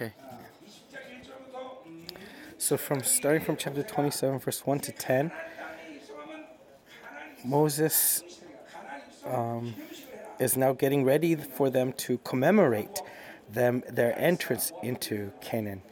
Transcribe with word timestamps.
Okay. 0.00 0.14
So 2.56 2.78
from 2.78 3.02
starting 3.02 3.42
from 3.42 3.58
chapter 3.58 3.82
27, 3.82 4.38
verse 4.38 4.64
1 4.64 4.80
to 4.80 4.92
10, 4.92 5.30
Moses 7.44 8.22
um, 9.26 9.74
is 10.38 10.56
now 10.56 10.72
getting 10.72 11.04
ready 11.04 11.34
for 11.34 11.68
them 11.68 11.92
to 11.94 12.16
commemorate 12.18 13.02
them 13.46 13.82
their 13.90 14.18
entrance 14.18 14.72
into 14.82 15.32
Canaan. 15.42 15.82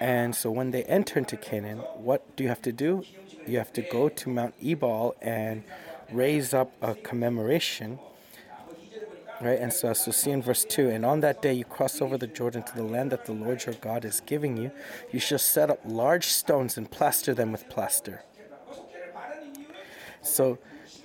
And 0.00 0.34
so 0.34 0.50
when 0.50 0.70
they 0.70 0.82
enter 0.84 1.18
into 1.18 1.38
Canaan, 1.38 1.78
what 1.96 2.36
do 2.36 2.42
you 2.42 2.50
have 2.50 2.60
to 2.62 2.72
do? 2.72 3.04
You 3.46 3.56
have 3.56 3.72
to 3.74 3.80
go 3.80 4.10
to 4.10 4.28
Mount 4.28 4.54
Ebal 4.62 5.14
and 5.22 5.64
raise 6.10 6.52
up 6.52 6.72
a 6.82 6.94
commemoration. 6.94 7.98
Right, 9.44 9.60
and 9.60 9.70
so 9.70 9.88
we 9.88 10.12
see 10.12 10.30
in 10.30 10.40
verse 10.40 10.64
2 10.64 10.88
And 10.88 11.04
on 11.04 11.20
that 11.20 11.42
day 11.42 11.52
you 11.52 11.66
cross 11.66 12.00
over 12.00 12.16
the 12.16 12.26
Jordan 12.26 12.62
to 12.62 12.74
the 12.74 12.82
land 12.82 13.12
that 13.12 13.26
the 13.26 13.32
Lord 13.32 13.66
your 13.66 13.74
God 13.74 14.06
is 14.06 14.22
giving 14.24 14.56
you. 14.56 14.70
You 15.12 15.20
shall 15.20 15.38
set 15.38 15.68
up 15.68 15.80
large 15.84 16.28
stones 16.28 16.78
and 16.78 16.90
plaster 16.90 17.34
them 17.34 17.52
with 17.52 17.68
plaster. 17.68 18.22
So 20.22 20.58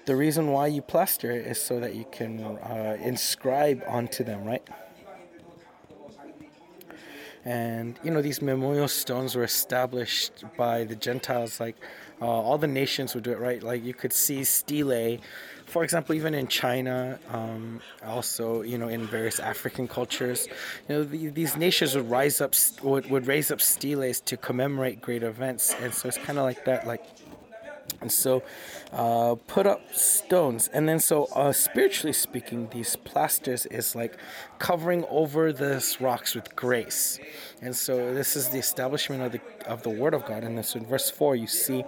the 0.05 0.15
reason 0.15 0.51
why 0.51 0.67
you 0.67 0.81
plaster 0.81 1.31
is 1.31 1.59
so 1.61 1.81
that 1.81 1.95
you 1.95 2.05
can 2.13 2.41
uh, 2.41 2.97
inscribe 3.01 3.83
onto 3.85 4.23
them, 4.23 4.45
right? 4.45 4.65
And 7.43 7.99
you 8.03 8.11
know 8.11 8.21
these 8.21 8.41
memorial 8.41 8.87
stones 8.87 9.35
were 9.35 9.43
established 9.43 10.45
by 10.57 10.85
the 10.85 10.95
Gentiles. 10.95 11.59
Like 11.59 11.75
uh, 12.21 12.25
all 12.25 12.57
the 12.57 12.67
nations 12.67 13.15
would 13.15 13.23
do 13.23 13.31
it, 13.31 13.39
right? 13.39 13.61
Like 13.61 13.83
you 13.83 13.93
could 13.93 14.13
see 14.13 14.43
stele, 14.43 15.17
for 15.69 15.83
example, 15.83 16.15
even 16.15 16.33
in 16.33 16.47
China, 16.47 17.19
um, 17.31 17.79
also 18.03 18.61
you 18.63 18.77
know 18.77 18.87
in 18.87 19.05
various 19.05 19.39
African 19.39 19.87
cultures, 19.87 20.47
you 20.87 20.95
know 20.95 21.03
the, 21.03 21.29
these 21.29 21.55
nations 21.55 21.95
would 21.95 22.09
rise 22.09 22.41
up, 22.41 22.53
would, 22.83 23.09
would 23.09 23.27
raise 23.27 23.51
up 23.51 23.61
steles 23.61 24.19
to 24.21 24.35
commemorate 24.37 25.01
great 25.01 25.23
events, 25.23 25.75
and 25.81 25.93
so 25.93 26.07
it's 26.07 26.17
kind 26.17 26.37
of 26.39 26.45
like 26.45 26.65
that, 26.65 26.87
like 26.87 27.05
and 28.01 28.11
so 28.11 28.43
uh, 28.93 29.35
put 29.47 29.65
up 29.67 29.81
stones. 29.93 30.69
And 30.73 30.87
then 30.87 30.99
so 30.99 31.25
uh, 31.35 31.51
spiritually 31.51 32.13
speaking 32.13 32.69
these 32.71 32.95
plasters 32.95 33.65
is 33.65 33.95
like 33.95 34.17
covering 34.57 35.05
over 35.09 35.51
this 35.51 35.99
rocks 35.99 36.35
with 36.35 36.55
grace. 36.55 37.19
And 37.61 37.75
so 37.75 38.13
this 38.13 38.35
is 38.35 38.49
the 38.49 38.57
establishment 38.57 39.21
of 39.23 39.31
the 39.31 39.41
of 39.69 39.83
the 39.83 39.89
word 39.89 40.13
of 40.13 40.25
god. 40.25 40.43
And 40.43 40.57
this 40.57 40.75
in 40.75 40.85
verse 40.85 41.09
4 41.09 41.35
you 41.35 41.47
see 41.47 41.83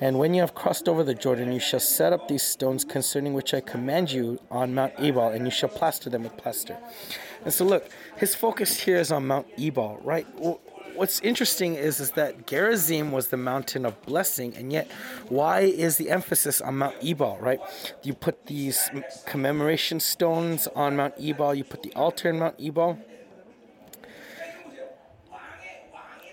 and 0.00 0.18
when 0.18 0.34
you 0.34 0.40
have 0.40 0.54
crossed 0.54 0.88
over 0.88 1.04
the 1.04 1.14
Jordan, 1.14 1.52
you 1.52 1.60
shall 1.60 1.80
set 1.80 2.12
up 2.12 2.28
these 2.28 2.42
stones 2.42 2.84
concerning 2.84 3.34
which 3.34 3.52
I 3.52 3.60
command 3.60 4.10
you 4.10 4.40
on 4.50 4.74
Mount 4.74 4.94
Ebal, 4.98 5.28
and 5.28 5.44
you 5.44 5.50
shall 5.50 5.68
plaster 5.68 6.08
them 6.08 6.22
with 6.22 6.36
plaster. 6.36 6.78
And 7.44 7.52
so, 7.52 7.64
look, 7.64 7.88
his 8.16 8.34
focus 8.34 8.80
here 8.80 8.96
is 8.96 9.12
on 9.12 9.26
Mount 9.26 9.46
Ebal, 9.58 10.00
right? 10.02 10.26
what's 11.00 11.18
interesting 11.20 11.76
is 11.76 11.98
is 11.98 12.10
that 12.10 12.46
Gerizim 12.46 13.10
was 13.10 13.28
the 13.28 13.36
mountain 13.38 13.86
of 13.86 14.00
blessing, 14.02 14.54
and 14.54 14.70
yet 14.70 14.86
why 15.30 15.60
is 15.60 15.96
the 15.96 16.10
emphasis 16.10 16.60
on 16.60 16.76
Mount 16.76 16.96
Ebal? 17.02 17.38
Right? 17.40 17.58
You 18.02 18.12
put 18.12 18.46
these 18.46 18.90
commemoration 19.26 19.98
stones 19.98 20.68
on 20.74 20.96
Mount 20.96 21.14
Ebal. 21.18 21.54
You 21.54 21.64
put 21.64 21.82
the 21.82 21.92
altar 21.94 22.28
in 22.28 22.38
Mount 22.38 22.56
Ebal. 22.60 22.98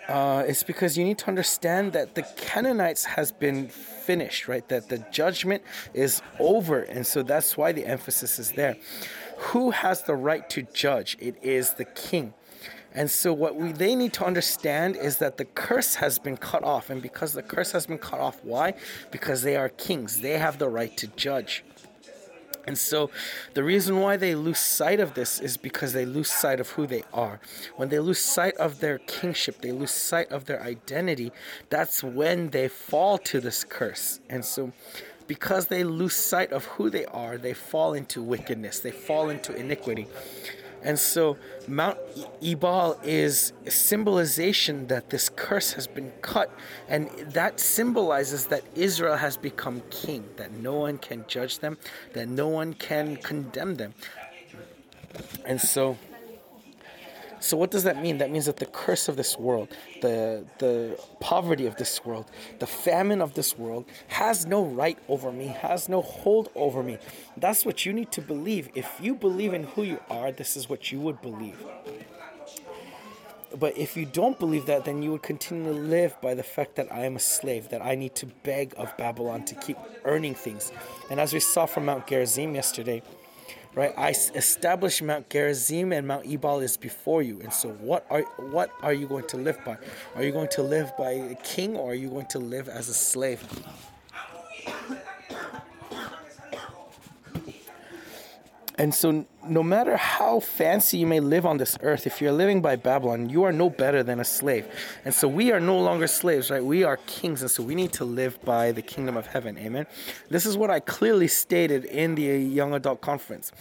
Uh, 0.08 0.44
it's 0.47 0.63
because 0.63 0.97
you 0.97 1.03
need 1.03 1.17
to 1.17 1.27
understand 1.27 1.91
that 1.91 2.16
the 2.16 2.23
Canaanites 2.38 3.03
has 3.03 3.31
been 3.31 3.67
finished, 3.67 4.47
right? 4.47 4.67
That 4.69 4.88
the 4.88 5.00
judgment 5.11 5.63
is 5.94 6.22
over, 6.39 6.80
and 6.80 7.05
so 7.05 7.23
that's 7.23 7.58
why 7.58 7.73
the 7.73 7.86
emphasis 7.86 8.39
is 8.39 8.52
there. 8.52 8.78
Who 9.38 9.72
has 9.72 10.03
the 10.03 10.16
right 10.16 10.50
to 10.52 10.63
judge? 10.73 11.17
It 11.19 11.35
is 11.44 11.73
the 11.73 11.85
king. 11.85 12.33
And 12.94 13.11
so, 13.11 13.33
what 13.33 13.58
we 13.58 13.73
they 13.73 13.95
need 13.95 14.13
to 14.13 14.25
understand 14.25 14.95
is 14.95 15.17
that 15.17 15.38
the 15.38 15.45
curse 15.45 15.95
has 15.95 16.18
been 16.18 16.38
cut 16.38 16.63
off, 16.63 16.89
and 16.89 17.01
because 17.01 17.34
the 17.34 17.44
curse 17.44 17.74
has 17.74 17.85
been 17.85 18.00
cut 18.00 18.19
off, 18.19 18.44
why? 18.44 18.74
Because 19.12 19.41
they 19.41 19.57
are 19.57 19.69
kings; 19.69 20.22
they 20.22 20.38
have 20.38 20.57
the 20.57 20.69
right 20.69 20.95
to 20.97 21.07
judge. 21.07 21.63
And 22.67 22.78
so, 22.78 23.09
the 23.53 23.63
reason 23.63 24.01
why 24.01 24.17
they 24.17 24.35
lose 24.35 24.59
sight 24.59 25.00
of 25.00 25.13
this 25.13 25.39
is 25.39 25.55
because 25.55 25.94
they 25.94 26.05
lose 26.05 26.29
sight 26.29 26.59
of 26.59 26.72
who 26.72 26.85
they 26.85 27.03
are. 27.13 27.39
When 27.78 27.88
they 27.88 28.00
lose 28.00 28.19
sight 28.19 28.55
of 28.57 28.81
their 28.81 28.97
kingship, 29.00 29.61
they 29.61 29.72
lose 29.72 29.91
sight 29.91 30.29
of 30.31 30.45
their 30.45 30.61
identity. 30.61 31.31
That's 31.69 32.03
when 32.03 32.50
they 32.50 32.67
fall 32.67 33.17
to 33.19 33.39
this 33.39 33.63
curse. 33.63 34.19
And 34.29 34.44
so, 34.44 34.73
because 35.27 35.67
they 35.67 35.85
lose 35.85 36.16
sight 36.16 36.51
of 36.51 36.66
who 36.66 36.89
they 36.89 37.06
are, 37.06 37.38
they 37.38 37.53
fall 37.53 37.94
into 37.94 38.22
wickedness, 38.22 38.79
they 38.79 38.91
fall 38.91 39.29
into 39.29 39.56
iniquity. 39.56 40.07
And 40.83 40.97
so 40.97 41.38
Mount 41.67 41.97
Ebal 42.41 42.99
is 43.03 43.53
a 43.65 43.71
symbolization 43.71 44.88
that 44.88 45.09
this 45.09 45.29
curse 45.29 45.73
has 45.73 45.88
been 45.88 46.11
cut, 46.21 46.51
and 46.88 47.09
that 47.31 47.59
symbolizes 47.59 48.47
that 48.47 48.63
Israel 48.75 49.17
has 49.17 49.38
become 49.38 49.81
king, 49.89 50.23
that 50.38 50.51
no 50.51 50.75
one 50.75 50.97
can 50.97 51.25
judge 51.27 51.59
them, 51.59 51.77
that 52.13 52.27
no 52.27 52.47
one 52.47 52.73
can 52.73 53.17
condemn 53.17 53.75
them. 53.75 53.93
And 55.45 55.59
so 55.59 55.97
so 57.40 57.58
what 57.58 57.72
does 57.72 57.84
that 57.84 58.02
mean? 58.02 58.18
That 58.18 58.31
means 58.31 58.46
that 58.46 58.58
the 58.58 58.66
curse 58.66 59.08
of 59.08 59.16
this 59.16 59.38
world, 59.38 59.70
the 60.02 60.46
the 60.58 61.00
poverty 61.20 61.66
of 61.66 61.75
this 61.75 62.06
world, 62.06 62.25
the 62.59 62.68
famine 62.68 63.22
of 63.22 63.34
this 63.34 63.58
world 63.58 63.86
has 64.08 64.46
no 64.46 64.66
right 64.66 64.98
over 65.08 65.31
me, 65.31 65.48
has 65.48 65.90
no 65.90 66.02
hold 66.02 66.50
over 66.56 66.84
me. 66.84 66.98
That's 67.36 67.66
what 67.66 67.86
you 67.86 67.94
need 67.94 68.12
to 68.14 68.22
believe. 68.22 68.70
If 68.75 69.00
you 69.02 69.16
believe 69.16 69.53
in 69.53 69.64
who 69.64 69.84
you 69.84 70.00
are, 70.09 70.31
this 70.31 70.58
is 70.58 70.70
what 70.70 70.92
you 70.92 71.00
would 71.00 71.22
believe. 71.22 71.64
But 73.58 73.78
if 73.78 73.96
you 73.96 74.06
don't 74.06 74.38
believe 74.38 74.66
that, 74.66 74.86
then 74.86 75.02
you 75.02 75.12
would 75.12 75.24
continue 75.24 75.72
to 75.72 75.80
live 75.80 76.19
by 76.22 76.34
the 76.34 76.44
fact 76.44 76.75
that 76.75 76.92
I 76.92 77.06
am 77.06 77.16
a 77.16 77.19
slave, 77.19 77.69
that 77.69 77.81
I 77.81 77.96
need 77.96 78.14
to 78.16 78.25
beg 78.44 78.74
of 78.78 78.96
Babylon 78.98 79.46
to 79.46 79.56
keep 79.56 79.78
earning 80.04 80.36
things. 80.36 80.72
And 81.09 81.19
as 81.19 81.34
we 81.34 81.40
saw 81.40 81.66
from 81.66 81.86
Mount 81.86 82.08
Gerizim 82.08 82.56
yesterday, 82.56 83.02
right? 83.77 83.93
I 83.95 84.09
establish 84.09 85.03
Mount 85.03 85.29
Gerizim 85.29 85.93
and 85.93 86.07
Mount 86.07 86.25
Ebal 86.25 86.61
is 86.61 86.77
before 86.77 87.21
you. 87.21 87.39
And 87.41 87.53
so, 87.53 87.69
what 87.69 88.07
are 88.09 88.23
what 88.49 88.71
are 88.81 88.91
you 88.91 89.07
going 89.07 89.27
to 89.27 89.38
live 89.38 89.63
by? 89.63 89.77
Are 90.15 90.23
you 90.23 90.31
going 90.31 90.47
to 90.49 90.63
live 90.63 90.91
by 90.97 91.11
a 91.11 91.35
king, 91.35 91.77
or 91.77 91.91
are 91.91 91.95
you 91.95 92.09
going 92.09 92.25
to 92.27 92.39
live 92.39 92.67
as 92.67 92.89
a 92.89 92.93
slave? 92.93 93.43
And 98.79 98.93
so, 98.93 99.25
no 99.50 99.63
matter 99.63 99.97
how 99.97 100.40
fancy 100.40 100.97
you 100.97 101.08
may 101.08 101.19
live 101.19 101.46
on 101.46 101.58
this 101.58 101.78
earth, 101.81 102.08
if 102.08 102.22
you're 102.22 102.31
living 102.31 102.62
by 102.62 102.75
Babylon, 102.75 103.30
you 103.30 103.44
are 103.44 103.52
no 103.52 103.69
better 103.69 104.03
than 104.03 104.19
a 104.19 104.25
slave. 104.25 104.68
And 105.06 105.13
so, 105.13 105.28
we 105.28 105.52
are 105.52 105.59
no 105.59 105.80
longer 105.80 106.08
slaves, 106.08 106.50
right? 106.50 106.63
We 106.63 106.84
are 106.84 106.97
kings. 107.06 107.41
And 107.41 107.52
so, 107.52 107.63
we 107.63 107.75
need 107.75 107.94
to 107.94 108.06
live 108.06 108.44
by 108.44 108.72
the 108.72 108.81
kingdom 108.81 109.18
of 109.18 109.28
heaven. 109.28 109.57
Amen. 109.57 109.88
This 110.30 110.46
is 110.46 110.57
what 110.57 110.69
I 110.69 110.80
clearly 110.80 111.28
stated 111.28 111.86
in 111.86 112.16
the 112.16 112.24
young 112.24 112.74
adult 112.74 113.02
conference 113.02 113.52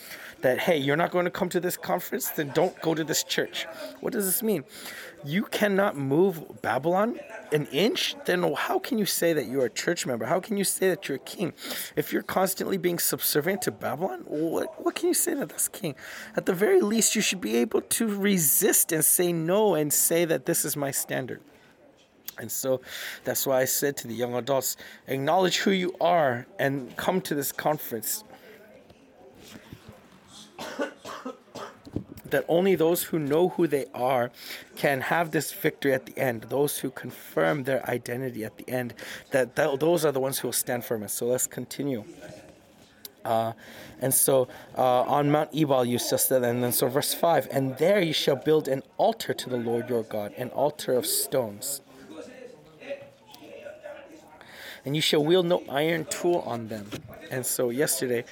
that, 0.42 0.58
hey, 0.58 0.76
you're 0.76 0.96
not 0.96 1.10
going 1.10 1.24
to 1.24 1.30
come 1.30 1.48
to 1.48 1.60
this 1.60 1.76
conference, 1.76 2.30
then 2.30 2.50
don't 2.54 2.80
go 2.80 2.94
to 2.94 3.04
this 3.04 3.24
church. 3.24 3.66
What 4.00 4.12
does 4.12 4.26
this 4.26 4.42
mean? 4.42 4.64
You 5.24 5.44
cannot 5.44 5.96
move 5.96 6.62
Babylon 6.62 7.18
an 7.52 7.66
inch, 7.66 8.14
then 8.26 8.42
how 8.54 8.78
can 8.78 8.98
you 8.98 9.06
say 9.06 9.32
that 9.32 9.46
you're 9.46 9.66
a 9.66 9.70
church 9.70 10.06
member? 10.06 10.26
How 10.26 10.40
can 10.40 10.56
you 10.56 10.64
say 10.64 10.88
that 10.90 11.08
you're 11.08 11.16
a 11.16 11.20
king? 11.20 11.52
If 11.96 12.12
you're 12.12 12.22
constantly 12.22 12.76
being 12.76 12.98
subservient 12.98 13.62
to 13.62 13.70
Babylon, 13.70 14.20
what, 14.26 14.84
what 14.84 14.94
can 14.94 15.08
you 15.08 15.14
say 15.14 15.34
that 15.34 15.48
that's 15.48 15.68
At 16.36 16.46
the 16.46 16.54
very 16.54 16.80
least, 16.80 17.14
you 17.14 17.22
should 17.22 17.40
be 17.40 17.56
able 17.56 17.82
to 17.82 18.06
resist 18.06 18.92
and 18.92 19.04
say 19.04 19.32
no 19.32 19.74
and 19.74 19.92
say 19.92 20.24
that 20.24 20.46
this 20.46 20.64
is 20.64 20.76
my 20.76 20.90
standard. 20.90 21.40
And 22.38 22.52
so 22.52 22.80
that's 23.24 23.46
why 23.46 23.60
I 23.60 23.64
said 23.64 23.96
to 23.98 24.08
the 24.08 24.14
young 24.14 24.34
adults 24.34 24.76
acknowledge 25.06 25.58
who 25.58 25.70
you 25.70 25.94
are 26.00 26.46
and 26.58 26.94
come 26.96 27.20
to 27.22 27.34
this 27.34 27.52
conference. 27.52 28.24
that 32.30 32.44
only 32.48 32.74
those 32.74 33.04
who 33.04 33.18
know 33.18 33.48
who 33.50 33.66
they 33.66 33.86
are 33.94 34.30
can 34.74 35.00
have 35.00 35.30
this 35.30 35.52
victory 35.52 35.94
at 35.94 36.06
the 36.06 36.18
end. 36.18 36.42
Those 36.44 36.78
who 36.78 36.90
confirm 36.90 37.64
their 37.64 37.88
identity 37.88 38.44
at 38.44 38.56
the 38.56 38.68
end, 38.68 38.94
that, 39.30 39.56
that 39.56 39.80
those 39.80 40.04
are 40.04 40.12
the 40.12 40.20
ones 40.20 40.38
who 40.38 40.48
will 40.48 40.52
stand 40.52 40.84
firm. 40.84 41.06
So 41.08 41.26
let's 41.26 41.46
continue. 41.46 42.04
Uh, 43.26 43.52
and 44.00 44.14
so 44.14 44.48
uh, 44.78 45.02
on 45.02 45.30
Mount 45.30 45.50
Ebal 45.52 45.84
you 45.84 45.98
shall 45.98 46.18
stand, 46.18 46.44
and 46.44 46.62
then 46.62 46.72
so 46.72 46.86
verse 46.86 47.12
5 47.12 47.48
and 47.50 47.76
there 47.78 48.00
you 48.00 48.12
shall 48.12 48.36
build 48.36 48.68
an 48.68 48.82
altar 48.96 49.34
to 49.34 49.50
the 49.50 49.56
Lord 49.56 49.88
your 49.88 50.04
God, 50.04 50.32
an 50.36 50.50
altar 50.50 50.92
of 50.92 51.06
stones. 51.06 51.80
And 54.84 54.94
you 54.94 55.02
shall 55.02 55.24
wield 55.24 55.46
no 55.46 55.64
iron 55.68 56.04
tool 56.04 56.44
on 56.46 56.68
them. 56.68 56.88
And 57.32 57.44
so 57.44 57.70
yesterday 57.70 58.24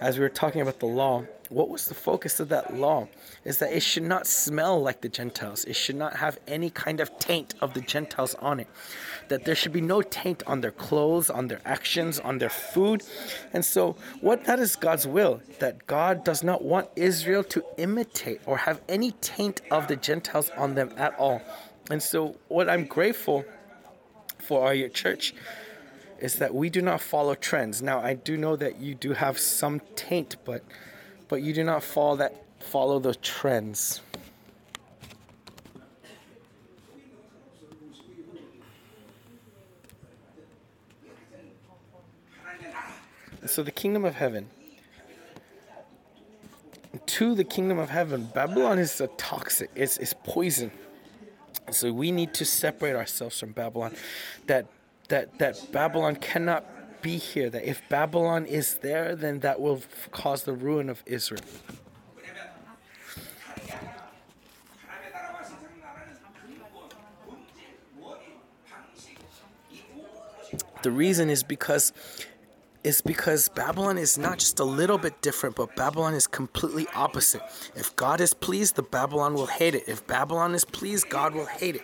as 0.00 0.18
we 0.18 0.22
were 0.22 0.28
talking 0.28 0.60
about 0.60 0.78
the 0.78 0.86
law, 0.86 1.24
what 1.50 1.68
was 1.68 1.86
the 1.86 1.94
focus 1.94 2.40
of 2.40 2.48
that 2.48 2.74
law? 2.74 3.08
Is 3.44 3.58
that 3.58 3.72
it 3.72 3.80
should 3.80 4.02
not 4.02 4.26
smell 4.26 4.80
like 4.80 5.00
the 5.00 5.08
Gentiles. 5.08 5.64
It 5.64 5.76
should 5.76 5.96
not 5.96 6.16
have 6.16 6.38
any 6.46 6.70
kind 6.70 7.00
of 7.00 7.18
taint 7.18 7.54
of 7.60 7.74
the 7.74 7.80
Gentiles 7.80 8.34
on 8.36 8.60
it. 8.60 8.68
That 9.28 9.44
there 9.44 9.54
should 9.54 9.72
be 9.72 9.80
no 9.80 10.02
taint 10.02 10.42
on 10.46 10.60
their 10.60 10.70
clothes, 10.70 11.30
on 11.30 11.48
their 11.48 11.60
actions, 11.64 12.18
on 12.18 12.38
their 12.38 12.50
food. 12.50 13.02
And 13.52 13.64
so, 13.64 13.96
what 14.20 14.44
that 14.44 14.58
is 14.58 14.76
God's 14.76 15.06
will, 15.06 15.40
that 15.58 15.86
God 15.86 16.24
does 16.24 16.42
not 16.42 16.62
want 16.62 16.88
Israel 16.96 17.44
to 17.44 17.64
imitate 17.76 18.40
or 18.46 18.56
have 18.58 18.80
any 18.88 19.12
taint 19.20 19.62
of 19.70 19.88
the 19.88 19.96
Gentiles 19.96 20.50
on 20.56 20.74
them 20.74 20.92
at 20.96 21.18
all. 21.18 21.42
And 21.90 22.02
so, 22.02 22.36
what 22.48 22.68
I'm 22.68 22.84
grateful 22.84 23.44
for 24.38 24.66
our 24.66 24.88
church 24.88 25.34
is 26.18 26.36
that 26.36 26.54
we 26.54 26.70
do 26.70 26.80
not 26.80 27.00
follow 27.00 27.34
trends. 27.34 27.82
Now, 27.82 28.00
I 28.00 28.14
do 28.14 28.36
know 28.36 28.56
that 28.56 28.80
you 28.80 28.94
do 28.94 29.12
have 29.12 29.38
some 29.38 29.80
taint, 29.94 30.36
but 30.44 30.62
but 31.28 31.42
you 31.42 31.52
do 31.52 31.64
not 31.64 31.82
follow 31.82 32.16
that 32.16 32.44
follow 32.60 32.98
the 32.98 33.14
trends. 33.14 34.00
So 43.46 43.62
the 43.62 43.70
kingdom 43.70 44.04
of 44.04 44.14
heaven. 44.16 44.48
To 47.06 47.34
the 47.34 47.44
kingdom 47.44 47.78
of 47.78 47.90
heaven, 47.90 48.28
Babylon 48.34 48.78
is 48.78 49.00
a 49.00 49.06
toxic. 49.06 49.70
It's, 49.74 49.98
it's 49.98 50.12
poison. 50.12 50.70
So 51.70 51.92
we 51.92 52.10
need 52.10 52.34
to 52.34 52.44
separate 52.44 52.96
ourselves 52.96 53.38
from 53.38 53.52
Babylon. 53.52 53.94
That 54.46 54.66
that 55.08 55.38
that 55.38 55.72
Babylon 55.72 56.16
cannot 56.16 56.64
be 57.02 57.16
here. 57.16 57.50
That 57.50 57.64
if 57.68 57.82
Babylon 57.88 58.46
is 58.46 58.78
there, 58.78 59.16
then 59.16 59.40
that 59.40 59.60
will 59.60 59.76
f- 59.76 60.10
cause 60.10 60.44
the 60.44 60.52
ruin 60.52 60.88
of 60.88 61.02
Israel. 61.06 61.42
The 70.82 70.90
reason 70.92 71.30
is 71.30 71.42
because 71.42 71.92
is 72.84 73.00
because 73.00 73.48
Babylon 73.48 73.98
is 73.98 74.16
not 74.16 74.38
just 74.38 74.60
a 74.60 74.64
little 74.64 74.98
bit 74.98 75.20
different, 75.20 75.56
but 75.56 75.74
Babylon 75.74 76.14
is 76.14 76.28
completely 76.28 76.86
opposite. 76.94 77.42
If 77.74 77.96
God 77.96 78.20
is 78.20 78.32
pleased, 78.32 78.76
the 78.76 78.84
Babylon 78.84 79.34
will 79.34 79.46
hate 79.46 79.74
it. 79.74 79.82
If 79.88 80.06
Babylon 80.06 80.54
is 80.54 80.64
pleased, 80.64 81.08
God 81.08 81.34
will 81.34 81.46
hate 81.46 81.74
it. 81.74 81.82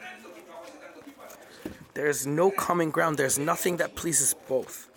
There's 1.95 2.25
no 2.25 2.53
common 2.53 2.91
ground. 2.91 3.17
There's 3.17 3.37
nothing 3.37 3.79
that 3.79 3.97
pleases 3.97 4.37
both. 4.47 4.89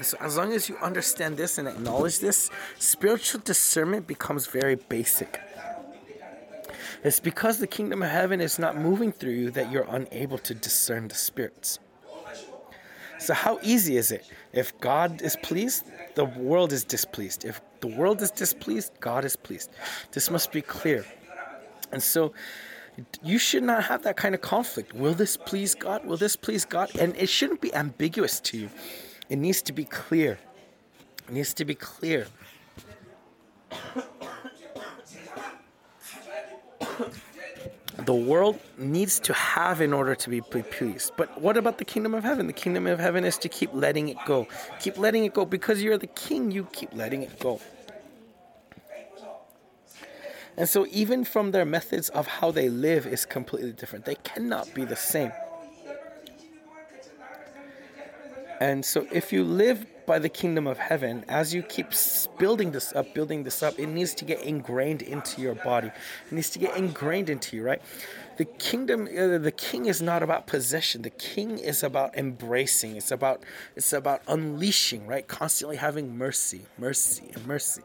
So, 0.00 0.16
as 0.20 0.36
long 0.36 0.52
as 0.52 0.68
you 0.68 0.76
understand 0.78 1.36
this 1.36 1.58
and 1.58 1.66
acknowledge 1.66 2.20
this, 2.20 2.50
spiritual 2.78 3.40
discernment 3.44 4.06
becomes 4.06 4.46
very 4.46 4.76
basic. 4.76 5.40
It's 7.02 7.20
because 7.20 7.58
the 7.58 7.66
kingdom 7.66 8.02
of 8.02 8.10
heaven 8.10 8.40
is 8.40 8.58
not 8.58 8.76
moving 8.76 9.12
through 9.12 9.32
you 9.32 9.50
that 9.52 9.70
you're 9.72 9.86
unable 9.88 10.38
to 10.38 10.54
discern 10.54 11.08
the 11.08 11.14
spirits. 11.14 11.78
So, 13.18 13.34
how 13.34 13.58
easy 13.62 13.96
is 13.96 14.12
it? 14.12 14.24
If 14.52 14.78
God 14.80 15.20
is 15.22 15.36
pleased, 15.42 15.84
the 16.14 16.24
world 16.24 16.72
is 16.72 16.84
displeased. 16.84 17.44
If 17.44 17.60
the 17.80 17.88
world 17.88 18.22
is 18.22 18.30
displeased, 18.30 18.92
God 19.00 19.24
is 19.24 19.34
pleased. 19.34 19.70
This 20.12 20.30
must 20.30 20.52
be 20.52 20.62
clear. 20.62 21.04
And 21.90 22.02
so, 22.02 22.32
you 23.22 23.38
should 23.38 23.64
not 23.64 23.84
have 23.84 24.02
that 24.04 24.16
kind 24.16 24.34
of 24.34 24.40
conflict. 24.40 24.92
Will 24.92 25.14
this 25.14 25.36
please 25.36 25.74
God? 25.74 26.04
Will 26.04 26.16
this 26.16 26.36
please 26.36 26.64
God? 26.64 26.94
And 26.96 27.16
it 27.16 27.28
shouldn't 27.28 27.60
be 27.60 27.74
ambiguous 27.74 28.40
to 28.40 28.58
you. 28.58 28.70
It 29.28 29.36
needs 29.36 29.62
to 29.62 29.72
be 29.72 29.84
clear. 29.84 30.38
It 31.28 31.34
needs 31.34 31.52
to 31.54 31.64
be 31.64 31.74
clear. 31.74 32.26
the 38.08 38.14
world 38.14 38.58
needs 38.78 39.20
to 39.20 39.34
have 39.34 39.82
in 39.82 39.92
order 39.92 40.14
to 40.14 40.30
be 40.30 40.40
pleased. 40.40 41.12
But 41.16 41.40
what 41.40 41.58
about 41.58 41.76
the 41.76 41.84
kingdom 41.84 42.14
of 42.14 42.24
heaven? 42.24 42.46
The 42.46 42.54
kingdom 42.54 42.86
of 42.86 42.98
heaven 42.98 43.22
is 43.24 43.36
to 43.38 43.50
keep 43.50 43.70
letting 43.74 44.08
it 44.08 44.16
go. 44.24 44.46
Keep 44.80 44.96
letting 44.96 45.24
it 45.26 45.34
go 45.34 45.44
because 45.44 45.82
you're 45.82 45.98
the 45.98 46.06
king, 46.06 46.50
you 46.50 46.66
keep 46.72 46.94
letting 46.94 47.22
it 47.22 47.38
go. 47.38 47.60
And 50.56 50.68
so, 50.68 50.86
even 50.90 51.24
from 51.24 51.52
their 51.52 51.64
methods 51.64 52.08
of 52.08 52.26
how 52.26 52.50
they 52.50 52.68
live 52.68 53.06
is 53.06 53.24
completely 53.24 53.72
different. 53.72 54.06
They 54.06 54.16
cannot 54.16 54.72
be 54.74 54.84
the 54.84 54.96
same. 54.96 55.30
And 58.60 58.84
so, 58.84 59.06
if 59.12 59.32
you 59.32 59.44
live 59.44 59.86
by 60.06 60.18
the 60.18 60.28
kingdom 60.28 60.66
of 60.66 60.78
heaven, 60.78 61.24
as 61.28 61.54
you 61.54 61.62
keep 61.62 61.92
building 62.38 62.72
this 62.72 62.92
up, 62.94 63.14
building 63.14 63.44
this 63.44 63.62
up, 63.62 63.78
it 63.78 63.86
needs 63.86 64.14
to 64.14 64.24
get 64.24 64.42
ingrained 64.42 65.02
into 65.02 65.40
your 65.40 65.54
body. 65.54 65.88
It 65.88 66.32
needs 66.32 66.50
to 66.50 66.58
get 66.58 66.76
ingrained 66.76 67.28
into 67.28 67.56
you, 67.56 67.62
right? 67.62 67.82
The 68.38 68.46
kingdom, 68.46 69.06
uh, 69.06 69.38
the 69.38 69.52
king 69.52 69.86
is 69.86 70.00
not 70.00 70.22
about 70.22 70.46
possession. 70.46 71.02
The 71.02 71.10
king 71.10 71.58
is 71.58 71.82
about 71.82 72.16
embracing. 72.16 72.96
It's 72.96 73.10
about, 73.10 73.44
it's 73.76 73.92
about 73.92 74.22
unleashing, 74.26 75.06
right? 75.06 75.26
Constantly 75.28 75.76
having 75.76 76.16
mercy, 76.16 76.62
mercy, 76.78 77.30
and 77.34 77.46
mercy. 77.46 77.82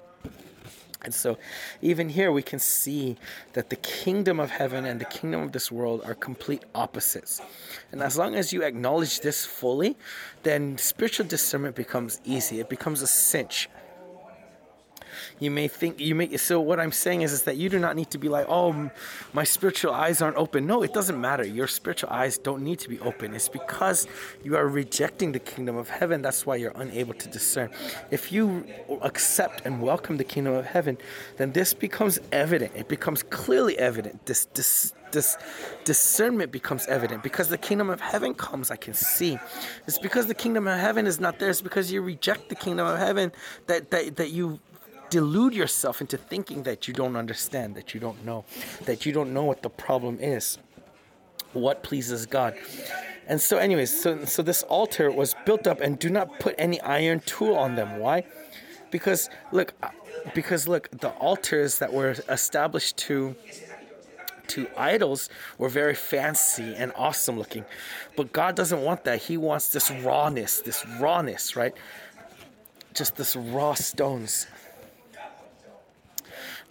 And 1.04 1.14
so, 1.14 1.38
even 1.82 2.10
here, 2.10 2.32
we 2.32 2.42
can 2.42 2.60
see 2.60 3.18
that 3.54 3.70
the 3.70 3.76
kingdom 3.76 4.40
of 4.40 4.52
heaven 4.52 4.86
and 4.86 5.02
the 5.02 5.06
kingdom 5.06 5.42
of 5.42 5.52
this 5.52 5.72
world 5.72 6.02
are 6.06 6.16
complete 6.16 6.64
opposites. 6.74 7.42
And 7.92 8.02
as 8.02 8.18
long 8.18 8.36
as 8.36 8.54
you 8.54 8.64
acknowledge 8.64 9.20
this 9.20 9.46
fully, 9.46 9.98
then 10.44 10.78
spiritual 10.78 11.26
discernment 11.26 11.76
becomes 11.76 12.22
easy, 12.24 12.60
it 12.60 12.70
becomes 12.70 13.02
a 13.02 13.08
cinch. 13.08 13.70
You 15.40 15.52
may 15.52 15.68
think 15.68 16.00
you 16.00 16.16
may. 16.16 16.38
So 16.38 16.60
what 16.60 16.80
I'm 16.80 16.92
saying 16.92 17.22
is, 17.22 17.34
is 17.34 17.44
that 17.44 17.58
you 17.58 17.70
do 17.70 17.80
not 17.80 17.96
need 17.96 18.10
to 18.12 18.18
be 18.18 18.30
like, 18.30 18.46
oh, 18.50 18.92
my 19.34 19.44
spiritual 19.44 19.94
eyes 19.94 20.22
aren't 20.22 20.38
open. 20.38 20.66
No, 20.66 20.84
it 20.84 20.94
doesn't 20.94 21.20
matter. 21.20 21.44
Your 21.44 21.68
spiritual 21.68 22.10
eyes 22.10 22.38
don't 22.38 22.64
need 22.64 22.80
to 22.80 22.90
be 22.90 23.00
open. 23.00 23.34
It's 23.34 23.50
because 23.50 24.08
you 24.44 24.56
are 24.56 24.68
rejecting 24.68 25.32
the 25.32 25.40
kingdom 25.40 25.76
of 25.78 25.90
heaven. 25.90 26.22
That's 26.22 26.46
why 26.46 26.56
you're 26.58 26.74
unable 26.76 27.14
to 27.16 27.28
discern. 27.30 27.70
If 28.12 28.32
you 28.32 28.66
accept 29.02 29.66
and 29.66 29.82
welcome 29.82 30.18
the 30.18 30.24
kingdom 30.24 30.54
of 30.54 30.66
heaven, 30.66 30.98
then 31.38 31.52
this 31.52 31.74
becomes 31.74 32.20
evident. 32.32 32.72
It 32.76 32.88
becomes 32.88 33.24
clearly 33.24 33.78
evident. 33.78 34.26
This 34.26 34.46
this 34.54 34.94
this 35.14 35.38
discernment 35.86 36.52
becomes 36.52 36.88
evident 36.88 37.24
because 37.24 37.48
the 37.48 37.58
kingdom 37.58 37.90
of 37.90 38.02
heaven 38.02 38.34
comes 38.34 38.72
i 38.72 38.76
can 38.76 38.94
see 38.94 39.38
it's 39.88 40.00
because 40.00 40.26
the 40.26 40.34
kingdom 40.34 40.68
of 40.68 40.78
heaven 40.80 41.06
is 41.06 41.20
not 41.20 41.40
there 41.40 41.50
it's 41.50 41.62
because 41.62 41.92
you 41.92 42.02
reject 42.02 42.50
the 42.50 42.56
kingdom 42.56 42.86
of 42.86 42.98
heaven 42.98 43.32
that 43.68 43.92
that, 43.92 44.16
that 44.16 44.32
you 44.32 44.60
delude 45.14 45.54
yourself 45.54 46.02
into 46.02 46.18
thinking 46.18 46.64
that 46.64 46.88
you 46.88 46.94
don't 46.94 47.16
understand, 47.16 47.76
that 47.76 47.94
you 47.94 48.00
don't 48.00 48.26
know, 48.26 48.46
that 48.86 49.06
you 49.06 49.12
don't 49.14 49.32
know 49.32 49.44
what 49.44 49.62
the 49.62 49.70
problem 49.70 50.18
is, 50.20 50.58
what 51.54 51.84
pleases 51.84 52.26
God. 52.26 52.56
And 53.28 53.40
so, 53.40 53.58
anyways, 53.58 53.92
so 54.02 54.26
so 54.26 54.42
this 54.42 54.64
altar 54.64 55.12
was 55.12 55.36
built 55.46 55.68
up, 55.68 55.82
and 55.82 56.00
do 56.00 56.10
not 56.10 56.40
put 56.40 56.56
any 56.58 56.82
iron 56.82 57.20
tool 57.20 57.56
on 57.56 57.76
them. 57.76 58.00
Why? 58.00 58.24
Because 58.90 59.30
look, 59.52 59.76
uh, 59.84 59.90
because 60.34 60.68
look, 60.68 60.90
the 60.90 61.12
altars 61.30 61.78
that 61.78 61.94
were 61.94 62.16
established 62.28 62.98
to 63.06 63.36
to 64.48 64.68
idols 64.76 65.30
were 65.60 65.70
very 65.70 65.96
fancy 65.96 66.74
and 66.76 66.92
awesome 66.96 67.38
looking. 67.38 67.66
But 68.18 68.34
God 68.34 68.56
doesn't 68.56 68.82
want 68.82 69.04
that. 69.04 69.22
He 69.22 69.38
wants 69.38 69.70
this 69.70 69.92
rawness, 69.92 70.62
this 70.62 70.84
rawness, 71.00 71.56
right? 71.56 71.74
Just 72.96 73.16
this 73.16 73.36
raw 73.36 73.76
stones 73.76 74.48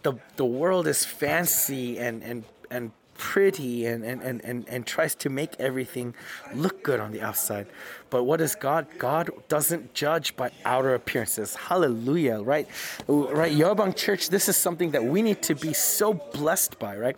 the 0.03 0.15
the 0.37 0.45
world 0.45 0.87
is 0.87 1.05
fancy 1.05 1.99
and 1.99 2.23
and 2.23 2.45
and 2.71 2.93
pretty 3.23 3.87
and, 3.87 4.05
and, 4.05 4.21
and, 4.21 4.45
and, 4.45 4.69
and 4.69 4.85
tries 4.85 5.15
to 5.15 5.31
make 5.31 5.55
everything 5.61 6.13
look 6.55 6.83
good 6.83 6.99
on 6.99 7.13
the 7.13 7.21
outside. 7.23 7.69
But 8.11 8.25
what 8.25 8.41
is 8.41 8.57
God? 8.57 8.87
God 8.99 9.31
doesn't 9.47 9.95
judge 9.95 10.35
by 10.35 10.51
outer 10.65 10.95
appearances. 10.95 11.55
Hallelujah, 11.55 12.43
right? 12.43 12.67
Right, 13.07 13.53
Yobang 13.53 13.95
Church, 13.95 14.29
this 14.29 14.49
is 14.49 14.57
something 14.57 14.91
that 14.91 15.05
we 15.05 15.23
need 15.23 15.41
to 15.43 15.55
be 15.55 15.73
so 15.73 16.15
blessed 16.15 16.81
by, 16.81 16.97
right? 16.97 17.17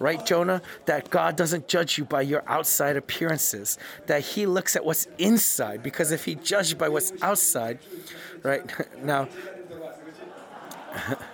Right, 0.00 0.26
Jonah? 0.26 0.60
That 0.86 1.10
God 1.10 1.36
doesn't 1.36 1.68
judge 1.68 1.98
you 1.98 2.04
by 2.04 2.22
your 2.22 2.42
outside 2.48 2.96
appearances, 2.96 3.78
that 4.06 4.22
He 4.22 4.46
looks 4.46 4.74
at 4.74 4.84
what's 4.84 5.06
inside. 5.18 5.84
Because 5.84 6.10
if 6.10 6.24
He 6.24 6.34
judged 6.34 6.78
by 6.78 6.88
what's 6.88 7.12
outside, 7.22 7.78
right? 8.42 8.64
Now, 9.04 9.28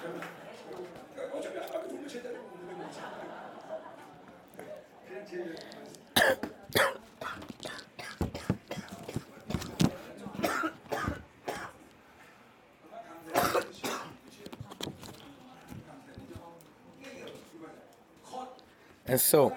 And 19.10 19.20
so, 19.20 19.52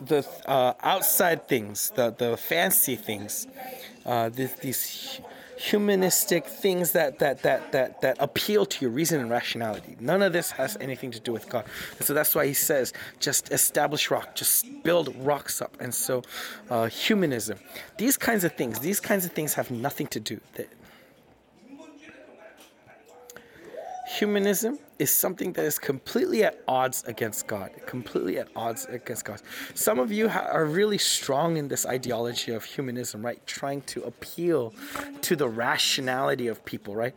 the 0.00 0.26
uh, 0.46 0.74
outside 0.82 1.46
things, 1.46 1.92
the, 1.94 2.10
the 2.10 2.36
fancy 2.36 2.96
things, 2.96 3.46
uh, 4.04 4.30
this, 4.30 4.52
these 4.54 5.20
humanistic 5.56 6.46
things 6.46 6.92
that 6.92 7.18
that 7.20 7.42
that 7.42 7.70
that 7.70 8.00
that 8.00 8.16
appeal 8.18 8.64
to 8.64 8.84
your 8.84 8.90
reason 8.90 9.20
and 9.20 9.30
rationality. 9.30 9.94
None 10.00 10.22
of 10.22 10.32
this 10.32 10.50
has 10.52 10.76
anything 10.80 11.12
to 11.12 11.20
do 11.20 11.32
with 11.32 11.48
God. 11.48 11.66
And 11.98 12.06
so 12.06 12.14
that's 12.14 12.34
why 12.34 12.46
he 12.46 12.54
says, 12.54 12.92
just 13.20 13.52
establish 13.52 14.10
rock, 14.10 14.34
just 14.34 14.66
build 14.82 15.14
rocks 15.24 15.62
up. 15.62 15.76
And 15.78 15.94
so, 15.94 16.22
uh, 16.68 16.86
humanism, 16.86 17.58
these 17.96 18.16
kinds 18.16 18.42
of 18.42 18.54
things, 18.54 18.80
these 18.80 18.98
kinds 18.98 19.24
of 19.24 19.30
things 19.32 19.54
have 19.54 19.70
nothing 19.70 20.08
to 20.08 20.18
do. 20.18 20.40
Humanism 24.18 24.78
is 24.98 25.10
something 25.10 25.52
that 25.52 25.64
is 25.64 25.78
completely 25.78 26.42
at 26.42 26.62
odds 26.66 27.04
against 27.04 27.46
God, 27.46 27.70
completely 27.86 28.38
at 28.38 28.48
odds 28.56 28.86
against 28.86 29.24
God. 29.24 29.40
Some 29.74 29.98
of 29.98 30.10
you 30.10 30.28
ha- 30.28 30.48
are 30.50 30.64
really 30.64 30.98
strong 30.98 31.56
in 31.56 31.68
this 31.68 31.86
ideology 31.86 32.52
of 32.52 32.64
humanism, 32.64 33.24
right? 33.24 33.44
Trying 33.46 33.82
to 33.82 34.02
appeal 34.02 34.74
to 35.22 35.36
the 35.36 35.48
rationality 35.48 36.48
of 36.48 36.64
people, 36.64 36.96
right? 36.96 37.14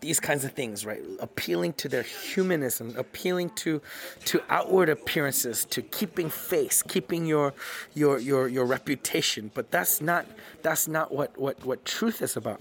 These 0.00 0.20
kinds 0.20 0.44
of 0.44 0.52
things, 0.52 0.84
right? 0.84 1.02
Appealing 1.20 1.72
to 1.74 1.88
their 1.88 2.02
humanism, 2.02 2.94
appealing 2.96 3.50
to 3.56 3.82
to 4.26 4.42
outward 4.48 4.88
appearances, 4.88 5.64
to 5.66 5.82
keeping 5.82 6.30
face, 6.30 6.82
keeping 6.82 7.26
your 7.26 7.52
your 7.94 8.18
your 8.18 8.48
your 8.48 8.66
reputation. 8.66 9.50
But 9.52 9.70
that's 9.70 10.00
not 10.00 10.26
that's 10.62 10.88
not 10.88 11.12
what 11.12 11.36
what 11.38 11.64
what 11.64 11.84
truth 11.84 12.22
is 12.22 12.36
about. 12.36 12.60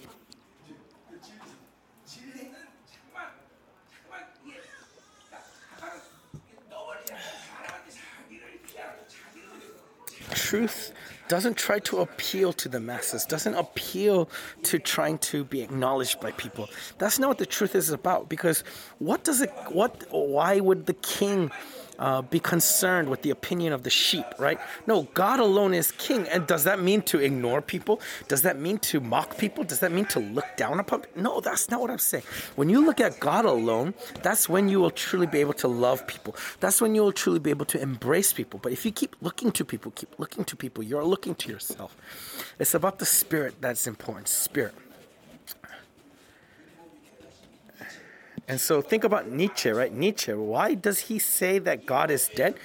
Truth 10.50 10.92
doesn't 11.28 11.58
try 11.58 11.78
to 11.78 12.00
appeal 12.00 12.52
to 12.54 12.68
the 12.68 12.80
masses, 12.80 13.24
doesn't 13.24 13.54
appeal 13.54 14.28
to 14.64 14.80
trying 14.80 15.20
to 15.20 15.44
be 15.44 15.62
acknowledged 15.62 16.20
by 16.20 16.32
people. 16.32 16.68
That's 16.98 17.20
not 17.20 17.28
what 17.28 17.38
the 17.38 17.46
truth 17.46 17.76
is 17.76 17.92
about. 17.92 18.30
Because 18.30 18.64
what 18.98 19.24
does 19.24 19.42
it? 19.42 19.52
What? 19.70 19.92
Why 20.10 20.60
would 20.60 20.88
the 20.88 20.96
king? 20.96 21.52
Uh, 22.00 22.22
be 22.22 22.40
concerned 22.40 23.10
with 23.10 23.22
the 23.22 23.30
opinion 23.30 23.74
of 23.74 23.84
the 23.84 23.90
sheep, 23.90 24.26
right? 24.40 24.60
No, 24.88 25.04
God 25.14 25.40
alone 25.40 25.74
is 25.74 25.92
king. 25.92 26.28
And 26.30 26.48
does 26.48 26.64
that 26.64 26.82
mean 26.82 27.02
to 27.04 27.20
ignore 27.20 27.62
people? 27.62 28.02
Does 28.28 28.42
that 28.44 28.60
mean 28.60 28.80
to 28.80 29.00
mock 29.00 29.38
people? 29.38 29.64
Does 29.64 29.80
that 29.80 29.92
mean 29.92 30.06
to 30.06 30.20
look 30.20 30.48
down 30.56 30.80
upon 30.80 31.02
people? 31.02 31.22
No, 31.22 31.42
that's 31.42 31.70
not 31.70 31.82
what 31.82 31.92
I'm 31.92 32.00
saying. 32.00 32.24
When 32.56 32.70
you 32.70 32.84
look 32.86 33.00
at 33.00 33.20
God 33.20 33.46
alone, 33.46 33.94
that's 34.24 34.48
when 34.48 34.70
you 34.70 34.80
will 34.80 34.92
truly 34.92 35.28
be 35.28 35.40
able 35.40 35.54
to 35.54 35.68
love 35.68 36.08
people. 36.08 36.36
That's 36.60 36.82
when 36.82 36.96
you 36.96 37.02
will 37.02 37.12
truly 37.12 37.40
be 37.40 37.50
able 37.50 37.66
to 37.66 37.82
embrace 37.82 38.34
people. 38.34 38.60
But 38.64 38.72
if 38.72 38.86
you 38.86 38.92
keep 38.92 39.16
looking 39.22 39.52
to 39.52 39.66
people, 39.66 39.92
keep 39.92 40.18
looking 40.18 40.46
to 40.46 40.56
people, 40.56 40.84
you're 40.84 41.04
looking 41.04 41.36
to 41.36 41.52
yourself. 41.52 41.96
It's 42.58 42.74
about 42.74 43.00
the 43.00 43.06
spirit 43.06 43.56
that's 43.60 43.88
important. 43.88 44.28
Spirit. 44.30 44.74
And 48.49 48.61
so 48.61 48.83
think 48.83 49.05
about 49.05 49.31
Nietzsche, 49.31 49.71
right? 49.71 49.93
Nietzsche, 49.93 50.33
why 50.35 50.75
does 50.75 50.99
he 51.09 51.19
say 51.19 51.59
that 51.61 51.87
God 51.87 52.11
is 52.11 52.29
dead? 52.29 52.57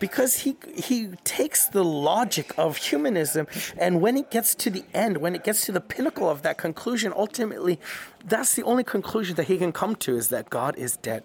Because 0.00 0.38
he 0.38 0.56
he 0.74 1.08
takes 1.24 1.66
the 1.66 1.84
logic 1.84 2.54
of 2.56 2.76
humanism 2.78 3.46
and 3.76 4.00
when 4.00 4.16
it 4.16 4.30
gets 4.30 4.54
to 4.54 4.70
the 4.70 4.84
end, 4.94 5.18
when 5.18 5.34
it 5.34 5.44
gets 5.44 5.66
to 5.66 5.72
the 5.72 5.80
pinnacle 5.82 6.30
of 6.30 6.42
that 6.42 6.56
conclusion, 6.56 7.12
ultimately 7.14 7.78
that's 8.24 8.54
the 8.54 8.62
only 8.62 8.84
conclusion 8.84 9.36
that 9.36 9.48
he 9.48 9.58
can 9.58 9.72
come 9.72 9.96
to 9.96 10.16
is 10.16 10.28
that 10.28 10.48
God 10.48 10.76
is 10.78 10.96
dead. 10.96 11.24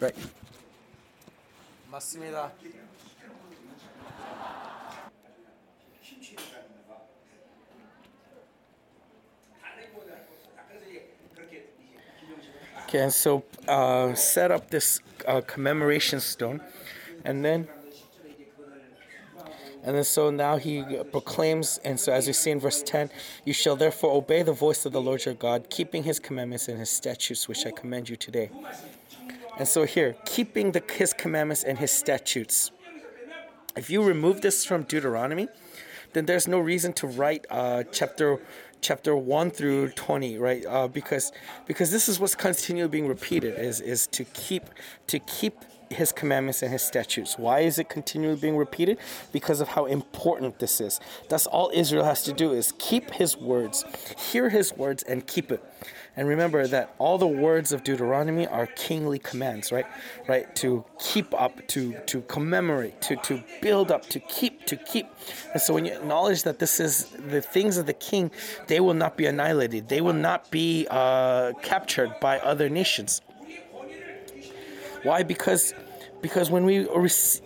Right? 0.00 0.16
맞습니다. 1.92 2.50
Okay, 12.89 13.03
and 13.03 13.13
so 13.13 13.43
uh, 13.67 14.15
set 14.15 14.49
up 14.49 14.71
this 14.71 14.99
uh, 15.27 15.41
commemoration 15.41 16.19
stone, 16.19 16.59
and 17.23 17.45
then 17.45 17.67
and 19.83 19.95
then 19.95 20.03
so 20.03 20.31
now 20.31 20.57
he 20.57 20.83
proclaims, 21.11 21.79
and 21.85 21.99
so 21.99 22.11
as 22.11 22.25
we 22.25 22.33
see 22.33 22.49
in 22.49 22.59
verse 22.59 22.81
10, 22.81 23.11
you 23.45 23.53
shall 23.53 23.75
therefore 23.75 24.15
obey 24.15 24.41
the 24.41 24.53
voice 24.53 24.87
of 24.87 24.91
the 24.91 25.01
Lord 25.01 25.23
your 25.23 25.35
God, 25.35 25.69
keeping 25.69 26.01
his 26.01 26.19
commandments 26.19 26.67
and 26.67 26.79
his 26.79 26.89
statutes, 26.89 27.47
which 27.47 27.63
I 27.63 27.69
command 27.69 28.09
you 28.09 28.15
today. 28.15 28.49
And 29.59 29.67
so 29.67 29.83
here, 29.83 30.15
keeping 30.25 30.71
the, 30.71 30.81
his 30.91 31.13
commandments 31.13 31.63
and 31.63 31.77
his 31.77 31.91
statutes. 31.91 32.71
If 33.77 33.91
you 33.91 34.01
remove 34.01 34.41
this 34.41 34.65
from 34.65 34.81
Deuteronomy, 34.81 35.47
then 36.13 36.25
there's 36.25 36.47
no 36.47 36.57
reason 36.57 36.93
to 36.93 37.07
write 37.07 37.45
uh, 37.51 37.83
chapter 37.91 38.39
chapter 38.81 39.15
1 39.15 39.51
through 39.51 39.89
20 39.89 40.37
right 40.37 40.65
uh, 40.65 40.87
because 40.87 41.31
because 41.67 41.91
this 41.91 42.07
is 42.07 42.19
what's 42.19 42.35
continually 42.35 42.89
being 42.89 43.07
repeated 43.07 43.57
is 43.59 43.81
is 43.81 44.07
to 44.07 44.23
keep 44.25 44.63
to 45.07 45.19
keep 45.19 45.65
his 45.89 46.11
commandments 46.11 46.61
and 46.61 46.71
his 46.71 46.81
statutes. 46.81 47.37
Why 47.37 47.61
is 47.61 47.79
it 47.79 47.89
continually 47.89 48.39
being 48.39 48.57
repeated? 48.57 48.99
Because 49.31 49.59
of 49.59 49.69
how 49.69 49.85
important 49.85 50.59
this 50.59 50.79
is. 50.79 50.99
That's 51.29 51.47
all 51.47 51.71
Israel 51.73 52.03
has 52.05 52.23
to 52.23 52.33
do 52.33 52.53
is 52.53 52.73
keep 52.77 53.11
his 53.11 53.35
words, 53.35 53.85
hear 54.31 54.49
his 54.49 54.75
words 54.75 55.03
and 55.03 55.25
keep 55.25 55.51
it. 55.51 55.63
And 56.19 56.27
remember 56.27 56.67
that 56.67 56.93
all 56.97 57.17
the 57.17 57.25
words 57.25 57.71
of 57.71 57.85
Deuteronomy 57.85 58.45
are 58.45 58.65
kingly 58.65 59.19
commands, 59.19 59.71
right? 59.71 59.85
Right? 60.27 60.53
To 60.57 60.83
keep 60.99 61.33
up, 61.33 61.65
to 61.67 61.93
to 62.07 62.19
commemorate, 62.23 63.01
to 63.03 63.15
to 63.15 63.41
build 63.61 63.89
up, 63.89 64.05
to 64.09 64.19
keep, 64.19 64.65
to 64.65 64.75
keep. 64.75 65.07
And 65.53 65.61
so 65.61 65.73
when 65.73 65.85
you 65.85 65.93
acknowledge 65.93 66.43
that 66.43 66.59
this 66.59 66.81
is 66.81 67.05
the 67.05 67.41
things 67.41 67.77
of 67.77 67.85
the 67.85 67.93
king, 67.93 68.31
they 68.67 68.81
will 68.81 68.95
not 68.95 69.15
be 69.15 69.27
annihilated. 69.27 69.87
They 69.87 70.01
will 70.01 70.19
not 70.29 70.51
be 70.51 70.87
uh, 70.91 71.53
captured 71.61 72.19
by 72.19 72.39
other 72.39 72.67
nations. 72.67 73.21
Why? 75.03 75.23
Because 75.23 75.73
because 76.21 76.51
when 76.51 76.65
we 76.65 76.79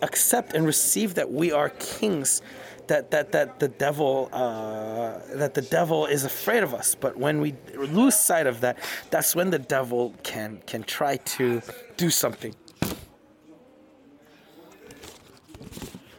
accept 0.02 0.52
and 0.52 0.66
receive 0.66 1.14
that 1.14 1.30
we 1.30 1.52
are 1.52 1.68
kings 1.68 2.42
that 2.88 3.10
that 3.10 3.32
that 3.32 3.60
the 3.60 3.68
devil 3.68 4.28
uh, 4.32 5.18
that 5.34 5.54
the 5.54 5.62
devil 5.62 6.06
is 6.06 6.24
afraid 6.24 6.62
of 6.62 6.74
us. 6.74 6.94
But 6.94 7.16
when 7.16 7.40
we 7.40 7.54
lose 7.76 8.14
sight 8.14 8.46
of 8.46 8.60
that, 8.60 8.78
that's 9.10 9.34
when 9.34 9.50
the 9.50 9.58
devil 9.58 10.14
can 10.22 10.62
can 10.66 10.82
try 10.82 11.16
to 11.16 11.62
do 11.96 12.10
something. 12.10 12.54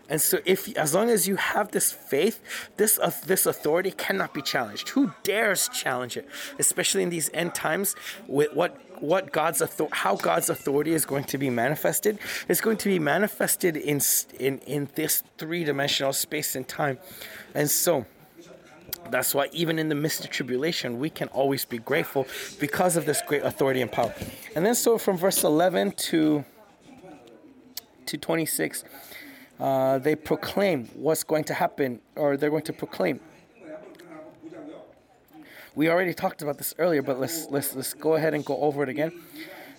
And 0.08 0.22
so, 0.22 0.38
if 0.46 0.76
as 0.78 0.94
long 0.94 1.10
as 1.10 1.28
you 1.28 1.36
have 1.36 1.72
this 1.72 1.92
faith, 1.92 2.40
this 2.78 3.00
uh, 3.00 3.12
this 3.26 3.46
authority 3.46 3.92
cannot 3.92 4.34
be 4.34 4.42
challenged. 4.42 4.90
Who 4.90 5.12
dares 5.24 5.68
challenge 5.70 6.16
it? 6.16 6.28
Especially 6.60 7.02
in 7.02 7.10
these 7.10 7.32
end 7.34 7.56
times, 7.56 7.96
with 8.28 8.54
what 8.54 8.80
what 9.02 9.32
God's 9.32 9.62
author- 9.62 9.88
how 9.92 10.16
God's 10.16 10.50
authority 10.50 10.94
is 10.94 11.06
going 11.06 11.26
to 11.26 11.38
be 11.38 11.50
manifested 11.50 12.20
is 12.48 12.62
going 12.62 12.78
to 12.78 12.90
be 12.90 13.00
manifested 13.00 13.78
in 13.78 14.02
in 14.40 14.60
in 14.60 14.90
this 14.96 15.24
three 15.38 15.64
dimensional 15.64 16.14
space 16.14 16.56
and 16.56 16.68
time, 16.68 17.00
and 17.54 17.70
so. 17.70 18.06
That's 19.12 19.36
why 19.36 19.50
even 19.52 19.78
in 19.78 19.88
the 19.90 19.94
midst 19.94 20.26
of 20.26 20.32
tribulation, 20.32 20.98
we 20.98 21.12
can 21.12 21.28
always 21.28 21.64
be 21.64 21.78
grateful 21.78 22.26
because 22.60 22.98
of 22.98 23.06
this 23.06 23.22
great 23.22 23.44
authority 23.44 23.82
and 23.82 23.92
power. 23.92 24.12
And 24.56 24.66
then 24.66 24.74
so 24.74 24.98
from 24.98 25.16
verse 25.16 25.44
11 25.44 25.92
to 26.10 26.44
to 28.08 28.18
26, 28.18 28.84
uh, 29.60 30.00
they 30.00 30.16
proclaim 30.16 30.86
what's 30.96 31.24
going 31.24 31.44
to 31.46 31.54
happen, 31.54 32.02
or 32.16 32.38
they're 32.38 32.50
going 32.50 32.64
to 32.64 32.74
proclaim. 32.74 33.20
We 35.76 35.90
already 35.90 36.14
talked 36.14 36.42
about 36.42 36.58
this 36.58 36.74
earlier, 36.80 37.02
but 37.02 37.20
let's 37.20 37.48
let's 37.50 37.76
let's 37.76 37.94
go 37.94 38.16
ahead 38.16 38.34
and 38.34 38.46
go 38.46 38.58
over 38.58 38.84
it 38.84 38.90
again. 38.90 39.12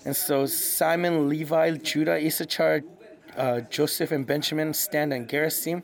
And 0.05 0.15
so 0.15 0.47
Simon, 0.47 1.29
Levi, 1.29 1.79
Judah, 1.79 2.17
Issachar, 2.17 2.83
uh, 3.37 3.61
Joseph, 3.63 4.13
and 4.13 4.27
Benjamin 4.27 4.75
stand 4.75 5.13
on 5.13 5.27
Gerizim. 5.27 5.83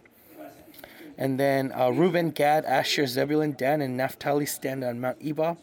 And 1.18 1.38
then 1.38 1.72
uh, 1.72 1.90
Reuben, 1.90 2.30
Gad, 2.30 2.64
Asher, 2.64 3.06
Zebulun, 3.06 3.52
Dan, 3.52 3.80
and 3.80 3.96
Naphtali 3.96 4.46
stand 4.46 4.84
on 4.84 5.00
Mount 5.00 5.18
Ebal 5.20 5.58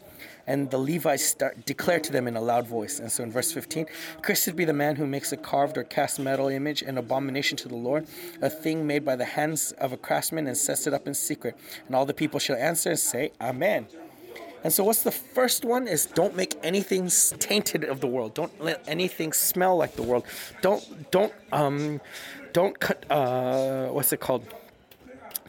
and 0.46 0.70
the 0.70 0.78
Levites 0.78 1.24
start 1.24 1.64
declare 1.64 2.00
to 2.00 2.10
them 2.10 2.26
in 2.26 2.36
a 2.36 2.40
loud 2.40 2.66
voice. 2.66 2.98
And 2.98 3.10
so 3.10 3.22
in 3.22 3.30
verse 3.30 3.52
15, 3.52 3.86
cursed 4.20 4.56
be 4.56 4.64
the 4.64 4.72
man 4.72 4.96
who 4.96 5.06
makes 5.06 5.30
a 5.32 5.36
carved 5.36 5.78
or 5.78 5.84
cast 5.84 6.18
metal 6.18 6.48
image, 6.48 6.82
an 6.82 6.98
abomination 6.98 7.56
to 7.58 7.68
the 7.68 7.76
Lord, 7.76 8.06
a 8.42 8.50
thing 8.50 8.86
made 8.86 9.04
by 9.04 9.14
the 9.14 9.24
hands 9.24 9.72
of 9.78 9.92
a 9.92 9.96
craftsman, 9.96 10.48
and 10.48 10.56
sets 10.56 10.88
it 10.88 10.94
up 10.94 11.06
in 11.06 11.14
secret. 11.14 11.56
And 11.86 11.94
all 11.94 12.04
the 12.04 12.14
people 12.14 12.40
shall 12.40 12.56
answer 12.56 12.90
and 12.90 12.98
say, 12.98 13.30
Amen. 13.40 13.86
And 14.62 14.72
so, 14.72 14.84
what's 14.84 15.02
the 15.02 15.10
first 15.10 15.64
one? 15.64 15.88
Is 15.88 16.06
don't 16.06 16.36
make 16.36 16.54
anything 16.62 17.10
tainted 17.38 17.84
of 17.84 18.00
the 18.00 18.06
world. 18.06 18.34
Don't 18.34 18.60
let 18.60 18.84
anything 18.86 19.32
smell 19.32 19.76
like 19.76 19.96
the 19.96 20.02
world. 20.02 20.24
Don't 20.60 21.10
don't 21.10 21.32
um 21.52 22.00
don't 22.52 22.78
cut. 22.78 23.04
Uh, 23.10 23.86
what's 23.88 24.12
it 24.12 24.20
called? 24.20 24.44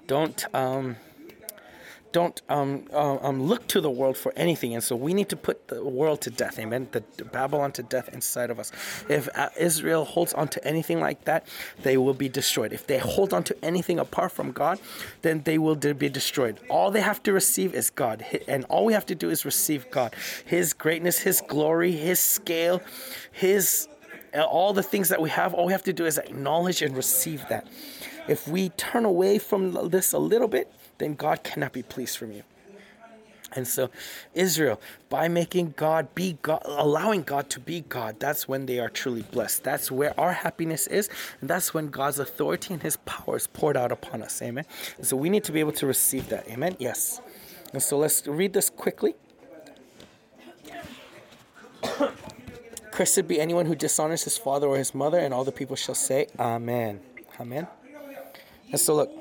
Don't 0.07 0.43
um 0.55 0.95
don't 2.11 2.41
um, 2.49 2.85
uh, 2.93 3.17
um, 3.21 3.43
look 3.43 3.67
to 3.67 3.81
the 3.81 3.89
world 3.89 4.17
for 4.17 4.33
anything. 4.35 4.73
And 4.73 4.83
so 4.83 4.95
we 4.95 5.13
need 5.13 5.29
to 5.29 5.35
put 5.35 5.67
the 5.67 5.83
world 5.83 6.21
to 6.21 6.29
death. 6.29 6.59
Amen. 6.59 6.87
The, 6.91 7.01
Babylon 7.31 7.71
to 7.73 7.83
death 7.83 8.09
inside 8.13 8.49
of 8.49 8.59
us. 8.59 8.71
If 9.09 9.29
uh, 9.35 9.49
Israel 9.59 10.05
holds 10.05 10.33
on 10.33 10.47
to 10.49 10.67
anything 10.67 10.99
like 10.99 11.25
that, 11.25 11.47
they 11.83 11.97
will 11.97 12.13
be 12.13 12.29
destroyed. 12.29 12.73
If 12.73 12.87
they 12.87 12.97
hold 12.97 13.33
on 13.33 13.43
to 13.45 13.65
anything 13.65 13.99
apart 13.99 14.31
from 14.31 14.51
God, 14.51 14.79
then 15.21 15.43
they 15.43 15.57
will 15.57 15.75
be 15.75 16.09
destroyed. 16.09 16.59
All 16.69 16.91
they 16.91 17.01
have 17.01 17.23
to 17.23 17.33
receive 17.33 17.73
is 17.73 17.89
God. 17.89 18.25
And 18.47 18.65
all 18.65 18.85
we 18.85 18.93
have 18.93 19.05
to 19.07 19.15
do 19.15 19.29
is 19.29 19.45
receive 19.45 19.89
God. 19.91 20.15
His 20.45 20.73
greatness, 20.73 21.19
His 21.19 21.41
glory, 21.41 21.91
His 21.91 22.19
scale, 22.19 22.81
His 23.31 23.87
all 24.33 24.71
the 24.71 24.83
things 24.83 25.09
that 25.09 25.21
we 25.21 25.29
have, 25.29 25.53
all 25.53 25.65
we 25.65 25.73
have 25.73 25.83
to 25.83 25.91
do 25.91 26.05
is 26.05 26.17
acknowledge 26.17 26.81
and 26.81 26.95
receive 26.95 27.45
that. 27.49 27.67
If 28.27 28.47
we 28.47 28.69
turn 28.69 29.03
away 29.03 29.39
from 29.39 29.89
this 29.89 30.13
a 30.13 30.19
little 30.19 30.47
bit, 30.47 30.71
then 31.01 31.15
God 31.15 31.43
cannot 31.43 31.73
be 31.73 31.83
pleased 31.83 32.17
from 32.17 32.31
you. 32.31 32.43
And 33.53 33.67
so, 33.67 33.89
Israel, 34.33 34.79
by 35.09 35.27
making 35.27 35.73
God 35.75 36.15
be 36.15 36.37
God, 36.41 36.61
allowing 36.63 37.23
God 37.23 37.49
to 37.49 37.59
be 37.59 37.81
God, 37.81 38.17
that's 38.17 38.47
when 38.47 38.65
they 38.65 38.79
are 38.79 38.87
truly 38.87 39.23
blessed. 39.23 39.65
That's 39.65 39.91
where 39.91 40.17
our 40.17 40.31
happiness 40.31 40.87
is. 40.87 41.09
And 41.41 41.49
that's 41.49 41.73
when 41.73 41.87
God's 41.87 42.17
authority 42.17 42.73
and 42.73 42.81
his 42.81 42.95
power 42.97 43.35
is 43.35 43.47
poured 43.47 43.75
out 43.75 43.91
upon 43.91 44.21
us. 44.21 44.41
Amen. 44.41 44.63
And 44.97 45.05
so, 45.05 45.17
we 45.17 45.29
need 45.29 45.43
to 45.43 45.51
be 45.51 45.59
able 45.59 45.73
to 45.73 45.85
receive 45.85 46.29
that. 46.29 46.47
Amen. 46.47 46.77
Yes. 46.79 47.19
And 47.73 47.83
so, 47.83 47.97
let's 47.97 48.25
read 48.25 48.53
this 48.53 48.69
quickly. 48.69 49.15
Cursed 52.91 53.27
be 53.27 53.39
anyone 53.39 53.65
who 53.65 53.75
dishonors 53.75 54.23
his 54.23 54.37
father 54.37 54.67
or 54.67 54.77
his 54.77 54.93
mother, 54.93 55.17
and 55.17 55.33
all 55.33 55.43
the 55.43 55.51
people 55.51 55.75
shall 55.75 55.95
say, 55.95 56.27
Amen. 56.39 57.01
Amen. 57.39 57.67
And 58.71 58.79
so 58.79 58.95
look, 58.95 59.11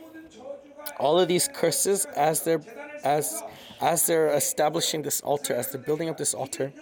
all 1.01 1.19
of 1.19 1.29
these 1.29 1.49
curses 1.49 2.05
as 2.17 2.43
they're 2.43 2.63
as 3.03 3.43
as 3.81 4.07
they're 4.07 4.29
establishing 4.29 5.03
this 5.03 5.21
altar, 5.23 5.55
as 5.55 5.73
they're 5.73 5.81
building 5.81 6.11
up 6.11 6.19
this 6.19 6.35
altar, 6.35 6.73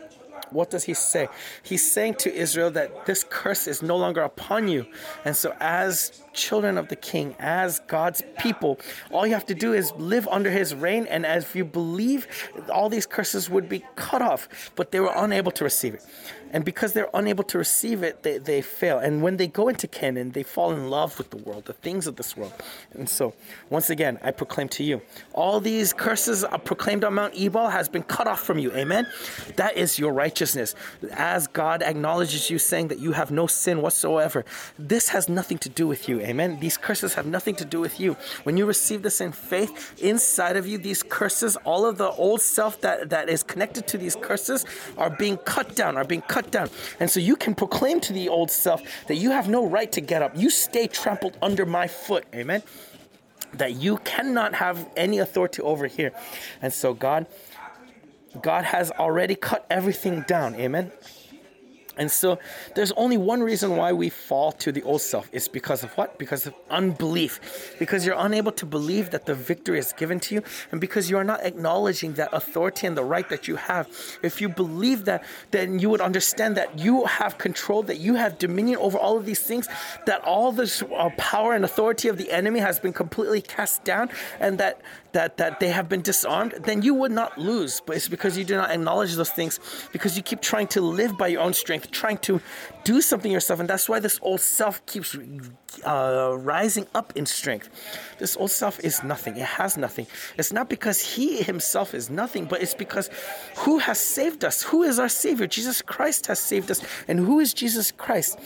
what 0.51 0.71
does 0.71 0.85
he 0.85 0.95
say? 0.95 1.29
He's 1.63 1.91
saying 1.91 2.15
to 2.15 2.35
Israel 2.35 2.71
that 2.73 3.07
this 3.07 3.25
curse 3.29 3.67
is 3.67 3.83
no 3.83 3.97
longer 3.97 4.23
upon 4.23 4.69
you. 4.69 4.87
And 5.25 5.37
so, 5.37 5.55
as 5.61 6.23
children 6.33 6.79
of 6.79 6.89
the 6.89 6.97
king, 6.97 7.35
as 7.39 7.81
God's 7.81 8.23
people, 8.39 8.79
all 9.11 9.27
you 9.27 9.35
have 9.35 9.47
to 9.47 9.55
do 9.55 9.73
is 9.73 9.93
live 9.93 10.27
under 10.29 10.51
his 10.51 10.75
reign. 10.75 11.07
And 11.07 11.27
as 11.27 11.55
you 11.55 11.65
believe, 11.65 12.27
all 12.73 12.89
these 12.89 13.07
curses 13.07 13.51
would 13.51 13.69
be 13.69 13.85
cut 13.97 14.23
off, 14.23 14.71
but 14.75 14.91
they 14.91 15.01
were 15.01 15.13
unable 15.15 15.53
to 15.53 15.65
receive 15.65 15.95
it. 15.95 16.05
And 16.53 16.65
because 16.65 16.93
they're 16.93 17.11
unable 17.15 17.45
to 17.45 17.59
receive 17.59 18.03
it, 18.03 18.23
they, 18.23 18.39
they 18.39 18.63
fail. 18.63 18.99
And 18.99 19.23
when 19.23 19.37
they 19.37 19.47
go 19.47 19.69
into 19.69 19.87
Canaan, 19.87 20.33
they 20.33 20.43
fall 20.43 20.73
in 20.73 20.91
love 20.91 21.19
with 21.19 21.31
the 21.31 21.37
world, 21.37 21.67
the 21.67 21.73
things 21.73 22.07
of 22.07 22.17
this 22.17 22.37
world. 22.37 22.53
And 22.93 23.09
so, 23.09 23.35
once 23.71 23.91
again, 23.91 24.19
I 24.23 24.31
proclaim 24.31 24.69
to 24.71 24.85
you 24.85 25.03
all 25.35 25.61
these 25.61 25.93
curses 25.93 26.45
proclaimed 26.65 27.05
on 27.05 27.15
Mount 27.15 27.35
Ebal 27.37 27.69
has 27.71 27.89
been 27.89 28.03
cut 28.03 28.27
off 28.27 28.41
from 28.41 28.59
you. 28.59 28.73
Amen. 28.73 29.07
That 29.57 29.77
is 29.77 29.99
your 29.99 30.13
righteousness. 30.13 30.75
As 31.13 31.47
God 31.47 31.83
acknowledges 31.83 32.51
you, 32.51 32.59
saying 32.59 32.89
that 32.89 32.99
you 32.99 33.13
have 33.13 33.31
no 33.31 33.47
sin 33.47 33.81
whatsoever, 33.83 34.45
this 34.79 35.09
has 35.09 35.29
nothing 35.29 35.59
to 35.59 35.69
do 35.69 35.87
with 35.87 36.09
you. 36.09 36.21
Amen. 36.21 36.59
These 36.61 36.77
curses 36.77 37.15
have 37.15 37.27
nothing 37.27 37.55
to 37.57 37.65
do 37.65 37.81
with 37.81 37.99
you. 37.99 38.17
When 38.43 38.57
you 38.57 38.67
receive 38.67 39.03
this 39.03 39.21
in 39.21 39.33
faith, 39.33 39.95
inside 40.03 40.57
of 40.57 40.67
you, 40.67 40.79
these 40.79 41.03
curses, 41.03 41.57
all 41.65 41.87
of 41.87 41.99
the 41.99 42.11
old 42.11 42.41
self 42.41 42.81
that, 42.83 43.11
that 43.11 43.29
is 43.29 43.43
connected 43.43 43.87
to 43.89 43.99
these 43.99 44.17
curses, 44.17 44.65
are 44.97 45.11
being 45.11 45.37
cut 45.39 45.75
down, 45.75 45.97
are 45.97 46.05
being 46.05 46.23
cut 46.23 46.38
cut 46.39 46.53
down. 46.53 46.71
And 47.01 47.11
so 47.11 47.19
you 47.21 47.37
can 47.37 47.55
proclaim 47.55 48.01
to 48.01 48.13
the 48.13 48.29
old 48.29 48.51
self 48.51 48.83
that 49.09 49.17
you 49.17 49.31
have 49.33 49.49
no 49.49 49.67
right 49.67 49.91
to 49.93 50.01
get 50.01 50.23
up. 50.23 50.37
You 50.37 50.51
stay 50.51 50.87
trampled 50.87 51.37
under 51.43 51.67
my 51.67 51.89
foot. 51.89 52.25
Amen. 52.35 52.63
That 53.55 53.75
you 53.75 53.99
cannot 53.99 54.55
have 54.55 54.89
any 54.97 55.19
authority 55.19 55.63
over 55.63 55.87
here. 55.87 56.13
And 56.63 56.73
so 56.73 56.95
God 56.95 57.27
God 58.43 58.65
has 58.65 58.91
already 58.93 59.35
cut 59.35 59.67
everything 59.69 60.25
down. 60.29 60.55
Amen. 60.55 60.93
And 61.99 62.11
so 62.11 62.39
there's 62.75 62.93
only 62.93 63.17
one 63.17 63.43
reason 63.43 63.77
why 63.77 63.93
we 63.93 64.09
fall 64.09 64.53
to 64.53 64.73
the 64.73 64.83
old 64.83 65.03
self. 65.03 65.29
It's 65.33 65.49
because 65.49 65.83
of 65.83 65.91
what? 65.93 66.19
Because 66.19 66.47
of 66.47 66.55
unbelief. 66.71 67.77
Because 67.79 68.07
you're 68.07 68.17
unable 68.19 68.53
to 68.53 68.67
believe 68.67 69.11
that 69.11 69.27
the 69.27 69.35
victory 69.35 69.79
is 69.79 69.93
given 69.93 70.21
to 70.21 70.37
you, 70.37 70.43
and 70.73 70.81
because 70.81 71.11
you 71.11 71.17
are 71.19 71.25
not 71.25 71.45
acknowledging 71.45 72.15
that 72.15 72.31
authority 72.33 72.87
and 72.87 72.97
the 72.97 73.05
right 73.05 73.29
that 73.29 73.49
you 73.49 73.57
have. 73.57 73.89
If 74.23 74.41
you 74.41 74.49
believe 74.49 75.05
that, 75.07 75.25
then 75.51 75.79
you 75.79 75.91
would 75.91 76.01
understand 76.01 76.57
that 76.57 76.79
you 76.79 77.05
have 77.05 77.39
control, 77.39 77.83
that 77.83 77.99
you 77.99 78.15
have 78.15 78.39
dominion 78.39 78.79
over 78.79 78.97
all 78.97 79.17
of 79.17 79.27
these 79.27 79.43
things, 79.43 79.69
that 80.07 80.23
all 80.23 80.53
this 80.53 80.83
uh, 80.83 81.11
power 81.17 81.55
and 81.55 81.65
authority 81.65 82.09
of 82.09 82.17
the 82.17 82.31
enemy 82.31 82.61
has 82.61 82.79
been 82.79 82.93
completely 82.93 83.41
cast 83.41 83.85
down, 83.85 84.09
and 84.39 84.59
that 84.59 84.81
that 85.13 85.37
that 85.39 85.61
they 85.61 85.69
have 85.69 85.89
been 85.89 86.03
disarmed, 86.03 86.53
then 86.65 86.83
you 86.83 86.95
would 86.95 87.13
not 87.13 87.39
lose. 87.39 87.81
But 87.85 87.97
it's 87.97 88.09
because 88.09 88.37
you 88.37 88.45
do 88.45 88.57
not 88.57 88.71
acknowledge 88.71 89.15
those 89.15 89.31
things, 89.31 89.61
because 89.93 90.17
you 90.17 90.23
keep 90.23 90.41
trying 90.41 90.69
to 90.69 90.81
live 90.81 91.17
by 91.17 91.29
your 91.29 91.43
own 91.43 91.55
strength, 91.55 91.91
trying 91.91 92.19
to 92.19 92.41
do 92.85 93.01
something 93.01 93.31
yourself, 93.31 93.61
and 93.61 93.69
that's 93.69 93.89
why 93.89 94.01
this 94.01 94.19
old 94.23 94.41
self 94.41 94.85
keeps 94.87 95.17
uh, 95.85 96.37
rising 96.39 96.87
up 96.95 97.13
in 97.17 97.27
strength. 97.27 97.69
This 98.19 98.37
old 98.37 98.51
self 98.51 98.81
is 98.81 99.03
nothing. 99.03 99.37
It 99.37 99.45
has 99.45 99.77
nothing. 99.77 100.07
It's 100.37 100.53
not 100.53 100.69
because 100.69 101.01
he 101.15 101.43
himself 101.43 101.95
is 101.95 102.11
nothing, 102.11 102.47
but 102.47 102.63
it's 102.63 102.75
because 102.75 103.11
who 103.59 103.79
has 103.79 103.99
saved 103.99 104.45
us? 104.45 104.63
Who 104.63 104.83
is 104.83 104.99
our 104.99 105.09
Savior? 105.09 105.47
Jesus 105.47 105.83
Christ 105.83 106.27
has 106.27 106.39
saved 106.39 106.71
us. 106.71 106.83
And 107.07 107.19
who 107.21 107.41
is 107.41 107.53
Jesus 107.55 107.93
Christ? 107.93 108.39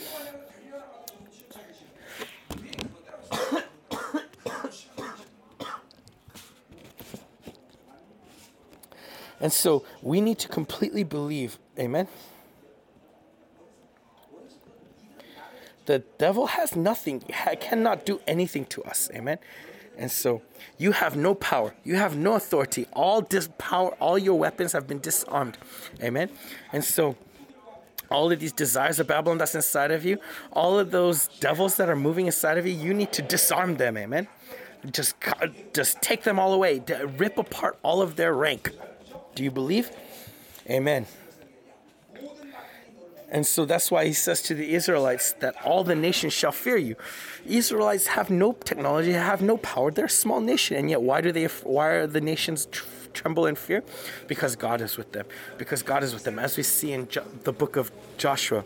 And 9.42 9.52
so 9.52 9.84
we 10.00 10.20
need 10.20 10.38
to 10.38 10.48
completely 10.48 11.02
believe, 11.02 11.58
amen? 11.76 12.06
The 15.86 15.98
devil 16.16 16.46
has 16.46 16.76
nothing, 16.76 17.20
cannot 17.60 18.06
do 18.06 18.20
anything 18.28 18.64
to 18.66 18.84
us, 18.84 19.10
amen? 19.12 19.38
And 19.98 20.12
so 20.12 20.42
you 20.78 20.92
have 20.92 21.16
no 21.16 21.34
power, 21.34 21.74
you 21.82 21.96
have 21.96 22.16
no 22.16 22.34
authority. 22.34 22.86
All 22.92 23.20
this 23.20 23.48
power, 23.58 23.90
all 23.98 24.16
your 24.16 24.38
weapons 24.38 24.72
have 24.72 24.86
been 24.86 25.00
disarmed, 25.00 25.58
amen? 26.00 26.30
And 26.72 26.84
so 26.84 27.16
all 28.10 28.30
of 28.30 28.38
these 28.38 28.52
desires 28.52 29.00
of 29.00 29.08
Babylon 29.08 29.38
that's 29.38 29.56
inside 29.56 29.90
of 29.90 30.04
you, 30.04 30.18
all 30.52 30.78
of 30.78 30.92
those 30.92 31.26
devils 31.40 31.76
that 31.78 31.88
are 31.88 31.96
moving 31.96 32.26
inside 32.26 32.58
of 32.58 32.66
you, 32.66 32.74
you 32.74 32.94
need 32.94 33.12
to 33.12 33.22
disarm 33.22 33.76
them, 33.76 33.96
amen? 33.96 34.28
Just, 34.92 35.16
just 35.74 36.00
take 36.00 36.22
them 36.22 36.38
all 36.38 36.52
away, 36.52 36.80
rip 37.18 37.38
apart 37.38 37.76
all 37.82 38.00
of 38.00 38.14
their 38.14 38.34
rank. 38.34 38.70
Do 39.34 39.42
you 39.44 39.50
believe? 39.50 39.90
Amen. 40.68 41.06
And 43.30 43.46
so 43.46 43.64
that's 43.64 43.90
why 43.90 44.04
he 44.04 44.12
says 44.12 44.42
to 44.42 44.54
the 44.54 44.74
Israelites 44.74 45.32
that 45.40 45.54
all 45.64 45.84
the 45.84 45.94
nations 45.94 46.34
shall 46.34 46.52
fear 46.52 46.76
you. 46.76 46.96
Israelites 47.46 48.08
have 48.08 48.28
no 48.28 48.52
technology, 48.52 49.12
have 49.12 49.40
no 49.40 49.56
power. 49.56 49.90
They're 49.90 50.04
a 50.04 50.10
small 50.10 50.40
nation, 50.40 50.76
and 50.76 50.90
yet 50.90 51.00
why 51.00 51.22
do 51.22 51.32
they? 51.32 51.46
Why 51.46 51.88
are 51.88 52.06
the 52.06 52.20
nations 52.20 52.68
tremble 53.14 53.46
in 53.46 53.54
fear? 53.54 53.82
Because 54.28 54.54
God 54.54 54.82
is 54.82 54.98
with 54.98 55.12
them. 55.12 55.24
Because 55.56 55.82
God 55.82 56.04
is 56.04 56.12
with 56.12 56.24
them, 56.24 56.38
as 56.38 56.58
we 56.58 56.62
see 56.62 56.92
in 56.92 57.08
jo- 57.08 57.24
the 57.44 57.54
book 57.54 57.76
of 57.76 57.90
Joshua 58.18 58.64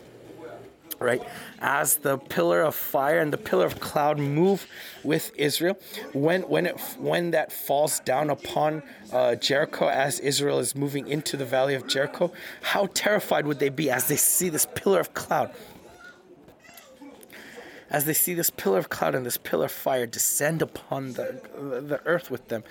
right? 0.99 1.21
As 1.59 1.97
the 1.97 2.17
pillar 2.17 2.61
of 2.61 2.75
fire 2.75 3.19
and 3.19 3.31
the 3.31 3.37
pillar 3.37 3.65
of 3.65 3.79
cloud 3.79 4.17
move 4.17 4.67
with 5.03 5.31
israel 5.37 5.77
when 6.13 6.41
when 6.43 6.65
it 6.65 6.79
when 6.97 7.31
that 7.31 7.51
falls 7.51 7.99
down 8.01 8.29
upon 8.29 8.83
uh, 9.13 9.35
jericho 9.35 9.87
as 9.87 10.19
israel 10.19 10.59
is 10.59 10.75
moving 10.75 11.07
into 11.07 11.37
the 11.37 11.45
valley 11.45 11.75
of 11.75 11.87
jericho 11.87 12.31
how 12.61 12.89
terrified 12.93 13.45
would 13.45 13.59
they 13.59 13.69
be 13.69 13.89
as 13.89 14.07
they 14.07 14.15
see 14.17 14.49
this 14.49 14.67
pillar 14.75 14.99
of 14.99 15.13
cloud? 15.13 15.51
As 17.89 18.05
they 18.05 18.13
see 18.13 18.33
this 18.33 18.49
pillar 18.49 18.79
of 18.79 18.89
cloud 18.89 19.15
and 19.15 19.25
this 19.25 19.37
pillar 19.37 19.65
of 19.65 19.71
fire 19.71 20.05
descend 20.05 20.61
upon 20.61 21.13
the 21.13 21.41
the 21.55 22.01
earth 22.05 22.29
with 22.29 22.49
them 22.49 22.63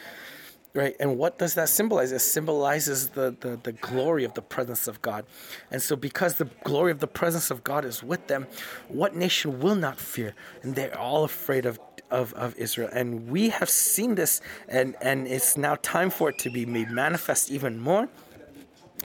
right 0.77 0.95
and 1.01 1.17
what 1.19 1.39
does 1.39 1.55
that 1.55 1.69
symbolize 1.69 2.13
it 2.13 2.21
symbolizes 2.21 3.09
the, 3.11 3.35
the 3.41 3.59
the 3.63 3.73
glory 3.73 4.25
of 4.25 4.35
the 4.35 4.43
presence 4.43 4.87
of 4.87 5.01
god 5.03 5.25
and 5.71 5.83
so 5.83 5.97
because 5.97 6.35
the 6.35 6.49
glory 6.65 6.93
of 6.93 7.01
the 7.01 7.07
presence 7.07 7.51
of 7.51 7.65
god 7.65 7.85
is 7.85 8.03
with 8.03 8.27
them 8.29 8.47
what 8.89 9.17
nation 9.17 9.59
will 9.61 9.75
not 9.75 9.99
fear 9.99 10.35
and 10.63 10.75
they're 10.75 10.99
all 10.99 11.25
afraid 11.25 11.67
of 11.67 11.79
of, 12.11 12.33
of 12.35 12.57
Israel. 12.57 12.89
And 12.93 13.29
we 13.29 13.49
have 13.49 13.69
seen 13.69 14.15
this, 14.15 14.41
and, 14.69 14.95
and 15.01 15.27
it's 15.27 15.57
now 15.57 15.77
time 15.83 16.11
for 16.11 16.31
it 16.31 16.39
to 16.39 16.51
be 16.51 16.65
made 16.65 16.91
manifest 16.91 17.51
even 17.51 17.81
more. 17.81 18.09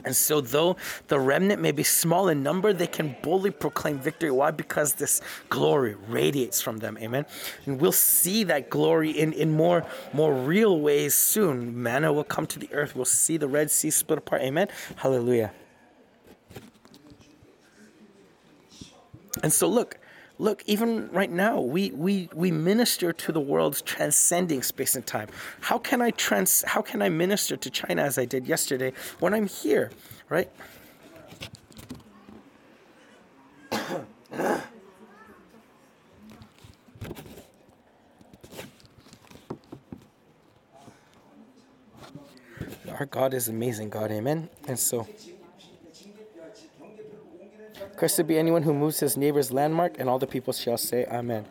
And 0.04 0.16
so, 0.16 0.40
though 0.40 0.76
the 1.08 1.18
remnant 1.18 1.60
may 1.62 1.72
be 1.72 1.82
small 1.82 2.28
in 2.28 2.42
number, 2.42 2.72
they 2.72 2.86
can 2.86 3.16
boldly 3.22 3.50
proclaim 3.50 3.98
victory. 3.98 4.30
Why? 4.30 4.50
Because 4.50 4.94
this 4.94 5.20
glory 5.48 5.94
radiates 6.08 6.60
from 6.60 6.78
them. 6.78 6.98
Amen. 7.00 7.24
And 7.66 7.80
we'll 7.80 7.92
see 7.92 8.44
that 8.44 8.68
glory 8.68 9.10
in, 9.10 9.32
in 9.32 9.52
more, 9.52 9.86
more 10.12 10.34
real 10.34 10.80
ways 10.80 11.14
soon. 11.14 11.82
Manna 11.82 12.12
will 12.12 12.24
come 12.24 12.46
to 12.48 12.58
the 12.58 12.72
earth. 12.72 12.96
We'll 12.96 13.04
see 13.04 13.36
the 13.36 13.48
Red 13.48 13.70
Sea 13.70 13.90
split 13.90 14.18
apart. 14.18 14.42
Amen. 14.42 14.68
Hallelujah. 14.96 15.52
And 19.42 19.52
so, 19.52 19.66
look, 19.68 19.98
look, 20.42 20.62
even 20.66 21.08
right 21.12 21.30
now, 21.30 21.60
we, 21.60 21.92
we, 21.92 22.28
we 22.34 22.50
minister 22.50 23.12
to 23.12 23.30
the 23.30 23.40
world's 23.40 23.80
transcending 23.80 24.64
space 24.64 24.96
and 24.96 25.06
time. 25.06 25.28
How 25.60 25.78
can 25.78 26.02
I 26.02 26.10
trans 26.10 26.64
how 26.66 26.82
can 26.82 27.00
I 27.00 27.08
minister 27.08 27.56
to 27.56 27.70
China 27.70 28.02
as 28.02 28.18
I 28.18 28.24
did 28.24 28.48
yesterday 28.48 28.92
when 29.20 29.32
I'm 29.34 29.46
here, 29.46 29.92
right? 30.28 30.50
Our 42.98 43.06
God 43.06 43.32
is 43.32 43.46
amazing, 43.48 43.90
God, 43.90 44.10
amen. 44.10 44.50
And 44.66 44.78
so 44.78 45.06
Cursed 47.96 48.26
be 48.26 48.38
anyone 48.38 48.62
who 48.62 48.74
moves 48.74 49.00
his 49.00 49.16
neighbor's 49.16 49.52
landmark, 49.52 49.98
and 49.98 50.08
all 50.08 50.18
the 50.18 50.26
people 50.26 50.52
shall 50.52 50.78
say, 50.78 51.06
Amen. 51.06 51.46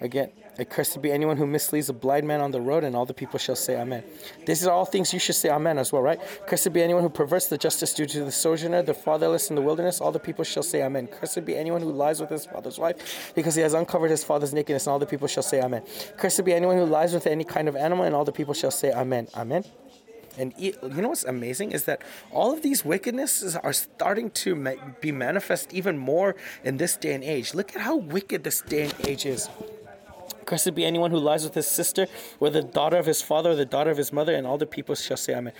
Again, 0.00 0.30
cursed 0.64 1.00
be 1.02 1.10
anyone 1.10 1.36
who 1.36 1.46
misleads 1.46 1.88
a 1.88 1.92
blind 1.92 2.26
man 2.26 2.40
on 2.40 2.50
the 2.50 2.60
road, 2.60 2.84
and 2.84 2.94
all 2.94 3.06
the 3.06 3.14
people 3.14 3.38
shall 3.38 3.56
say, 3.56 3.80
Amen. 3.80 4.02
These 4.46 4.66
are 4.66 4.72
all 4.72 4.84
things 4.84 5.12
you 5.12 5.18
should 5.18 5.34
say, 5.34 5.48
Amen, 5.50 5.78
as 5.78 5.92
well, 5.92 6.02
right? 6.02 6.20
Cursed 6.46 6.72
be 6.72 6.82
anyone 6.82 7.02
who 7.02 7.08
perverts 7.08 7.48
the 7.48 7.58
justice 7.58 7.92
due 7.94 8.06
to 8.06 8.24
the 8.24 8.32
sojourner, 8.32 8.82
the 8.82 8.94
fatherless 8.94 9.50
in 9.50 9.56
the 9.56 9.62
wilderness, 9.62 10.00
all 10.00 10.12
the 10.12 10.18
people 10.18 10.44
shall 10.44 10.62
say, 10.62 10.82
Amen. 10.82 11.06
Cursed 11.06 11.44
be 11.44 11.56
anyone 11.56 11.82
who 11.82 11.92
lies 11.92 12.20
with 12.20 12.30
his 12.30 12.46
father's 12.46 12.78
wife, 12.78 13.32
because 13.34 13.54
he 13.54 13.62
has 13.62 13.74
uncovered 13.74 14.10
his 14.10 14.24
father's 14.24 14.52
nakedness, 14.52 14.86
and 14.86 14.92
all 14.92 14.98
the 14.98 15.06
people 15.06 15.28
shall 15.28 15.42
say, 15.42 15.60
Amen. 15.60 15.82
Cursed 16.16 16.44
be 16.44 16.52
anyone 16.52 16.76
who 16.76 16.84
lies 16.84 17.12
with 17.12 17.26
any 17.26 17.44
kind 17.44 17.68
of 17.68 17.76
animal, 17.76 18.04
and 18.04 18.14
all 18.14 18.24
the 18.24 18.32
people 18.32 18.54
shall 18.54 18.70
say, 18.70 18.92
Amen. 18.92 19.28
Amen. 19.34 19.64
And 20.38 20.52
you 20.56 20.74
know 20.82 21.08
what's 21.08 21.24
amazing 21.24 21.72
is 21.72 21.84
that 21.84 22.02
all 22.30 22.52
of 22.52 22.62
these 22.62 22.82
wickednesses 22.82 23.58
are 23.62 23.72
starting 23.72 24.30
to 24.30 24.76
be 25.00 25.12
manifest 25.12 25.72
even 25.72 25.98
more 25.98 26.36
in 26.64 26.76
this 26.76 26.96
day 26.96 27.14
and 27.14 27.24
age. 27.24 27.54
Look 27.54 27.74
at 27.74 27.82
how 27.82 27.96
wicked 27.96 28.44
this 28.44 28.60
day 28.62 28.82
and 28.84 28.94
age 29.06 29.26
is. 29.26 29.48
Cursed 30.44 30.74
be 30.74 30.84
anyone 30.84 31.10
who 31.10 31.18
lies 31.18 31.42
with 31.42 31.54
his 31.54 31.66
sister, 31.66 32.06
or 32.38 32.50
the 32.50 32.62
daughter 32.62 32.96
of 32.96 33.06
his 33.06 33.20
father, 33.20 33.50
or 33.50 33.56
the 33.56 33.64
daughter 33.64 33.90
of 33.90 33.96
his 33.96 34.12
mother, 34.12 34.32
and 34.32 34.46
all 34.46 34.58
the 34.58 34.66
people 34.66 34.94
shall 34.94 35.16
say 35.16 35.34
Amen. 35.34 35.52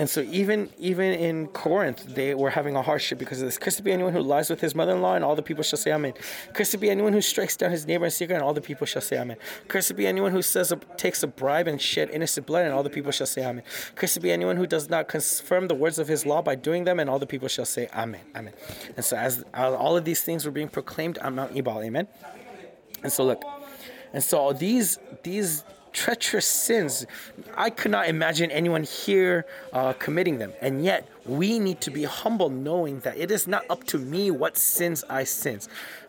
And 0.00 0.08
so 0.08 0.22
even 0.22 0.70
even 0.78 1.12
in 1.12 1.48
Corinth, 1.48 2.14
they 2.14 2.34
were 2.34 2.48
having 2.48 2.74
a 2.74 2.80
hardship 2.80 3.18
because 3.18 3.42
of 3.42 3.46
this. 3.48 3.58
Cursed 3.58 3.84
be 3.84 3.92
anyone 3.92 4.14
who 4.14 4.22
lies 4.22 4.48
with 4.48 4.62
his 4.62 4.74
mother-in-law, 4.74 5.14
and 5.16 5.22
all 5.22 5.36
the 5.36 5.42
people 5.42 5.62
shall 5.62 5.78
say 5.78 5.92
Amen. 5.92 6.14
Cursed 6.54 6.80
be 6.80 6.88
anyone 6.88 7.12
who 7.12 7.20
strikes 7.20 7.54
down 7.54 7.70
his 7.70 7.86
neighbor 7.86 8.06
in 8.06 8.10
secret, 8.10 8.36
and 8.36 8.42
all 8.42 8.54
the 8.54 8.62
people 8.62 8.86
shall 8.86 9.02
say 9.02 9.18
Amen. 9.18 9.36
Cursed 9.68 9.94
be 9.96 10.06
anyone 10.06 10.32
who 10.32 10.40
says 10.40 10.72
takes 10.96 11.22
a 11.22 11.26
bribe 11.26 11.68
and 11.68 11.78
shed 11.78 12.08
innocent 12.08 12.46
blood, 12.46 12.64
and 12.64 12.72
all 12.72 12.82
the 12.82 12.88
people 12.88 13.12
shall 13.12 13.26
say 13.26 13.44
Amen. 13.44 13.62
Cursed 13.94 14.22
be 14.22 14.32
anyone 14.32 14.56
who 14.56 14.66
does 14.66 14.88
not 14.88 15.06
confirm 15.06 15.68
the 15.68 15.74
words 15.74 15.98
of 15.98 16.08
his 16.08 16.24
law 16.24 16.40
by 16.40 16.54
doing 16.54 16.84
them, 16.84 16.98
and 16.98 17.10
all 17.10 17.18
the 17.18 17.26
people 17.26 17.48
shall 17.48 17.66
say 17.66 17.86
Amen. 17.92 18.22
Amen. 18.34 18.54
And 18.96 19.04
so 19.04 19.18
as 19.18 19.44
all 19.52 19.98
of 19.98 20.06
these 20.06 20.22
things 20.22 20.46
were 20.46 20.50
being 20.50 20.70
proclaimed 20.70 21.18
on 21.18 21.34
Mount 21.34 21.54
Ebal, 21.54 21.82
Amen. 21.82 22.08
And 23.02 23.12
so 23.12 23.22
look, 23.24 23.44
and 24.14 24.24
so 24.24 24.54
these 24.54 24.98
these 25.22 25.62
treacherous 25.92 26.46
sins. 26.46 27.06
I 27.56 27.70
could 27.70 27.90
not 27.90 28.08
imagine 28.08 28.50
anyone 28.50 28.82
here 28.82 29.46
uh, 29.72 29.92
committing 29.94 30.38
them. 30.38 30.52
And 30.60 30.84
yet, 30.84 31.06
we 31.30 31.58
need 31.58 31.80
to 31.82 31.90
be 31.90 32.04
humble 32.04 32.50
knowing 32.50 33.00
that 33.00 33.16
it 33.16 33.30
is 33.30 33.46
not 33.46 33.64
up 33.70 33.84
to 33.84 33.98
me 33.98 34.30
what 34.30 34.56
sins 34.56 35.04
I 35.08 35.24
sin. 35.24 35.60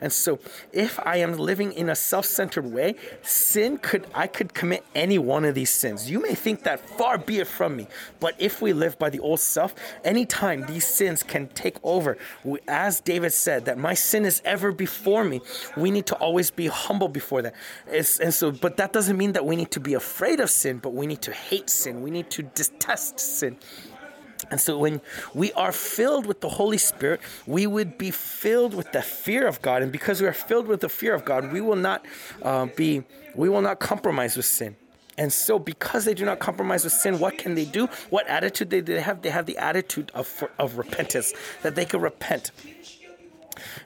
And 0.01 0.11
so 0.11 0.39
if 0.73 0.99
I 0.99 1.17
am 1.17 1.37
living 1.37 1.71
in 1.73 1.89
a 1.89 1.95
self-centered 1.95 2.65
way, 2.65 2.95
sin 3.21 3.77
could 3.77 4.07
I 4.13 4.27
could 4.27 4.53
commit 4.53 4.83
any 4.95 5.17
one 5.17 5.45
of 5.45 5.55
these 5.55 5.69
sins. 5.69 6.09
You 6.09 6.21
may 6.21 6.35
think 6.35 6.63
that 6.63 6.79
far 6.97 7.17
be 7.17 7.39
it 7.39 7.47
from 7.47 7.75
me, 7.75 7.87
but 8.19 8.35
if 8.39 8.61
we 8.61 8.73
live 8.73 8.97
by 8.97 9.09
the 9.09 9.19
old 9.19 9.39
self, 9.39 9.75
anytime 10.03 10.65
these 10.65 10.87
sins 10.87 11.23
can 11.23 11.47
take 11.49 11.77
over, 11.83 12.17
as 12.67 12.99
David 12.99 13.33
said 13.33 13.65
that 13.65 13.77
my 13.77 13.93
sin 13.93 14.25
is 14.25 14.41
ever 14.43 14.71
before 14.71 15.23
me, 15.23 15.41
we 15.77 15.91
need 15.91 16.07
to 16.07 16.15
always 16.15 16.51
be 16.51 16.67
humble 16.67 17.07
before 17.07 17.41
that. 17.41 17.53
It's, 17.87 18.19
and 18.19 18.33
so 18.33 18.51
but 18.51 18.77
that 18.77 18.93
doesn't 18.93 19.17
mean 19.17 19.33
that 19.33 19.45
we 19.45 19.55
need 19.55 19.71
to 19.71 19.79
be 19.79 19.93
afraid 19.93 20.39
of 20.39 20.49
sin, 20.49 20.79
but 20.79 20.93
we 20.93 21.05
need 21.07 21.21
to 21.23 21.31
hate 21.31 21.69
sin. 21.69 22.01
We 22.01 22.11
need 22.11 22.29
to 22.31 22.43
detest 22.43 23.19
sin. 23.19 23.57
And 24.51 24.59
so, 24.59 24.77
when 24.77 24.99
we 25.33 25.53
are 25.53 25.71
filled 25.71 26.25
with 26.25 26.41
the 26.41 26.49
Holy 26.49 26.77
Spirit, 26.77 27.21
we 27.47 27.65
would 27.65 27.97
be 27.97 28.11
filled 28.11 28.73
with 28.73 28.91
the 28.91 29.01
fear 29.01 29.47
of 29.47 29.61
God. 29.61 29.81
And 29.81 29.93
because 29.93 30.21
we 30.21 30.27
are 30.27 30.33
filled 30.33 30.67
with 30.67 30.81
the 30.81 30.89
fear 30.89 31.15
of 31.15 31.23
God, 31.23 31.53
we 31.53 31.61
will 31.61 31.77
not 31.77 32.05
uh, 32.43 32.67
be, 32.75 33.03
we 33.33 33.47
will 33.47 33.61
not 33.61 33.79
compromise 33.79 34.35
with 34.35 34.45
sin. 34.45 34.75
And 35.17 35.31
so, 35.31 35.57
because 35.57 36.03
they 36.03 36.13
do 36.13 36.25
not 36.25 36.39
compromise 36.39 36.83
with 36.83 36.91
sin, 36.93 37.17
what 37.19 37.37
can 37.37 37.55
they 37.55 37.63
do? 37.63 37.87
What 38.09 38.27
attitude 38.27 38.69
they, 38.69 38.81
they 38.81 38.99
have? 38.99 39.21
They 39.21 39.29
have 39.29 39.45
the 39.45 39.57
attitude 39.57 40.11
of, 40.13 40.43
of 40.59 40.77
repentance, 40.77 41.33
that 41.63 41.75
they 41.75 41.85
can 41.85 42.01
repent. 42.01 42.51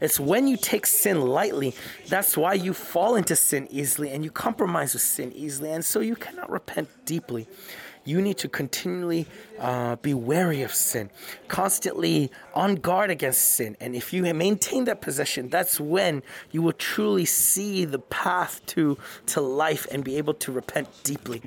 It's 0.01 0.19
when 0.19 0.47
you 0.47 0.57
take 0.57 0.85
sin 0.85 1.21
lightly, 1.21 1.75
that's 2.07 2.37
why 2.37 2.53
you 2.53 2.73
fall 2.73 3.15
into 3.15 3.35
sin 3.35 3.67
easily 3.69 4.11
and 4.11 4.23
you 4.23 4.31
compromise 4.31 4.93
with 4.93 5.01
sin 5.01 5.31
easily. 5.33 5.71
And 5.71 5.85
so, 5.85 5.99
you 5.99 6.15
cannot 6.15 6.49
repent 6.49 6.89
deeply 7.05 7.47
you 8.05 8.21
need 8.21 8.37
to 8.37 8.47
continually 8.47 9.27
uh, 9.59 9.97
be 9.97 10.13
wary 10.13 10.61
of 10.61 10.73
sin, 10.73 11.09
constantly 11.47 12.31
on 12.53 12.75
guard 12.75 13.09
against 13.09 13.41
sin. 13.55 13.75
And 13.81 13.95
if 13.95 14.13
you 14.13 14.31
maintain 14.33 14.85
that 14.85 15.01
position, 15.01 15.49
that's 15.49 15.79
when 15.79 16.23
you 16.51 16.61
will 16.61 16.73
truly 16.73 17.25
see 17.25 17.83
the 17.83 17.99
path 17.99 18.61
to, 18.67 18.97
to 19.27 19.41
life 19.41 19.87
and 19.91 20.03
be 20.03 20.17
able 20.17 20.35
to 20.35 20.51
repent 20.51 20.87
deeply. 21.03 21.41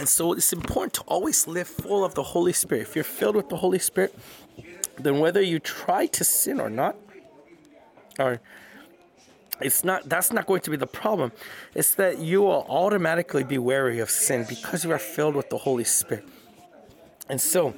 And 0.00 0.08
so 0.08 0.32
it's 0.32 0.50
important 0.54 0.94
to 0.94 1.02
always 1.02 1.46
live 1.46 1.68
full 1.68 2.06
of 2.06 2.14
the 2.14 2.22
Holy 2.22 2.54
Spirit. 2.54 2.80
If 2.80 2.94
you're 2.94 3.04
filled 3.04 3.36
with 3.36 3.50
the 3.50 3.58
Holy 3.58 3.78
Spirit, 3.78 4.18
then 4.98 5.18
whether 5.18 5.42
you 5.42 5.58
try 5.58 6.06
to 6.06 6.24
sin 6.24 6.58
or 6.58 6.70
not, 6.70 6.96
or 8.18 8.40
it's 9.60 9.84
not 9.84 10.08
that's 10.08 10.32
not 10.32 10.46
going 10.46 10.62
to 10.62 10.70
be 10.70 10.78
the 10.78 10.86
problem. 10.86 11.32
It's 11.74 11.94
that 11.96 12.18
you 12.18 12.40
will 12.40 12.64
automatically 12.66 13.44
be 13.44 13.58
wary 13.58 13.98
of 13.98 14.08
sin 14.08 14.46
because 14.48 14.84
you 14.84 14.90
are 14.90 14.98
filled 14.98 15.36
with 15.36 15.50
the 15.50 15.58
Holy 15.58 15.84
Spirit. 15.84 16.26
And 17.28 17.38
so 17.38 17.74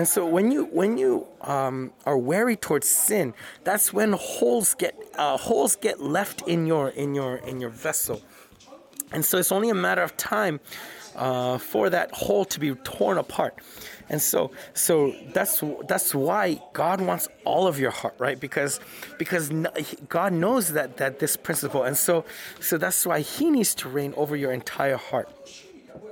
And 0.00 0.08
so 0.08 0.24
when 0.24 0.50
you 0.50 0.64
when 0.64 0.96
you 0.96 1.26
um, 1.42 1.92
are 2.06 2.16
wary 2.16 2.56
towards 2.56 2.88
sin, 2.88 3.34
that's 3.64 3.92
when 3.92 4.12
holes 4.12 4.72
get 4.72 4.94
uh, 5.16 5.36
holes 5.36 5.76
get 5.76 6.00
left 6.00 6.40
in 6.48 6.66
your 6.66 6.88
in 6.88 7.14
your 7.14 7.36
in 7.36 7.60
your 7.60 7.68
vessel, 7.68 8.22
and 9.12 9.22
so 9.22 9.36
it's 9.36 9.52
only 9.52 9.68
a 9.68 9.74
matter 9.74 10.00
of 10.00 10.16
time 10.16 10.58
uh, 11.16 11.58
for 11.58 11.90
that 11.90 12.12
hole 12.12 12.46
to 12.46 12.58
be 12.58 12.74
torn 12.76 13.18
apart. 13.18 13.56
And 14.08 14.22
so 14.22 14.52
so 14.72 15.14
that's 15.34 15.62
that's 15.86 16.14
why 16.14 16.62
God 16.72 17.02
wants 17.02 17.28
all 17.44 17.66
of 17.66 17.78
your 17.78 17.90
heart, 17.90 18.14
right? 18.16 18.40
Because 18.40 18.80
because 19.18 19.52
God 20.08 20.32
knows 20.32 20.72
that 20.72 20.96
that 20.96 21.18
this 21.18 21.36
principle, 21.36 21.82
and 21.82 21.94
so 21.94 22.24
so 22.58 22.78
that's 22.78 23.04
why 23.04 23.20
He 23.20 23.50
needs 23.50 23.74
to 23.74 23.90
reign 23.90 24.14
over 24.16 24.34
your 24.34 24.52
entire 24.52 24.96
heart. 24.96 25.28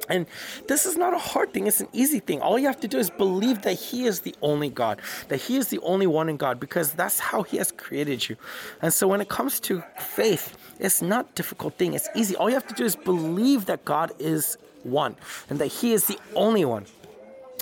And 0.08 0.26
this 0.66 0.86
is 0.86 0.96
not 0.96 1.14
a 1.14 1.18
hard 1.18 1.52
thing, 1.52 1.66
it's 1.66 1.80
an 1.80 1.88
easy 1.92 2.20
thing. 2.20 2.40
All 2.40 2.58
you 2.58 2.66
have 2.66 2.80
to 2.80 2.88
do 2.88 2.98
is 2.98 3.10
believe 3.10 3.62
that 3.62 3.74
He 3.74 4.06
is 4.06 4.20
the 4.20 4.34
only 4.42 4.70
God, 4.70 5.00
that 5.28 5.38
He 5.38 5.56
is 5.56 5.68
the 5.68 5.78
only 5.80 6.06
one 6.06 6.28
in 6.28 6.36
God, 6.36 6.58
because 6.60 6.92
that's 6.92 7.18
how 7.18 7.42
He 7.42 7.56
has 7.58 7.72
created 7.72 8.28
you. 8.28 8.36
And 8.82 8.92
so 8.92 9.06
when 9.08 9.20
it 9.20 9.28
comes 9.28 9.60
to 9.60 9.82
faith, 9.98 10.56
it's 10.78 11.02
not 11.02 11.30
a 11.30 11.32
difficult 11.34 11.74
thing, 11.74 11.94
it's 11.94 12.08
easy. 12.14 12.36
All 12.36 12.48
you 12.48 12.54
have 12.54 12.66
to 12.68 12.74
do 12.74 12.84
is 12.84 12.96
believe 12.96 13.66
that 13.66 13.84
God 13.84 14.12
is 14.18 14.56
one 14.82 15.16
and 15.50 15.58
that 15.58 15.66
He 15.66 15.92
is 15.92 16.06
the 16.06 16.18
only 16.34 16.64
one 16.64 16.86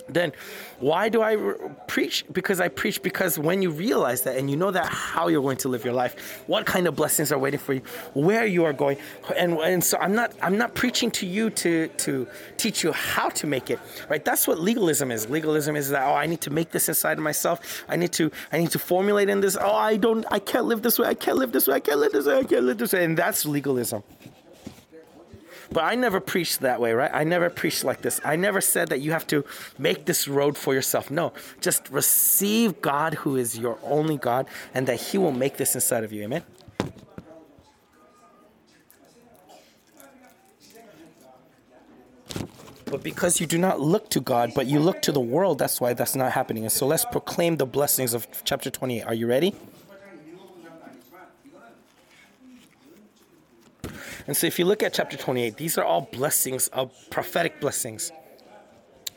then 0.08 0.32
why 0.78 1.08
do 1.08 1.22
I 1.22 1.32
re- 1.32 1.54
preach? 1.86 2.24
Because 2.32 2.60
I 2.60 2.68
preach 2.68 3.02
because 3.02 3.38
when 3.38 3.62
you 3.62 3.70
realize 3.70 4.22
that 4.22 4.36
and 4.36 4.50
you 4.50 4.56
know 4.56 4.70
that 4.70 4.86
how 4.86 5.28
you're 5.28 5.42
going 5.42 5.56
to 5.58 5.68
live 5.68 5.84
your 5.84 5.94
life, 5.94 6.42
what 6.46 6.66
kind 6.66 6.86
of 6.86 6.94
blessings 6.94 7.32
are 7.32 7.38
waiting 7.38 7.60
for 7.60 7.74
you, 7.74 7.82
where 8.14 8.46
you 8.46 8.64
are 8.64 8.72
going, 8.72 8.98
and 9.36 9.58
and 9.58 9.82
so 9.82 9.98
I'm 9.98 10.14
not 10.14 10.32
I'm 10.42 10.58
not 10.58 10.74
preaching 10.74 11.10
to 11.12 11.26
you 11.26 11.50
to 11.50 11.88
to 11.88 12.26
teach 12.56 12.82
you 12.82 12.92
how 12.92 13.28
to 13.30 13.46
make 13.46 13.70
it, 13.70 13.78
right? 14.08 14.24
That's 14.24 14.46
what 14.46 14.58
legalism 14.60 15.10
is. 15.10 15.28
Legalism 15.28 15.76
is 15.76 15.90
that 15.90 16.06
oh 16.06 16.14
I 16.14 16.26
need 16.26 16.40
to 16.42 16.50
make 16.50 16.70
this 16.70 16.88
inside 16.88 17.18
of 17.18 17.24
myself. 17.24 17.84
I 17.88 17.96
need 17.96 18.12
to 18.12 18.30
I 18.52 18.58
need 18.58 18.70
to 18.70 18.78
formulate 18.78 19.28
in 19.28 19.40
this. 19.40 19.56
Oh 19.60 19.74
I 19.74 19.96
don't 19.96 20.24
I 20.30 20.38
can't 20.38 20.66
live 20.66 20.82
this 20.82 20.98
way. 20.98 21.08
I 21.08 21.14
can't 21.14 21.38
live 21.38 21.52
this 21.52 21.66
way. 21.66 21.76
I 21.76 21.80
can't 21.80 21.98
live 21.98 22.12
this 22.12 22.26
way. 22.26 22.38
I 22.38 22.44
can't 22.44 22.64
live 22.64 22.78
this 22.78 22.92
way. 22.92 23.04
And 23.04 23.16
that's 23.16 23.44
legalism. 23.46 24.02
But 25.70 25.84
I 25.84 25.94
never 25.94 26.20
preached 26.20 26.60
that 26.60 26.80
way, 26.80 26.92
right? 26.92 27.10
I 27.12 27.24
never 27.24 27.50
preached 27.50 27.84
like 27.84 28.02
this. 28.02 28.20
I 28.24 28.36
never 28.36 28.60
said 28.60 28.88
that 28.88 29.00
you 29.00 29.12
have 29.12 29.26
to 29.28 29.44
make 29.78 30.06
this 30.06 30.28
road 30.28 30.56
for 30.56 30.74
yourself. 30.74 31.10
No, 31.10 31.32
just 31.60 31.88
receive 31.90 32.80
God 32.80 33.14
who 33.14 33.36
is 33.36 33.58
your 33.58 33.78
only 33.82 34.16
God 34.16 34.46
and 34.74 34.86
that 34.86 35.00
He 35.00 35.18
will 35.18 35.32
make 35.32 35.56
this 35.56 35.74
inside 35.74 36.04
of 36.04 36.12
you. 36.12 36.22
Amen. 36.24 36.44
But 42.86 43.02
because 43.02 43.40
you 43.40 43.48
do 43.48 43.58
not 43.58 43.80
look 43.80 44.08
to 44.10 44.20
God, 44.20 44.52
but 44.54 44.66
you 44.66 44.78
look 44.78 45.02
to 45.02 45.12
the 45.12 45.20
world, 45.20 45.58
that's 45.58 45.80
why 45.80 45.92
that's 45.92 46.14
not 46.14 46.32
happening. 46.32 46.62
And 46.62 46.72
so 46.72 46.86
let's 46.86 47.04
proclaim 47.04 47.56
the 47.56 47.66
blessings 47.66 48.14
of 48.14 48.28
chapter 48.44 48.70
28. 48.70 49.02
Are 49.02 49.14
you 49.14 49.26
ready? 49.26 49.54
And 54.26 54.36
so 54.36 54.46
if 54.46 54.58
you 54.58 54.64
look 54.64 54.82
at 54.82 54.92
chapter 54.92 55.16
28, 55.16 55.56
these 55.56 55.78
are 55.78 55.84
all 55.84 56.02
blessings 56.12 56.68
of 56.68 56.92
prophetic 57.10 57.60
blessings. 57.60 58.10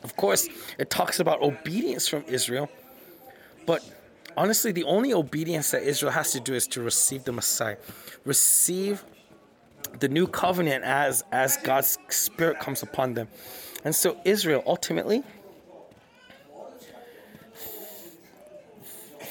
Of 0.02 0.16
course, 0.16 0.48
it 0.78 0.88
talks 0.88 1.20
about 1.20 1.42
obedience 1.42 2.08
from 2.08 2.24
Israel, 2.26 2.70
but 3.66 3.82
honestly, 4.36 4.72
the 4.72 4.84
only 4.84 5.12
obedience 5.12 5.72
that 5.72 5.82
Israel 5.82 6.12
has 6.12 6.32
to 6.32 6.40
do 6.40 6.54
is 6.54 6.66
to 6.68 6.80
receive 6.80 7.24
the 7.24 7.32
Messiah, 7.32 7.76
receive 8.24 9.04
the 9.98 10.08
new 10.08 10.26
covenant 10.26 10.84
as 10.84 11.24
as 11.32 11.56
God's 11.58 11.98
spirit 12.08 12.60
comes 12.60 12.82
upon 12.82 13.14
them. 13.14 13.28
And 13.84 13.94
so 13.94 14.18
Israel 14.24 14.62
ultimately 14.66 15.22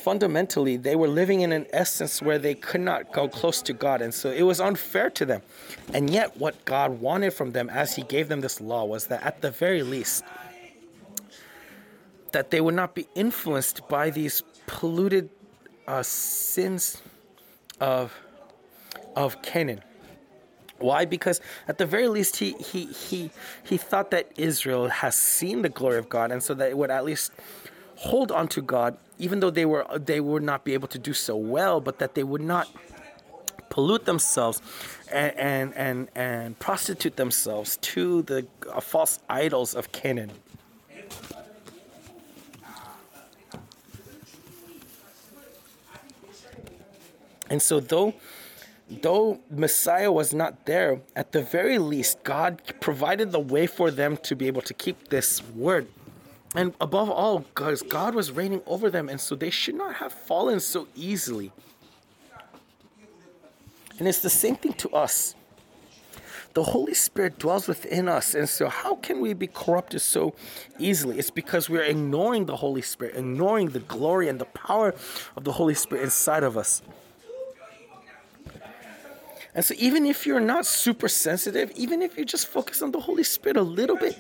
fundamentally 0.10 0.76
they 0.76 0.96
were 0.96 1.08
living 1.08 1.42
in 1.42 1.52
an 1.52 1.68
essence 1.72 2.20
where 2.20 2.40
they 2.40 2.56
could 2.56 2.82
not 2.82 3.14
go 3.14 3.30
close 3.30 3.62
to 3.62 3.74
God 3.74 4.02
and 4.02 4.12
so 4.12 4.32
it 4.32 4.42
was 4.42 4.60
unfair 4.60 5.08
to 5.12 5.24
them. 5.24 5.44
And 5.94 6.10
yet 6.10 6.36
what 6.38 6.66
God 6.66 7.00
wanted 7.00 7.32
from 7.32 7.52
them 7.52 7.70
as 7.70 7.96
he 7.96 8.02
gave 8.02 8.28
them 8.28 8.42
this 8.42 8.60
law 8.60 8.86
was 8.86 9.06
that 9.12 9.22
at 9.24 9.44
the 9.44 9.52
very 9.52 9.84
least 9.84 10.24
that 12.32 12.50
they 12.50 12.60
would 12.60 12.74
not 12.74 12.96
be 12.96 13.08
influenced 13.14 13.88
by 13.88 14.10
these 14.10 14.42
polluted 14.66 15.30
uh, 15.88 16.02
sins 16.02 17.04
of 17.80 18.12
of 19.16 19.40
Canaan. 19.44 19.84
Why? 20.80 21.06
Because 21.06 21.40
at 21.68 21.78
the 21.78 21.86
very 21.86 22.08
least, 22.08 22.38
he 22.38 22.54
he 22.54 22.86
he 22.86 23.32
he 23.64 23.78
thought 23.78 24.12
that 24.12 24.32
Israel 24.38 24.88
has 24.88 25.16
seen 25.16 25.62
the 25.62 25.70
glory 25.70 25.98
of 25.98 26.08
God, 26.08 26.32
and 26.32 26.42
so 26.42 26.54
that 26.54 26.70
it 26.70 26.78
would 26.78 26.90
at 26.90 27.04
least 27.04 27.32
hold 28.00 28.32
on 28.32 28.48
to 28.48 28.62
God, 28.62 28.98
even 29.18 29.42
though 29.42 29.50
they 29.50 29.66
were 29.66 29.86
they 29.98 30.20
would 30.20 30.44
not 30.44 30.64
be 30.64 30.74
able 30.74 30.88
to 30.88 30.98
do 30.98 31.14
so 31.14 31.36
well, 31.36 31.82
but 31.82 32.00
that 32.00 32.16
they 32.16 32.24
would 32.24 32.42
not 32.42 32.68
pollute 33.70 34.06
themselves 34.06 34.62
and 35.12 35.36
and 35.38 35.74
and, 35.76 36.10
and 36.16 36.60
prostitute 36.60 37.18
themselves 37.18 37.78
to 37.78 38.22
the 38.24 38.48
uh, 38.72 38.80
false 38.80 39.20
idols 39.30 39.76
of 39.76 39.92
Canaan. 39.92 40.32
And 47.52 47.62
so, 47.62 47.80
though 47.80 48.14
though 48.90 49.40
Messiah 49.52 50.12
was 50.12 50.34
not 50.34 50.66
there, 50.66 51.02
at 51.16 51.32
the 51.32 51.42
very 51.42 51.78
least, 51.78 52.24
God 52.24 52.62
provided 52.80 53.32
the 53.32 53.40
way 53.40 53.68
for 53.68 53.92
them 53.92 54.18
to 54.18 54.36
be 54.36 54.48
able 54.48 54.62
to 54.64 54.74
keep 54.74 55.10
this 55.10 55.44
word. 55.54 55.88
And 56.56 56.74
above 56.82 57.10
all, 57.10 57.40
because 57.40 57.84
God 57.84 58.16
was 58.16 58.32
reigning 58.32 58.62
over 58.66 58.90
them, 58.90 59.08
and 59.08 59.22
so 59.22 59.36
they 59.36 59.52
should 59.52 59.76
not 59.76 59.96
have 59.96 60.12
fallen 60.12 60.60
so 60.60 60.88
easily. 60.96 61.52
And 64.00 64.08
it's 64.08 64.20
the 64.20 64.30
same 64.30 64.56
thing 64.56 64.74
to 64.74 64.90
us. 64.90 65.36
The 66.56 66.64
Holy 66.64 66.96
Spirit 66.96 67.38
dwells 67.38 67.68
within 67.68 68.10
us, 68.10 68.34
and 68.34 68.50
so 68.50 68.68
how 68.68 68.96
can 68.96 69.22
we 69.22 69.34
be 69.34 69.46
corrupted 69.46 70.02
so 70.02 70.34
easily? 70.80 71.20
It's 71.20 71.30
because 71.30 71.70
we're 71.70 71.84
ignoring 71.84 72.48
the 72.48 72.56
Holy 72.56 72.82
Spirit, 72.82 73.16
ignoring 73.16 73.70
the 73.70 73.80
glory 73.82 74.28
and 74.28 74.40
the 74.40 74.46
power 74.46 74.96
of 75.36 75.44
the 75.44 75.52
Holy 75.52 75.76
Spirit 75.76 76.06
inside 76.06 76.42
of 76.42 76.58
us. 76.58 76.82
And 79.54 79.64
so, 79.66 79.74
even 79.78 80.06
if 80.06 80.26
you're 80.26 80.40
not 80.40 80.66
super 80.66 81.08
sensitive, 81.08 81.72
even 81.76 82.02
if 82.02 82.18
you 82.18 82.26
just 82.26 82.48
focus 82.48 82.82
on 82.82 82.92
the 82.92 83.00
Holy 83.00 83.24
Spirit 83.24 83.58
a 83.58 83.62
little 83.62 83.98
bit, 83.98 84.18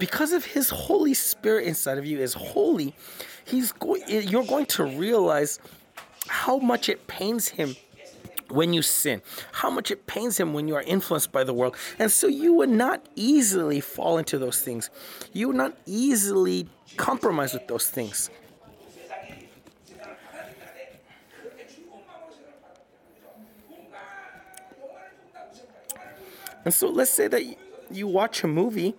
because 0.00 0.32
of 0.32 0.44
His 0.44 0.70
Holy 0.70 1.14
Spirit 1.14 1.66
inside 1.66 1.98
of 1.98 2.06
you 2.06 2.18
is 2.18 2.34
holy, 2.34 2.94
He's 3.44 3.70
going. 3.70 4.02
You're 4.08 4.44
going 4.44 4.66
to 4.66 4.84
realize 4.84 5.60
how 6.26 6.58
much 6.58 6.88
it 6.88 7.06
pains 7.06 7.48
Him 7.48 7.76
when 8.48 8.72
you 8.72 8.82
sin, 8.82 9.22
how 9.52 9.70
much 9.70 9.92
it 9.92 10.06
pains 10.08 10.40
Him 10.40 10.52
when 10.52 10.66
you 10.66 10.74
are 10.74 10.82
influenced 10.82 11.30
by 11.30 11.44
the 11.44 11.54
world, 11.54 11.76
and 11.98 12.10
so 12.10 12.26
you 12.26 12.54
would 12.54 12.70
not 12.70 13.04
easily 13.14 13.80
fall 13.80 14.18
into 14.18 14.38
those 14.38 14.60
things. 14.62 14.90
You 15.32 15.48
would 15.48 15.56
not 15.56 15.76
easily 15.86 16.66
compromise 16.96 17.52
with 17.52 17.68
those 17.68 17.88
things. 17.88 18.30
And 26.64 26.74
so 26.74 26.88
let's 26.88 27.10
say 27.10 27.26
that 27.28 27.42
you 27.90 28.06
watch 28.06 28.44
a 28.44 28.48
movie. 28.48 28.94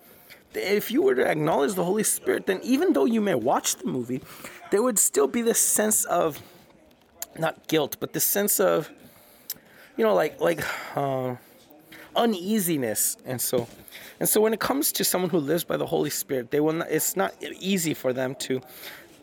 If 0.54 0.92
you 0.92 1.02
were 1.02 1.16
to 1.16 1.26
acknowledge 1.26 1.74
the 1.76 1.86
Holy 1.86 2.04
Spirit, 2.04 2.46
then 2.46 2.60
even 2.64 2.94
though 2.94 3.06
you 3.06 3.22
may 3.22 3.36
watch 3.36 3.78
the 3.78 3.86
movie, 3.86 4.22
there 4.70 4.84
would 4.84 5.00
still 5.00 5.28
be 5.28 5.42
this 5.42 5.60
sense 5.60 6.04
of 6.06 6.42
not 7.38 7.68
guilt, 7.68 7.98
but 8.00 8.14
this 8.14 8.26
sense 8.26 8.60
of, 8.60 8.90
you 9.98 10.04
know, 10.04 10.14
like 10.14 10.40
like 10.42 10.62
uh, 10.98 11.36
uneasiness. 12.16 13.18
And 13.26 13.40
so, 13.40 13.68
and 14.20 14.28
so 14.28 14.42
when 14.42 14.54
it 14.54 14.60
comes 14.60 14.92
to 14.94 15.04
someone 15.04 15.30
who 15.30 15.40
lives 15.40 15.64
by 15.64 15.78
the 15.78 15.86
Holy 15.86 16.10
Spirit, 16.10 16.52
they 16.52 16.60
will. 16.60 16.74
Not, 16.74 16.92
it's 16.92 17.16
not 17.16 17.34
easy 17.60 17.94
for 17.94 18.14
them 18.14 18.36
to 18.36 18.62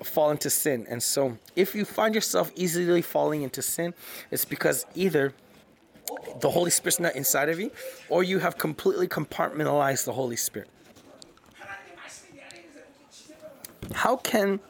fall 0.02 0.30
into 0.30 0.48
sin. 0.50 0.86
And 0.88 1.02
so, 1.02 1.36
if 1.56 1.74
you 1.74 1.84
find 1.84 2.14
yourself 2.14 2.50
easily 2.54 3.02
falling 3.02 3.42
into 3.42 3.62
sin, 3.62 3.94
it's 4.30 4.44
because 4.44 4.86
either 4.94 5.34
the 6.40 6.50
Holy 6.50 6.70
Spirit's 6.70 7.00
not 7.00 7.14
inside 7.16 7.48
of 7.48 7.60
you, 7.60 7.70
or 8.08 8.22
you 8.22 8.38
have 8.38 8.56
completely 8.56 9.08
compartmentalized 9.08 10.04
the 10.04 10.12
Holy 10.12 10.36
Spirit. 10.36 10.68
How 13.92 14.16
can 14.16 14.60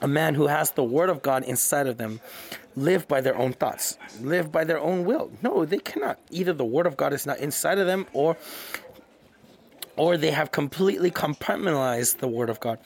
a 0.00 0.08
man 0.08 0.34
who 0.34 0.46
has 0.46 0.72
the 0.72 0.84
Word 0.84 1.10
of 1.10 1.22
God 1.22 1.44
inside 1.44 1.86
of 1.86 1.96
them 1.98 2.20
live 2.74 3.06
by 3.06 3.20
their 3.20 3.36
own 3.36 3.52
thoughts, 3.52 3.98
live 4.20 4.50
by 4.50 4.64
their 4.64 4.78
own 4.78 5.04
will? 5.04 5.30
No, 5.42 5.64
they 5.64 5.78
cannot. 5.78 6.18
Either 6.30 6.52
the 6.52 6.64
Word 6.64 6.86
of 6.86 6.96
God 6.96 7.12
is 7.12 7.26
not 7.26 7.38
inside 7.38 7.78
of 7.78 7.86
them, 7.86 8.06
or 8.12 8.36
or 9.96 10.16
they 10.16 10.30
have 10.30 10.50
completely 10.50 11.10
compartmentalized 11.10 12.18
the 12.18 12.28
Word 12.28 12.48
of 12.48 12.58
God. 12.60 12.78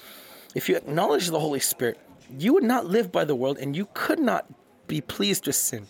If 0.55 0.69
you 0.69 0.77
acknowledge 0.77 1.29
the 1.29 1.39
Holy 1.39 1.61
Spirit, 1.61 1.99
you 2.39 2.53
would 2.55 2.65
not 2.65 2.87
live 2.87 3.13
by 3.13 3.25
the 3.25 3.35
world, 3.35 3.59
and 3.59 3.77
you 3.77 3.89
could 3.95 4.19
not 4.19 4.47
be 4.89 5.01
pleased 5.01 5.47
with 5.47 5.57
sin. 5.57 5.87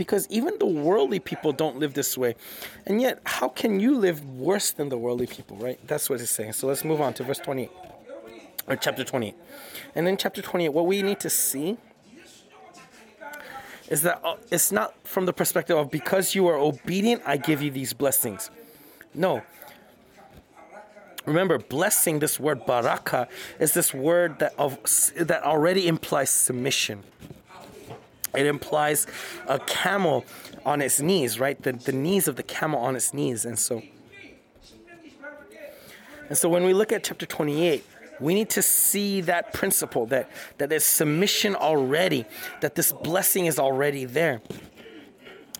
Because 0.00 0.26
even 0.30 0.56
the 0.58 0.64
worldly 0.64 1.20
people 1.20 1.52
don't 1.52 1.76
live 1.76 1.92
this 1.92 2.16
way. 2.16 2.34
And 2.86 3.02
yet, 3.02 3.20
how 3.26 3.50
can 3.50 3.80
you 3.80 3.98
live 3.98 4.24
worse 4.24 4.70
than 4.70 4.88
the 4.88 4.96
worldly 4.96 5.26
people, 5.26 5.58
right? 5.58 5.78
That's 5.86 6.08
what 6.08 6.22
it's 6.22 6.30
saying. 6.30 6.54
So 6.54 6.66
let's 6.68 6.86
move 6.86 7.02
on 7.02 7.12
to 7.14 7.22
verse 7.22 7.36
28, 7.36 7.70
or 8.66 8.76
chapter 8.76 9.04
28. 9.04 9.34
And 9.94 10.08
in 10.08 10.16
chapter 10.16 10.40
28, 10.40 10.70
what 10.70 10.86
we 10.86 11.02
need 11.02 11.20
to 11.20 11.28
see 11.28 11.76
is 13.90 14.00
that 14.00 14.22
uh, 14.24 14.36
it's 14.50 14.72
not 14.72 14.94
from 15.06 15.26
the 15.26 15.34
perspective 15.34 15.76
of 15.76 15.90
because 15.90 16.34
you 16.34 16.46
are 16.46 16.56
obedient, 16.56 17.20
I 17.26 17.36
give 17.36 17.60
you 17.60 17.70
these 17.70 17.92
blessings. 17.92 18.50
No. 19.12 19.42
Remember, 21.26 21.58
blessing, 21.58 22.20
this 22.20 22.40
word 22.40 22.64
baraka, 22.64 23.28
is 23.58 23.74
this 23.74 23.92
word 23.92 24.38
that 24.38 24.54
of 24.56 24.78
that 25.16 25.42
already 25.42 25.86
implies 25.86 26.30
submission. 26.30 27.02
It 28.34 28.46
implies 28.46 29.06
a 29.48 29.58
camel 29.58 30.24
on 30.64 30.82
its 30.82 31.00
knees, 31.00 31.40
right? 31.40 31.60
The, 31.60 31.72
the 31.72 31.92
knees 31.92 32.28
of 32.28 32.36
the 32.36 32.42
camel 32.42 32.80
on 32.80 32.96
its 32.96 33.12
knees. 33.12 33.44
And 33.44 33.58
so 33.58 33.82
and 36.30 36.38
so 36.38 36.48
when 36.48 36.64
we 36.64 36.72
look 36.72 36.92
at 36.92 37.02
chapter 37.02 37.26
28, 37.26 37.84
we 38.20 38.34
need 38.34 38.50
to 38.50 38.62
see 38.62 39.20
that 39.22 39.52
principle 39.52 40.06
that, 40.06 40.30
that 40.58 40.68
there's 40.68 40.84
submission 40.84 41.56
already, 41.56 42.24
that 42.60 42.76
this 42.76 42.92
blessing 42.92 43.46
is 43.46 43.58
already 43.58 44.04
there. 44.04 44.40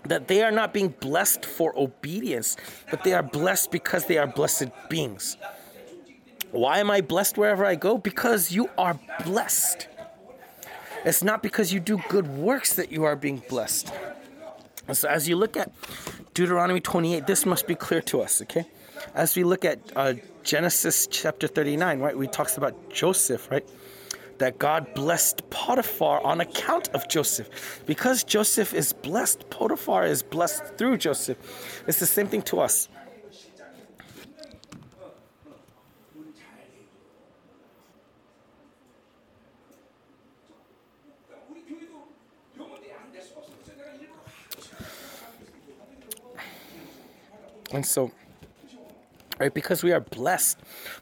That 0.05 0.29
they 0.29 0.45
are 0.45 0.53
not 0.53 0.73
being 0.73 0.95
blessed 1.01 1.45
for 1.45 1.77
obedience, 1.77 2.57
but 2.89 3.03
they 3.03 3.13
are 3.15 3.23
blessed 3.23 3.73
because 3.73 4.07
they 4.07 4.17
are 4.17 4.29
blessed 4.29 4.69
beings. 4.89 5.37
Why 6.53 6.79
am 6.79 6.91
I 6.91 7.01
blessed 7.01 7.37
wherever 7.37 7.65
I 7.65 7.75
go? 7.75 7.99
Because 7.99 8.53
you 8.53 8.71
are 8.79 8.99
blessed. 9.25 9.89
It's 11.05 11.23
not 11.23 11.43
because 11.43 11.73
you 11.73 11.81
do 11.81 11.99
good 12.09 12.27
works 12.29 12.75
that 12.75 12.93
you 12.93 13.05
are 13.05 13.17
being 13.17 13.43
blessed. 13.49 13.93
So, 14.93 15.09
as 15.09 15.29
you 15.29 15.37
look 15.37 15.57
at 15.57 15.73
Deuteronomy 16.35 16.81
28, 16.81 17.27
this 17.27 17.47
must 17.47 17.67
be 17.67 17.75
clear 17.75 18.03
to 18.03 18.21
us, 18.21 18.43
okay? 18.43 18.67
As 19.15 19.37
we 19.37 19.45
look 19.45 19.65
at 19.65 19.79
uh, 19.97 20.15
Genesis 20.43 21.07
chapter 21.07 21.47
39, 21.47 22.01
right, 22.01 22.17
we 22.17 22.27
talks 22.27 22.57
about 22.57 22.91
Joseph, 22.91 23.51
right? 23.51 23.67
That 24.39 24.59
God 24.59 24.93
blessed 24.95 25.49
Potiphar 25.51 26.23
on 26.25 26.41
account 26.41 26.89
of 26.89 27.09
Joseph. 27.09 27.83
Because 27.87 28.25
Joseph 28.25 28.75
is 28.75 28.93
blessed, 28.93 29.49
Potiphar 29.51 30.05
is 30.05 30.23
blessed 30.23 30.77
through 30.77 30.99
Joseph. 30.99 31.39
It's 31.87 32.01
the 32.01 32.07
same 32.07 32.27
thing 32.27 32.43
to 32.43 32.61
us. 32.61 32.89
And 47.73 47.87
so, 47.87 48.11
right, 49.39 49.53
because 49.53 49.83
we 49.83 49.93
are 49.93 50.01
blessed, 50.01 50.59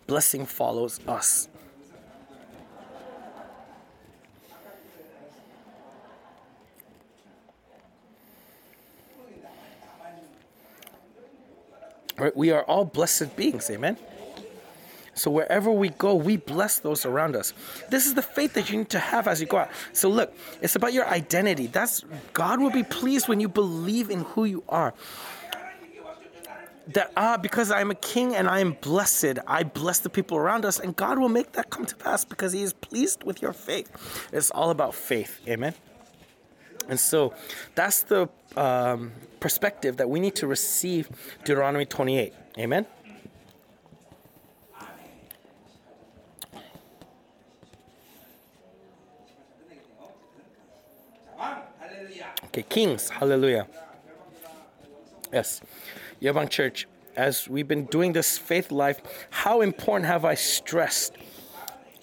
blessing 0.07 0.45
follows 0.47 1.01
us. 1.09 1.49
Right? 12.19 12.37
We 12.37 12.51
are 12.51 12.65
all 12.65 12.85
blessed 12.85 13.37
beings, 13.37 13.71
amen. 13.71 13.97
So 15.15 15.31
wherever 15.31 15.71
we 15.71 15.89
go, 15.89 16.15
we 16.15 16.37
bless 16.37 16.79
those 16.79 17.05
around 17.05 17.35
us. 17.35 17.53
This 17.91 18.07
is 18.07 18.15
the 18.15 18.23
faith 18.23 18.55
that 18.55 18.71
you 18.71 18.79
need 18.79 18.91
to 18.91 18.99
have 18.99 19.27
as 19.27 19.41
you 19.41 19.47
go 19.47 19.59
out. 19.59 19.71
So 19.93 20.09
look, 20.09 20.33
it's 20.63 20.77
about 20.77 20.93
your 20.93 21.09
identity. 21.09 21.67
That's 21.67 22.05
God 22.33 22.61
will 22.61 22.71
be 22.71 22.85
pleased 22.85 23.29
when 23.29 23.41
you 23.41 23.49
believe 23.49 24.11
in 24.11 24.21
who 24.21 24.45
you 24.45 24.63
are. 24.69 24.95
That 26.88 27.12
ah, 27.16 27.37
because 27.37 27.70
I 27.70 27.81
am 27.83 27.90
a 27.90 27.94
king 27.94 28.35
and 28.35 28.48
I 28.48 28.61
am 28.61 28.72
blessed, 28.81 29.38
I 29.46 29.62
bless 29.62 29.98
the 29.98 30.09
people 30.09 30.38
around 30.38 30.64
us, 30.64 30.79
and 30.81 30.96
God 30.96 31.18
will 31.18 31.29
make 31.29 31.53
that 31.53 31.68
come 31.68 31.85
to 31.85 31.94
pass 31.94 32.24
because 32.24 32.53
He 32.53 32.62
is 32.62 32.72
pleased 32.72 33.24
with 33.24 33.42
your 33.42 33.53
faith. 33.53 33.90
It's 34.33 34.51
all 34.51 34.70
about 34.70 34.94
faith, 34.94 35.40
amen. 35.46 35.74
And 36.88 36.98
so 36.98 37.35
that's 37.74 38.03
the 38.05 38.31
um, 38.57 39.12
perspective 39.38 39.98
that 39.98 40.09
we 40.09 40.18
need 40.18 40.35
to 40.37 40.46
receive 40.46 41.11
Deuteronomy 41.44 41.85
28. 41.85 42.33
Amen. 42.59 42.87
Okay, 52.46 52.62
Kings, 52.62 53.11
hallelujah. 53.11 53.68
Yes, 55.31 55.61
Yabang 56.21 56.49
Church, 56.49 56.87
as 57.17 57.49
we've 57.49 57.69
been 57.69 57.85
doing 57.87 58.13
this 58.13 58.39
faith 58.39 58.71
life, 58.71 59.01
how 59.31 59.61
important 59.61 60.07
have 60.07 60.25
I 60.25 60.35
stressed 60.35 61.17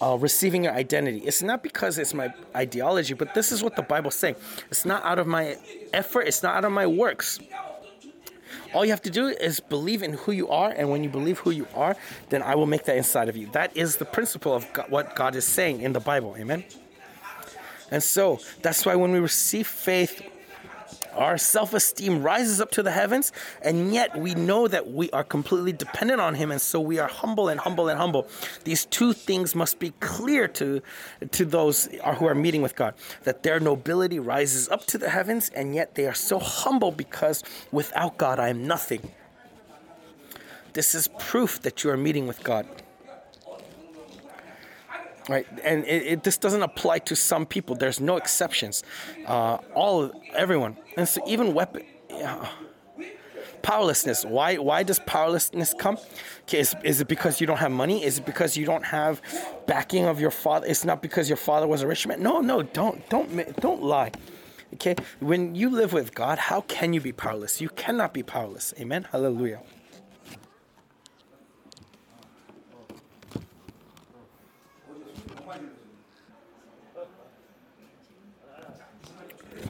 uh, 0.02 0.18
receiving 0.20 0.64
your 0.66 0.74
identity. 0.74 1.20
It's 1.20 1.42
not 1.42 1.64
because 1.64 1.98
it's 1.98 2.14
my 2.14 2.34
ideology, 2.56 3.14
but 3.14 3.34
this 3.34 3.52
is 3.52 3.64
what 3.64 3.76
the 3.76 3.82
Bible's 3.82 4.16
saying. 4.16 4.36
It's 4.70 4.86
not 4.86 5.04
out 5.06 5.20
of 5.20 5.28
my 5.28 5.58
effort, 5.94 6.22
it's 6.22 6.44
not 6.44 6.56
out 6.56 6.66
of 6.66 6.72
my 6.72 6.88
works. 6.88 7.40
All 8.74 8.84
you 8.84 8.92
have 8.92 9.02
to 9.04 9.10
do 9.10 9.28
is 9.28 9.62
believe 9.62 10.04
in 10.04 10.14
who 10.14 10.34
you 10.34 10.50
are, 10.50 10.70
and 10.70 10.90
when 10.90 11.04
you 11.04 11.10
believe 11.10 11.40
who 11.40 11.52
you 11.52 11.68
are, 11.74 11.96
then 12.30 12.42
I 12.42 12.56
will 12.56 12.66
make 12.66 12.84
that 12.86 12.98
inside 12.98 13.30
of 13.30 13.38
you. 13.38 13.48
That 13.54 13.76
is 13.78 13.98
the 13.98 14.06
principle 14.06 14.54
of 14.54 14.72
God, 14.74 14.90
what 14.90 15.16
God 15.16 15.36
is 15.36 15.46
saying 15.46 15.82
in 15.82 15.94
the 15.94 16.02
Bible. 16.02 16.36
Amen. 16.38 16.66
And 17.90 18.04
so 18.04 18.40
that's 18.62 18.86
why 18.86 18.96
when 18.96 19.12
we 19.12 19.20
receive 19.20 19.68
faith, 19.68 20.22
our 21.16 21.38
self 21.38 21.74
esteem 21.74 22.22
rises 22.24 22.62
up 22.62 22.72
to 22.72 22.84
the 22.84 22.92
heavens, 22.92 23.32
and 23.62 23.94
yet 23.94 24.18
we 24.18 24.36
know 24.36 24.68
that 24.68 24.92
we 24.92 25.10
are 25.12 25.24
completely 25.24 25.74
dependent 25.74 26.22
on 26.22 26.36
Him, 26.36 26.52
and 26.52 26.62
so 26.62 26.80
we 26.80 27.00
are 27.00 27.08
humble 27.08 27.50
and 27.50 27.60
humble 27.60 27.90
and 27.90 28.00
humble. 28.00 28.28
These 28.64 28.86
two 28.86 29.14
things 29.14 29.56
must 29.56 29.80
be 29.80 29.92
clear 30.00 30.48
to, 30.50 30.82
to 31.32 31.46
those 31.46 31.86
who 32.18 32.26
are 32.26 32.36
meeting 32.36 32.62
with 32.62 32.76
God 32.76 32.96
that 33.24 33.44
their 33.44 33.60
nobility 33.60 34.20
rises 34.20 34.70
up 34.70 34.86
to 34.88 34.98
the 34.98 35.10
heavens, 35.10 35.50
and 35.50 35.74
yet 35.74 35.96
they 35.96 36.06
are 36.06 36.14
so 36.14 36.40
humble 36.40 36.92
because 36.92 37.44
without 37.72 38.18
God 38.18 38.40
I 38.40 38.50
am 38.50 38.68
nothing. 38.68 39.12
This 40.74 40.94
is 40.94 41.08
proof 41.20 41.62
that 41.62 41.84
you 41.84 41.90
are 41.90 41.98
meeting 41.98 42.28
with 42.28 42.44
God 42.44 42.68
right 45.30 45.48
and 45.64 45.84
it, 45.86 46.04
it, 46.12 46.24
this 46.24 46.38
doesn't 46.38 46.62
apply 46.62 47.00
to 47.00 47.16
some 47.16 47.46
people. 47.46 47.76
There's 47.76 48.00
no 48.00 48.18
exceptions. 48.18 48.84
Uh, 49.26 49.58
all 49.74 50.12
everyone. 50.36 50.78
And 50.98 51.08
so 51.08 51.22
even 51.28 51.54
weapon 51.54 51.84
Yeah. 52.10 52.48
powerlessness. 53.62 54.24
Why 54.26 54.58
why 54.58 54.84
does 54.84 55.00
powerlessness 55.00 55.74
come? 55.78 55.98
Okay 56.44 56.60
is, 56.60 56.76
is 56.84 57.02
it 57.02 57.08
because 57.08 57.42
you 57.42 57.48
don't 57.48 57.58
have 57.58 57.72
money? 57.72 58.04
Is 58.04 58.20
it 58.20 58.26
because 58.26 58.56
you 58.58 58.66
don't 58.66 58.86
have 58.86 59.22
backing 59.68 60.06
of 60.06 60.20
your 60.20 60.32
father? 60.32 60.68
It's 60.68 60.86
not 60.86 61.02
because 61.02 61.30
your 61.30 61.38
father 61.38 61.68
was 61.68 61.82
a 61.82 61.88
rich 61.88 62.06
man? 62.08 62.22
No 62.22 62.42
no 62.42 62.62
don't 62.64 63.08
don't 63.10 63.60
don't 63.62 63.84
lie. 63.84 64.12
Okay 64.76 64.96
when 65.20 65.56
you 65.56 65.70
live 65.70 65.94
with 65.94 66.14
god 66.14 66.38
how 66.38 66.62
can 66.62 66.94
you 66.94 67.02
be 67.02 67.12
powerless? 67.12 67.62
You 67.62 67.70
cannot 67.70 68.14
be 68.14 68.24
powerless. 68.24 68.74
Amen? 68.80 69.08
Hallelujah 69.12 69.62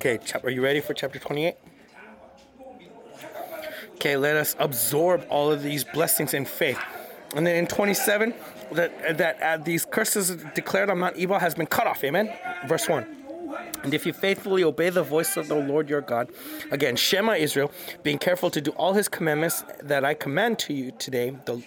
Okay, 0.06 0.20
are 0.44 0.52
you 0.52 0.62
ready 0.62 0.82
for 0.82 0.94
chapter 0.94 1.18
28? 1.18 1.56
Okay, 3.96 4.15
let 4.18 4.36
us 4.36 4.56
absorb 4.60 5.26
all 5.32 5.52
of 5.52 5.63
these 5.63 5.84
blessings 5.84 6.36
in 6.36 6.46
faith. 6.46 6.78
And 7.36 7.48
then 7.48 7.56
in 7.56 7.65
27, 7.65 8.36
that 8.74 9.18
that 9.18 9.41
uh, 9.41 9.58
these 9.58 9.84
curses 9.84 10.36
declared 10.54 10.91
on 10.91 11.00
Mount 11.00 11.18
Ebal 11.18 11.39
has 11.39 11.56
been 11.56 11.65
cut 11.65 11.88
off. 11.88 12.04
Amen. 12.04 12.32
Verse 12.68 12.88
1. 12.88 13.04
And 13.82 13.96
if 13.96 14.06
you 14.06 14.13
faithfully 14.13 14.63
obey 14.63 14.91
the 14.91 15.02
voice 15.02 15.38
of 15.38 15.48
the 15.48 15.56
Lord 15.56 15.89
your 15.89 16.02
God, 16.02 16.30
again, 16.70 16.96
Shema 16.98 17.34
Israel, 17.34 17.72
being 18.04 18.20
careful 18.20 18.52
to 18.52 18.62
do 18.62 18.70
all 18.74 18.94
his 18.94 19.08
commandments 19.08 19.63
that 19.82 20.06
I 20.06 20.13
command 20.13 20.60
to 20.60 20.74
you 20.76 20.91
today. 20.91 21.36
The... 21.46 21.63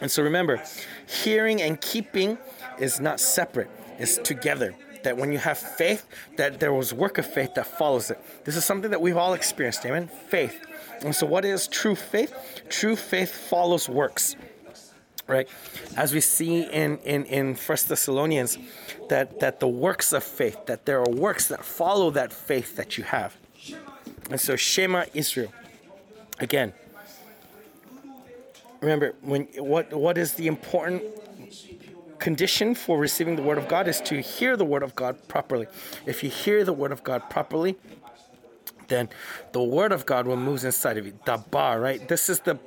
And 0.00 0.08
so 0.08 0.22
remember, 0.22 0.62
hearing 1.04 1.60
and 1.60 1.80
keeping 1.80 2.38
is 2.78 3.00
not 3.00 3.18
separate, 3.18 3.70
it's 3.98 4.18
together 4.18 4.76
that 5.04 5.16
when 5.16 5.32
you 5.32 5.38
have 5.38 5.58
faith, 5.58 6.06
that 6.36 6.60
there 6.60 6.72
was 6.72 6.92
work 6.92 7.18
of 7.18 7.26
faith 7.26 7.54
that 7.54 7.66
follows 7.66 8.10
it. 8.10 8.18
This 8.44 8.56
is 8.56 8.64
something 8.64 8.90
that 8.90 9.00
we've 9.00 9.16
all 9.16 9.34
experienced, 9.34 9.84
amen? 9.86 10.08
Faith. 10.08 10.64
And 11.02 11.14
so 11.14 11.26
what 11.26 11.44
is 11.44 11.68
true 11.68 11.94
faith? 11.94 12.62
True 12.68 12.96
faith 12.96 13.32
follows 13.32 13.88
works. 13.88 14.36
Right? 15.26 15.48
As 15.96 16.12
we 16.12 16.20
see 16.20 16.62
in, 16.62 16.98
in, 16.98 17.24
in 17.24 17.54
First 17.54 17.88
Thessalonians, 17.88 18.58
that, 19.08 19.40
that 19.40 19.60
the 19.60 19.68
works 19.68 20.12
of 20.12 20.22
faith, 20.22 20.66
that 20.66 20.84
there 20.84 21.00
are 21.00 21.08
works 21.08 21.48
that 21.48 21.64
follow 21.64 22.10
that 22.10 22.32
faith 22.32 22.76
that 22.76 22.98
you 22.98 23.04
have. 23.04 23.36
And 24.30 24.40
so 24.40 24.56
Shema 24.56 25.04
Israel. 25.14 25.52
Again, 26.40 26.72
remember 28.80 29.14
when 29.22 29.44
what 29.56 29.92
what 29.92 30.18
is 30.18 30.34
the 30.34 30.46
important 30.46 31.02
condition 32.24 32.74
for 32.74 32.98
receiving 32.98 33.36
the 33.36 33.42
word 33.42 33.58
of 33.58 33.68
God 33.68 33.86
is 33.86 34.00
to 34.00 34.22
hear 34.22 34.56
the 34.56 34.64
word 34.64 34.82
of 34.82 34.96
God 34.96 35.28
properly. 35.28 35.66
If 36.06 36.24
you 36.24 36.30
hear 36.30 36.64
the 36.64 36.72
word 36.72 36.90
of 36.90 37.04
God 37.04 37.28
properly, 37.28 37.76
then 38.88 39.10
the 39.52 39.62
word 39.62 39.92
of 39.92 40.06
God 40.06 40.26
will 40.26 40.38
move 40.38 40.64
inside 40.64 40.96
of 40.96 41.04
you. 41.04 41.12
Dabar, 41.26 41.78
right? 41.82 42.08
This 42.08 42.30
is 42.30 42.40
the 42.40 42.58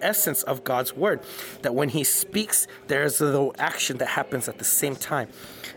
essence 0.00 0.42
of 0.42 0.64
God's 0.64 0.94
word. 0.94 1.20
That 1.62 1.76
when 1.76 1.90
He 1.90 2.02
speaks, 2.02 2.66
there's 2.88 3.18
the 3.18 3.52
action 3.56 3.98
that 3.98 4.08
happens 4.08 4.48
at 4.48 4.58
the 4.58 4.64
same 4.64 4.96
time. 4.96 5.28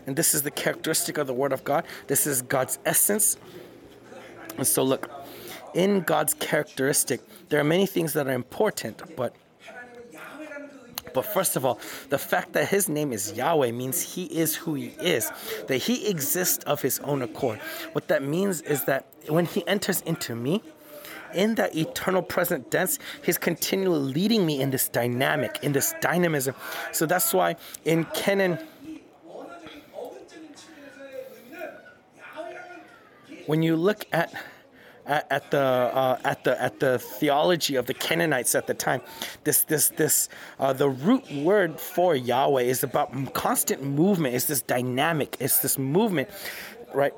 And 0.08 0.16
this 0.16 0.34
is 0.34 0.42
the 0.42 0.50
characteristic 0.50 1.16
of 1.16 1.28
the 1.28 1.32
word 1.32 1.52
of 1.52 1.62
God. 1.62 1.84
This 2.08 2.26
is 2.26 2.42
God's 2.42 2.80
essence. 2.84 3.36
And 4.56 4.66
so, 4.66 4.82
look, 4.82 5.08
in 5.74 6.00
God's 6.00 6.34
characteristic, 6.34 7.20
there 7.50 7.60
are 7.60 7.70
many 7.76 7.86
things 7.86 8.14
that 8.14 8.26
are 8.26 8.32
important, 8.32 9.00
but 9.14 9.32
but 11.18 11.26
first 11.26 11.56
of 11.56 11.64
all, 11.64 11.80
the 12.10 12.18
fact 12.18 12.52
that 12.52 12.68
his 12.68 12.88
name 12.88 13.12
is 13.12 13.32
Yahweh 13.32 13.72
means 13.72 14.00
he 14.00 14.26
is 14.26 14.54
who 14.54 14.74
he 14.74 14.94
is, 15.00 15.28
that 15.66 15.78
he 15.78 16.06
exists 16.06 16.62
of 16.62 16.80
his 16.80 17.00
own 17.00 17.22
accord. 17.22 17.58
What 17.90 18.06
that 18.06 18.22
means 18.22 18.60
is 18.60 18.84
that 18.84 19.04
when 19.26 19.44
he 19.44 19.66
enters 19.66 20.00
into 20.02 20.36
me, 20.36 20.62
in 21.34 21.56
that 21.56 21.74
eternal 21.74 22.22
present 22.22 22.70
tense, 22.70 23.00
he's 23.24 23.36
continually 23.36 24.12
leading 24.12 24.46
me 24.46 24.62
in 24.62 24.70
this 24.70 24.88
dynamic, 24.88 25.58
in 25.60 25.72
this 25.72 25.92
dynamism. 26.00 26.54
So 26.92 27.04
that's 27.04 27.34
why 27.34 27.56
in 27.84 28.04
Kenan, 28.14 28.60
when 33.46 33.64
you 33.64 33.74
look 33.74 34.06
at 34.12 34.32
at, 35.08 35.50
the 35.50 35.58
uh, 35.58 36.18
at 36.24 36.44
the 36.44 36.60
at 36.62 36.80
the 36.80 36.98
theology 36.98 37.76
of 37.76 37.86
the 37.86 37.94
Canaanites 37.94 38.54
at 38.54 38.66
the 38.66 38.74
time. 38.74 39.00
This 39.44 39.62
this 39.62 39.88
this 39.90 40.28
uh, 40.58 40.72
the 40.72 40.88
root 40.88 41.30
word 41.32 41.80
for 41.80 42.14
Yahweh 42.14 42.62
is 42.62 42.82
about 42.82 43.34
constant 43.34 43.82
movement. 43.82 44.34
It's 44.34 44.46
this 44.46 44.62
dynamic. 44.62 45.36
It's 45.40 45.58
this 45.60 45.78
movement, 45.78 46.28
right? 46.94 47.14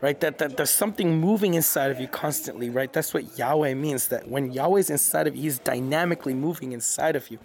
right? 0.00 0.18
That, 0.20 0.38
that 0.38 0.56
there's 0.56 0.70
something 0.70 1.20
moving 1.20 1.54
inside 1.54 1.90
of 1.90 2.00
you 2.00 2.08
constantly, 2.08 2.70
right? 2.70 2.92
That's 2.92 3.14
what 3.14 3.38
Yahweh 3.38 3.74
means. 3.74 4.08
That 4.08 4.28
when 4.28 4.52
Yahweh's 4.52 4.90
inside 4.90 5.26
of 5.26 5.36
you, 5.36 5.42
He's 5.42 5.58
dynamically 5.58 6.34
moving 6.34 6.72
inside 6.72 7.16
of 7.16 7.30
you 7.30 7.38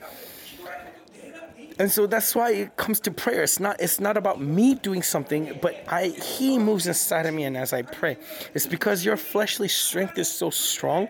and 1.80 1.92
so 1.92 2.08
that's 2.08 2.34
why 2.34 2.52
it 2.52 2.76
comes 2.76 3.00
to 3.02 3.12
prayer. 3.12 3.44
It's 3.44 3.60
not 3.60 3.80
it's 3.80 4.00
not 4.00 4.18
about 4.18 4.42
me 4.42 4.76
doing 4.76 5.04
something, 5.04 5.60
but 5.62 5.76
I 5.88 6.08
he 6.08 6.58
moves 6.58 6.88
inside 6.88 7.26
of 7.26 7.34
me 7.34 7.44
and 7.44 7.56
as 7.56 7.74
I 7.74 7.84
pray. 7.84 8.18
It's 8.54 8.66
because 8.66 9.06
your 9.06 9.18
fleshly 9.18 9.68
strength 9.68 10.18
is 10.18 10.30
so 10.30 10.50
strong 10.50 11.10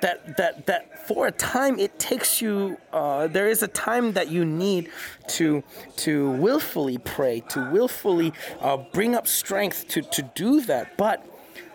that 0.00 0.36
that 0.36 0.66
that 0.66 1.06
for 1.08 1.26
a 1.26 1.32
time 1.32 1.78
it 1.78 1.98
takes 1.98 2.40
you. 2.40 2.76
Uh, 2.92 3.26
there 3.26 3.48
is 3.48 3.62
a 3.62 3.68
time 3.68 4.12
that 4.12 4.30
you 4.30 4.44
need 4.44 4.90
to 5.28 5.64
to 5.96 6.30
willfully 6.32 6.98
pray, 6.98 7.40
to 7.48 7.70
willfully 7.70 8.32
uh, 8.60 8.76
bring 8.92 9.14
up 9.14 9.26
strength 9.26 9.88
to 9.88 10.02
to 10.02 10.22
do 10.34 10.60
that, 10.62 10.96
but 10.96 11.26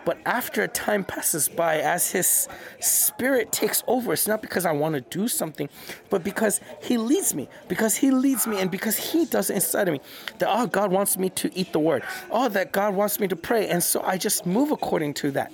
but 0.07 0.17
after 0.25 0.63
a 0.63 0.69
time 0.69 1.03
passes 1.03 1.49
by, 1.49 1.79
as 1.79 2.11
His 2.11 2.47
Spirit 2.79 3.51
takes 3.51 3.83
over, 3.87 4.13
it's 4.13 4.25
not 4.25 4.41
because 4.41 4.65
I 4.65 4.71
want 4.71 4.95
to 4.95 5.01
do 5.01 5.27
something, 5.27 5.67
but 6.09 6.23
because 6.23 6.61
He 6.81 6.97
leads 6.97 7.35
me. 7.35 7.49
Because 7.67 7.97
He 7.97 8.11
leads 8.11 8.47
me 8.47 8.61
and 8.61 8.71
because 8.71 8.95
He 8.95 9.25
does 9.25 9.49
it 9.49 9.55
inside 9.55 9.89
of 9.89 9.91
me. 9.91 9.99
That, 10.39 10.47
oh, 10.49 10.65
God 10.65 10.93
wants 10.93 11.17
me 11.17 11.29
to 11.31 11.53
eat 11.53 11.73
the 11.73 11.79
Word. 11.79 12.03
Oh, 12.31 12.47
that 12.47 12.71
God 12.71 12.95
wants 12.95 13.19
me 13.19 13.27
to 13.27 13.35
pray. 13.35 13.67
And 13.67 13.83
so 13.83 14.01
I 14.01 14.17
just 14.17 14.45
move 14.45 14.71
according 14.71 15.13
to 15.15 15.31
that 15.31 15.51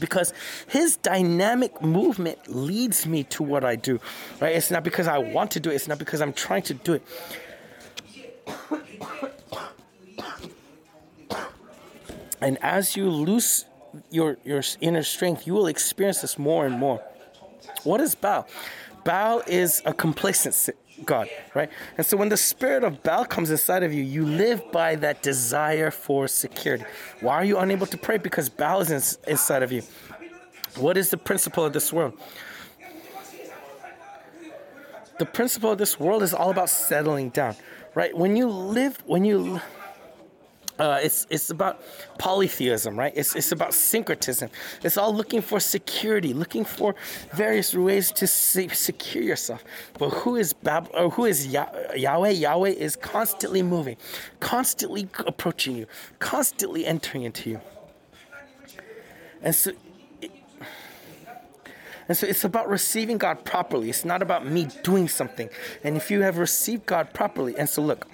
because 0.00 0.34
his 0.66 0.96
dynamic 0.96 1.80
movement 1.80 2.40
leads 2.48 3.06
me 3.06 3.22
to 3.24 3.44
what 3.44 3.64
I 3.64 3.76
do, 3.76 4.00
right? 4.40 4.56
It's 4.56 4.72
not 4.72 4.82
because 4.82 5.06
I 5.06 5.18
want 5.18 5.52
to 5.52 5.60
do 5.60 5.70
it, 5.70 5.74
it's 5.74 5.86
not 5.86 6.00
because 6.00 6.20
I'm 6.20 6.32
trying 6.32 6.62
to 6.62 6.74
do 6.74 6.94
it. 6.94 7.02
And 12.42 12.58
as 12.62 12.96
you 12.96 13.08
lose 13.08 13.66
your, 14.10 14.36
your 14.44 14.62
inner 14.80 15.02
strength, 15.02 15.46
you 15.46 15.54
will 15.54 15.68
experience 15.68 16.20
this 16.22 16.38
more 16.38 16.66
and 16.66 16.78
more. 16.78 17.02
What 17.84 18.00
is 18.00 18.14
Baal? 18.14 18.46
Baal 19.04 19.42
is 19.46 19.82
a 19.84 19.92
complacent 19.92 20.70
God, 21.04 21.28
right? 21.54 21.70
And 21.96 22.06
so 22.06 22.16
when 22.16 22.28
the 22.28 22.36
spirit 22.36 22.84
of 22.84 23.02
Baal 23.02 23.24
comes 23.24 23.50
inside 23.50 23.82
of 23.82 23.92
you, 23.92 24.02
you 24.02 24.24
live 24.24 24.60
by 24.72 24.96
that 24.96 25.22
desire 25.22 25.90
for 25.90 26.28
security. 26.28 26.84
Why 27.20 27.34
are 27.36 27.44
you 27.44 27.58
unable 27.58 27.86
to 27.86 27.98
pray? 27.98 28.18
Because 28.18 28.48
Baal 28.48 28.80
is 28.80 28.90
in, 28.90 29.30
inside 29.30 29.62
of 29.62 29.72
you. 29.72 29.82
What 30.76 30.96
is 30.96 31.10
the 31.10 31.16
principle 31.16 31.64
of 31.64 31.72
this 31.72 31.92
world? 31.92 32.18
The 35.18 35.26
principle 35.26 35.70
of 35.70 35.78
this 35.78 36.00
world 36.00 36.22
is 36.22 36.34
all 36.34 36.50
about 36.50 36.70
settling 36.70 37.28
down, 37.28 37.54
right? 37.94 38.16
When 38.16 38.34
you 38.34 38.48
live, 38.48 39.02
when 39.06 39.24
you 39.24 39.60
uh, 40.78 40.98
it's 41.02 41.26
it's 41.28 41.50
about 41.50 41.82
polytheism, 42.18 42.98
right? 42.98 43.12
It's 43.14 43.36
it's 43.36 43.52
about 43.52 43.74
syncretism. 43.74 44.50
It's 44.82 44.96
all 44.96 45.14
looking 45.14 45.42
for 45.42 45.60
security, 45.60 46.32
looking 46.32 46.64
for 46.64 46.94
various 47.32 47.74
ways 47.74 48.10
to 48.12 48.26
secure 48.26 49.22
yourself. 49.22 49.62
But 49.98 50.10
who 50.10 50.36
is 50.36 50.52
Bab- 50.52 50.90
or 50.94 51.10
who 51.10 51.26
is 51.26 51.46
Yahweh? 51.46 52.30
Yahweh 52.30 52.70
is 52.70 52.96
constantly 52.96 53.62
moving, 53.62 53.96
constantly 54.40 55.08
approaching 55.26 55.76
you, 55.76 55.86
constantly 56.18 56.86
entering 56.86 57.24
into 57.24 57.50
you. 57.50 57.60
And 59.42 59.54
so. 59.54 59.72
and 62.08 62.16
so 62.16 62.26
it's 62.26 62.44
about 62.44 62.68
receiving 62.68 63.18
God 63.18 63.44
properly. 63.44 63.90
It's 63.90 64.04
not 64.04 64.22
about 64.22 64.46
me 64.46 64.68
doing 64.82 65.08
something. 65.08 65.50
And 65.84 65.96
if 65.96 66.10
you 66.10 66.22
have 66.22 66.38
received 66.38 66.86
God 66.86 67.12
properly, 67.12 67.56
and 67.56 67.68
so 67.68 67.82
look, 67.82 68.06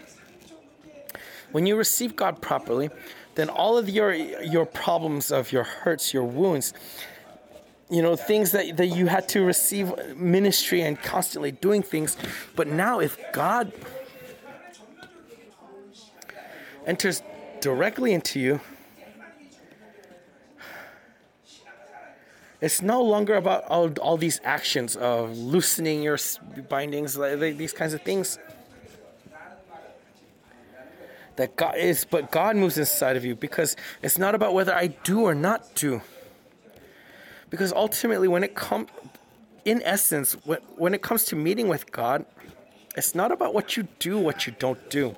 when 1.52 1.66
you 1.66 1.76
receive 1.76 2.16
God 2.16 2.40
properly, 2.40 2.90
then 3.34 3.48
all 3.48 3.78
of 3.78 3.88
your 3.88 4.12
your 4.14 4.66
problems 4.66 5.30
of 5.30 5.52
your 5.52 5.64
hurts, 5.64 6.12
your 6.12 6.24
wounds, 6.24 6.74
you 7.90 8.02
know, 8.02 8.16
things 8.16 8.52
that, 8.52 8.76
that 8.76 8.88
you 8.88 9.06
had 9.06 9.28
to 9.30 9.42
receive 9.42 9.92
ministry 10.16 10.82
and 10.82 11.00
constantly 11.00 11.52
doing 11.52 11.82
things. 11.82 12.16
But 12.54 12.68
now 12.68 13.00
if 13.00 13.16
God 13.32 13.72
enters 16.86 17.22
directly 17.60 18.12
into 18.12 18.40
you, 18.40 18.60
it's 22.60 22.82
no 22.82 23.02
longer 23.02 23.36
about 23.36 23.64
all, 23.64 23.90
all 24.00 24.16
these 24.16 24.40
actions 24.42 24.96
of 24.96 25.38
loosening 25.38 26.02
your 26.02 26.18
bindings, 26.68 27.16
like, 27.16 27.56
these 27.56 27.72
kinds 27.72 27.94
of 27.94 28.02
things 28.02 28.38
that 31.38 31.54
God 31.54 31.76
is, 31.76 32.04
but 32.04 32.32
God 32.32 32.56
moves 32.56 32.78
inside 32.78 33.16
of 33.16 33.24
you 33.24 33.36
because 33.36 33.76
it's 34.02 34.18
not 34.18 34.34
about 34.34 34.54
whether 34.54 34.74
I 34.74 34.88
do 34.88 35.20
or 35.20 35.36
not 35.36 35.72
do. 35.76 36.02
Because 37.48 37.72
ultimately, 37.72 38.26
when 38.26 38.42
it 38.42 38.56
comes, 38.56 38.88
in 39.64 39.80
essence, 39.84 40.32
when, 40.44 40.58
when 40.76 40.94
it 40.94 41.00
comes 41.00 41.24
to 41.26 41.36
meeting 41.36 41.68
with 41.68 41.92
God, 41.92 42.26
it's 42.96 43.14
not 43.14 43.30
about 43.30 43.54
what 43.54 43.76
you 43.76 43.86
do, 44.00 44.18
what 44.18 44.48
you 44.48 44.54
don't 44.58 44.90
do. 44.90 45.14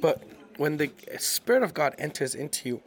but 0.00 0.22
when 0.58 0.76
the 0.76 0.90
Spirit 1.18 1.62
of 1.62 1.72
God 1.72 1.94
enters 1.98 2.34
into 2.34 2.68
you, 2.68 2.82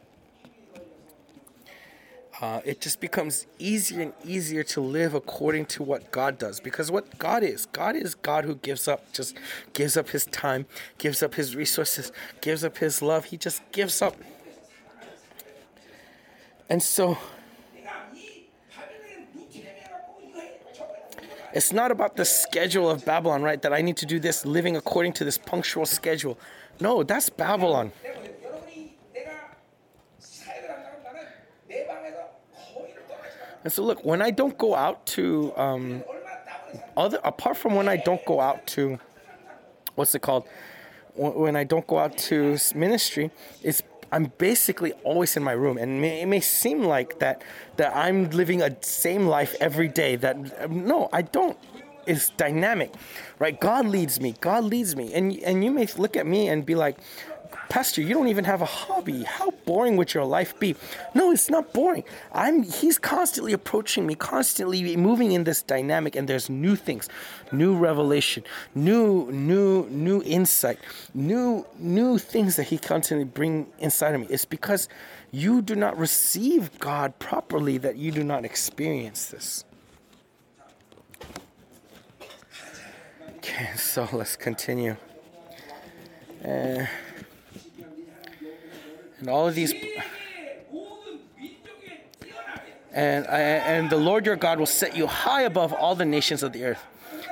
uh, 2.40 2.60
it 2.64 2.80
just 2.80 3.00
becomes 3.00 3.46
easier 3.58 4.02
and 4.02 4.12
easier 4.24 4.62
to 4.64 4.80
live 4.80 5.14
according 5.14 5.64
to 5.64 5.82
what 5.82 6.10
God 6.10 6.38
does. 6.38 6.60
Because 6.60 6.90
what 6.90 7.18
God 7.18 7.42
is, 7.42 7.66
God 7.66 7.96
is 7.96 8.14
God 8.14 8.44
who 8.44 8.56
gives 8.56 8.88
up, 8.88 9.12
just 9.12 9.36
gives 9.72 9.96
up 9.96 10.10
his 10.10 10.26
time, 10.26 10.66
gives 10.98 11.22
up 11.22 11.34
his 11.34 11.56
resources, 11.56 12.12
gives 12.40 12.62
up 12.62 12.78
his 12.78 13.00
love. 13.00 13.26
He 13.26 13.36
just 13.36 13.62
gives 13.72 14.02
up. 14.02 14.16
And 16.68 16.82
so, 16.82 17.16
it's 21.54 21.72
not 21.72 21.90
about 21.90 22.16
the 22.16 22.24
schedule 22.24 22.90
of 22.90 23.04
Babylon, 23.04 23.42
right? 23.42 23.60
That 23.62 23.72
I 23.72 23.82
need 23.82 23.98
to 23.98 24.06
do 24.06 24.18
this 24.18 24.44
living 24.44 24.76
according 24.76 25.12
to 25.14 25.24
this 25.24 25.38
punctual 25.38 25.86
schedule. 25.86 26.38
No, 26.80 27.02
that's 27.02 27.30
Babylon. 27.30 27.92
And 33.64 33.72
so, 33.72 33.84
look, 33.84 34.04
when 34.04 34.20
I 34.20 34.30
don't 34.30 34.58
go 34.58 34.74
out 34.74 35.06
to, 35.06 35.52
um, 35.56 36.02
other 36.96 37.20
apart 37.22 37.56
from 37.56 37.76
when 37.76 37.88
I 37.88 37.96
don't 37.96 38.24
go 38.24 38.40
out 38.40 38.66
to, 38.68 38.98
what's 39.94 40.14
it 40.14 40.22
called? 40.22 40.44
When 41.14 41.54
I 41.56 41.64
don't 41.64 41.86
go 41.86 41.98
out 41.98 42.16
to 42.18 42.58
ministry, 42.74 43.30
it's 43.62 43.82
I'm 44.10 44.30
basically 44.36 44.92
always 45.04 45.36
in 45.38 45.42
my 45.42 45.52
room, 45.52 45.78
and 45.78 46.04
it 46.04 46.26
may 46.26 46.40
seem 46.40 46.82
like 46.82 47.18
that 47.20 47.42
that 47.76 47.96
I'm 47.96 48.28
living 48.30 48.60
a 48.60 48.76
same 48.82 49.26
life 49.26 49.54
every 49.60 49.88
day. 49.88 50.16
That 50.16 50.70
no, 50.70 51.08
I 51.12 51.22
don't 51.22 51.56
is 52.06 52.30
dynamic, 52.36 52.92
right? 53.38 53.58
God 53.58 53.86
leads 53.86 54.20
me. 54.20 54.34
God 54.40 54.64
leads 54.64 54.96
me. 54.96 55.12
And 55.14 55.36
and 55.38 55.64
you 55.64 55.70
may 55.70 55.86
look 55.96 56.16
at 56.16 56.26
me 56.26 56.48
and 56.48 56.64
be 56.64 56.74
like, 56.74 56.98
Pastor, 57.68 58.02
you 58.02 58.14
don't 58.14 58.28
even 58.28 58.44
have 58.44 58.60
a 58.60 58.66
hobby. 58.66 59.22
How 59.22 59.50
boring 59.64 59.96
would 59.96 60.12
your 60.12 60.24
life 60.24 60.58
be? 60.58 60.76
No, 61.14 61.32
it's 61.32 61.48
not 61.48 61.72
boring. 61.72 62.04
I'm 62.32 62.62
he's 62.62 62.98
constantly 62.98 63.52
approaching 63.52 64.06
me, 64.06 64.14
constantly 64.14 64.96
moving 64.96 65.32
in 65.32 65.44
this 65.44 65.62
dynamic 65.62 66.14
and 66.14 66.28
there's 66.28 66.50
new 66.50 66.76
things, 66.76 67.08
new 67.50 67.74
revelation, 67.74 68.44
new 68.74 69.30
new 69.32 69.88
new 69.88 70.22
insight, 70.24 70.78
new 71.14 71.66
new 71.78 72.18
things 72.18 72.56
that 72.56 72.64
he 72.64 72.78
constantly 72.78 73.24
bring 73.24 73.66
inside 73.78 74.14
of 74.14 74.20
me. 74.20 74.26
It's 74.28 74.44
because 74.44 74.88
you 75.30 75.62
do 75.62 75.74
not 75.74 75.96
receive 75.96 76.78
God 76.78 77.18
properly 77.18 77.78
that 77.78 77.96
you 77.96 78.12
do 78.12 78.22
not 78.22 78.44
experience 78.44 79.26
this. 79.26 79.64
Okay, 83.42 83.70
so 83.76 84.08
let's 84.12 84.36
continue. 84.36 84.96
Uh, 86.44 86.86
and 89.18 89.28
all 89.28 89.48
of 89.48 89.54
these. 89.56 89.74
And, 92.92 93.26
and 93.26 93.90
the 93.90 93.96
Lord 93.96 94.26
your 94.26 94.36
God 94.36 94.58
will 94.58 94.66
set 94.66 94.96
you 94.96 95.06
high 95.06 95.42
above 95.42 95.72
all 95.72 95.94
the 95.94 96.04
nations 96.04 96.42
of 96.42 96.52
the 96.52 96.64
earth. 96.64 96.84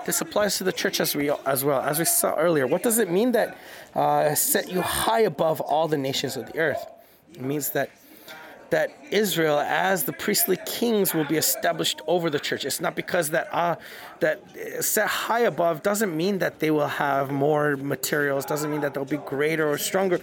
This 0.07 0.21
applies 0.21 0.57
to 0.57 0.65
the 0.65 0.73
church 0.73 1.01
as, 1.01 1.15
we, 1.15 1.31
as 1.47 1.65
well. 1.65 1.81
As 1.81 1.99
we 1.99 2.05
saw 2.07 2.35
earlier, 2.35 2.67
what 2.67 2.83
does 2.83 2.99
it 2.99 3.11
mean 3.11 3.33
that 3.33 3.57
uh, 3.95 4.35
set 4.35 4.71
you 4.71 4.81
high 4.81 5.21
above 5.21 5.61
all 5.61 5.87
the 5.87 5.99
nations 5.99 6.37
of 6.37 6.51
the 6.51 6.59
earth? 6.59 6.87
It 7.35 7.43
means 7.43 7.71
that 7.71 7.91
that 8.71 8.91
Israel, 9.11 9.59
as 9.59 10.05
the 10.05 10.13
priestly 10.13 10.59
kings, 10.65 11.13
will 11.13 11.25
be 11.25 11.37
established 11.37 12.01
over 12.07 12.31
the 12.31 12.39
church. 12.39 12.65
It's 12.65 12.81
not 12.81 12.95
because 12.95 13.31
that 13.31 13.49
uh, 13.53 13.77
that 14.21 14.43
set 14.81 15.07
high 15.07 15.41
above 15.41 15.83
doesn't 15.83 16.17
mean 16.17 16.39
that 16.39 16.61
they 16.61 16.71
will 16.71 16.87
have 16.87 17.31
more 17.31 17.77
materials. 17.77 18.45
Doesn't 18.45 18.71
mean 18.71 18.81
that 18.83 18.95
they'll 18.95 19.05
be 19.05 19.17
greater 19.19 19.69
or 19.69 19.79
stronger. 19.79 20.21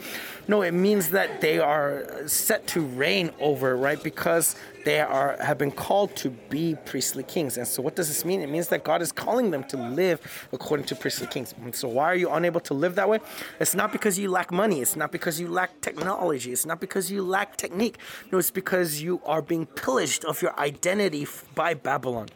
No, 0.48 0.62
it 0.62 0.74
means 0.74 1.10
that 1.10 1.42
they 1.42 1.60
are 1.60 2.28
set 2.28 2.68
to 2.68 2.82
reign 2.82 3.32
over, 3.40 3.76
right? 3.76 4.02
Because 4.02 4.56
they 4.88 5.02
are 5.02 5.36
have 5.42 5.58
been 5.58 5.76
called 5.86 6.16
to 6.16 6.30
be 6.30 6.78
priestly 6.86 7.22
kings. 7.22 7.58
And 7.58 7.68
so 7.68 7.82
what 7.82 7.98
does 7.98 8.08
this 8.08 8.24
mean? 8.24 8.40
It 8.40 8.50
means 8.50 8.70
that 8.70 8.86
God 8.86 9.02
is 9.02 9.12
calling 9.12 9.52
them 9.52 9.66
to 9.66 9.76
live 9.76 10.48
according 10.54 10.86
to 10.86 10.96
priestly 10.96 11.28
kings. 11.28 11.54
And 11.62 11.76
so 11.76 11.90
why 11.90 12.06
are 12.06 12.16
you 12.16 12.30
unable 12.32 12.62
to 12.62 12.74
live 12.74 12.96
that 12.96 13.10
way? 13.10 13.20
It's 13.60 13.76
not 13.76 13.92
because 13.92 14.18
you 14.18 14.32
lack 14.32 14.50
money, 14.50 14.80
it's 14.80 14.96
not 14.96 15.12
because 15.12 15.42
you 15.42 15.50
lack 15.50 15.82
technology, 15.82 16.54
it's 16.54 16.66
not 16.66 16.80
because 16.80 17.12
you 17.12 17.22
lack 17.22 17.58
technique. 17.58 17.98
No, 18.32 18.38
it's 18.38 18.50
because 18.50 19.02
you 19.02 19.20
are 19.26 19.42
being 19.42 19.66
pillaged 19.66 20.24
of 20.24 20.42
your 20.42 20.58
identity 20.58 21.28
by 21.54 21.74
Babylon. 21.74 22.30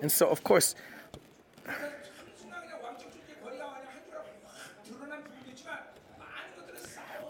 And 0.00 0.10
so 0.10 0.30
of 0.30 0.42
course 0.44 0.74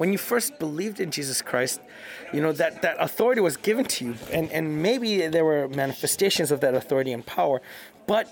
when 0.02 0.10
you 0.10 0.18
first 0.18 0.58
believed 0.58 0.98
in 0.98 1.12
Jesus 1.12 1.40
Christ, 1.40 1.80
you 2.32 2.40
know 2.40 2.50
that 2.54 2.82
that 2.82 2.96
authority 2.98 3.40
was 3.40 3.56
given 3.56 3.84
to 3.84 4.04
you, 4.06 4.14
and 4.32 4.50
and 4.50 4.82
maybe 4.82 5.28
there 5.28 5.44
were 5.44 5.68
manifestations 5.68 6.50
of 6.50 6.58
that 6.58 6.74
authority 6.74 7.12
and 7.12 7.24
power, 7.24 7.62
but 8.08 8.24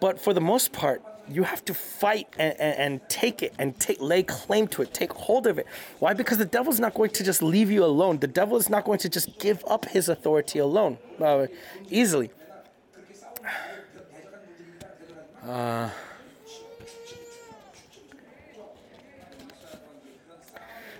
but 0.00 0.18
for 0.18 0.32
the 0.34 0.40
most 0.40 0.72
part, 0.72 1.00
you 1.28 1.44
have 1.44 1.64
to 1.66 1.72
fight 1.72 2.26
and, 2.36 2.58
and, 2.58 2.74
and, 2.84 3.08
take 3.08 3.44
it 3.44 3.52
and 3.60 3.78
take 3.78 4.00
lay 4.00 4.24
claim 4.24 4.66
to 4.72 4.82
it 4.82 4.92
take 4.92 5.12
hold 5.12 5.46
of 5.46 5.56
it. 5.56 5.68
Why? 6.00 6.14
Because 6.14 6.38
the 6.38 6.50
devil's 6.58 6.80
not 6.80 6.94
going 6.94 7.10
to 7.10 7.22
just 7.22 7.42
leave 7.42 7.70
you 7.70 7.84
alone. 7.84 8.18
The 8.18 8.34
devil 8.40 8.56
is 8.56 8.68
not 8.68 8.82
going 8.84 8.98
to 8.98 9.08
just 9.08 9.38
give 9.38 9.64
up 9.68 9.84
his 9.84 10.08
authority 10.08 10.58
alone 10.58 10.98
uh, 11.20 11.46
easily. 11.90 12.30
Uh, 15.44 15.90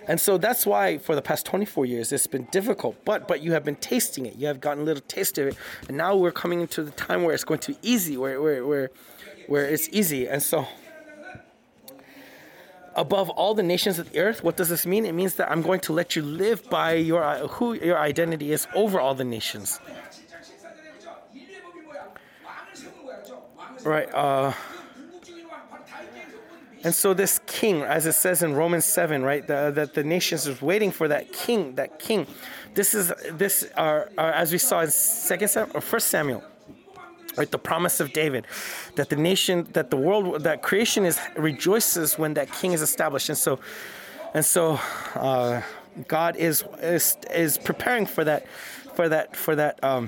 And 0.07 0.19
so 0.21 0.37
that's 0.37 0.65
why 0.65 0.97
for 0.97 1.15
the 1.15 1.21
past 1.21 1.45
24 1.45 1.85
years 1.85 2.11
it's 2.11 2.27
been 2.27 2.47
difficult. 2.51 2.95
But 3.05 3.27
but 3.27 3.41
you 3.41 3.53
have 3.53 3.63
been 3.63 3.75
tasting 3.77 4.25
it. 4.25 4.35
You 4.35 4.47
have 4.47 4.61
gotten 4.61 4.83
a 4.83 4.85
little 4.85 5.03
taste 5.07 5.37
of 5.37 5.47
it. 5.47 5.57
And 5.87 5.97
now 5.97 6.15
we're 6.15 6.31
coming 6.31 6.61
into 6.61 6.83
the 6.83 6.91
time 6.91 7.23
where 7.23 7.33
it's 7.33 7.43
going 7.43 7.59
to 7.61 7.73
be 7.73 7.77
easy, 7.81 8.17
where 8.17 8.41
where 8.41 8.65
where, 8.65 8.91
where 9.47 9.65
it's 9.65 9.89
easy. 9.89 10.27
And 10.27 10.41
so 10.41 10.67
above 12.95 13.29
all 13.31 13.53
the 13.53 13.63
nations 13.63 13.99
of 13.99 14.11
the 14.11 14.19
earth, 14.19 14.43
what 14.43 14.57
does 14.57 14.69
this 14.69 14.85
mean? 14.85 15.05
It 15.05 15.13
means 15.13 15.35
that 15.35 15.51
I'm 15.51 15.61
going 15.61 15.81
to 15.81 15.93
let 15.93 16.15
you 16.15 16.21
live 16.21 16.69
by 16.69 16.93
your 16.93 17.23
who 17.47 17.73
your 17.73 17.97
identity 17.97 18.51
is 18.51 18.67
over 18.73 18.99
all 18.99 19.15
the 19.15 19.25
nations. 19.25 19.79
Right. 23.83 24.13
Uh 24.13 24.53
and 26.85 26.93
so 26.93 27.15
this 27.15 27.39
king, 27.47 27.81
as 27.81 28.05
it 28.05 28.13
says 28.13 28.43
in 28.43 28.53
Romans 28.53 28.85
7, 28.85 29.23
right, 29.23 29.45
the, 29.47 29.71
that 29.73 29.95
the 29.95 30.03
nations 30.03 30.45
is 30.45 30.61
waiting 30.61 30.91
for 30.91 31.07
that 31.07 31.33
king, 31.33 31.73
that 31.75 31.97
king. 31.97 32.27
This 32.75 32.93
is 32.93 33.11
this 33.31 33.67
are 33.75 34.11
as 34.19 34.51
we 34.51 34.59
saw 34.59 34.81
in 34.81 34.91
Second 34.91 35.47
Samuel 35.47 35.75
or 35.75 35.81
First 35.81 36.09
Samuel, 36.09 36.43
right? 37.37 37.49
The 37.49 37.57
promise 37.57 37.99
of 37.99 38.13
David, 38.13 38.45
that 38.97 39.09
the 39.09 39.15
nation, 39.15 39.67
that 39.73 39.89
the 39.89 39.97
world, 39.97 40.43
that 40.43 40.61
creation 40.61 41.05
is 41.05 41.19
rejoices 41.35 42.19
when 42.19 42.35
that 42.35 42.51
king 42.51 42.73
is 42.73 42.83
established, 42.83 43.29
and 43.29 43.37
so, 43.37 43.59
and 44.35 44.45
so, 44.45 44.79
uh, 45.15 45.63
God 46.07 46.35
is 46.35 46.63
is 46.83 47.17
is 47.33 47.57
preparing 47.57 48.05
for 48.05 48.23
that, 48.25 48.47
for 48.93 49.09
that, 49.09 49.35
for 49.35 49.55
that. 49.55 49.83
Um, 49.83 50.07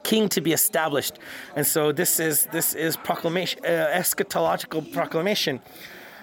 king 0.00 0.28
to 0.30 0.40
be 0.40 0.52
established. 0.52 1.18
And 1.56 1.66
so 1.66 1.92
this 1.92 2.20
is 2.20 2.46
this 2.46 2.74
is 2.74 2.96
proclamation, 2.96 3.64
uh, 3.64 3.90
eschatological 3.92 4.92
proclamation 4.92 5.60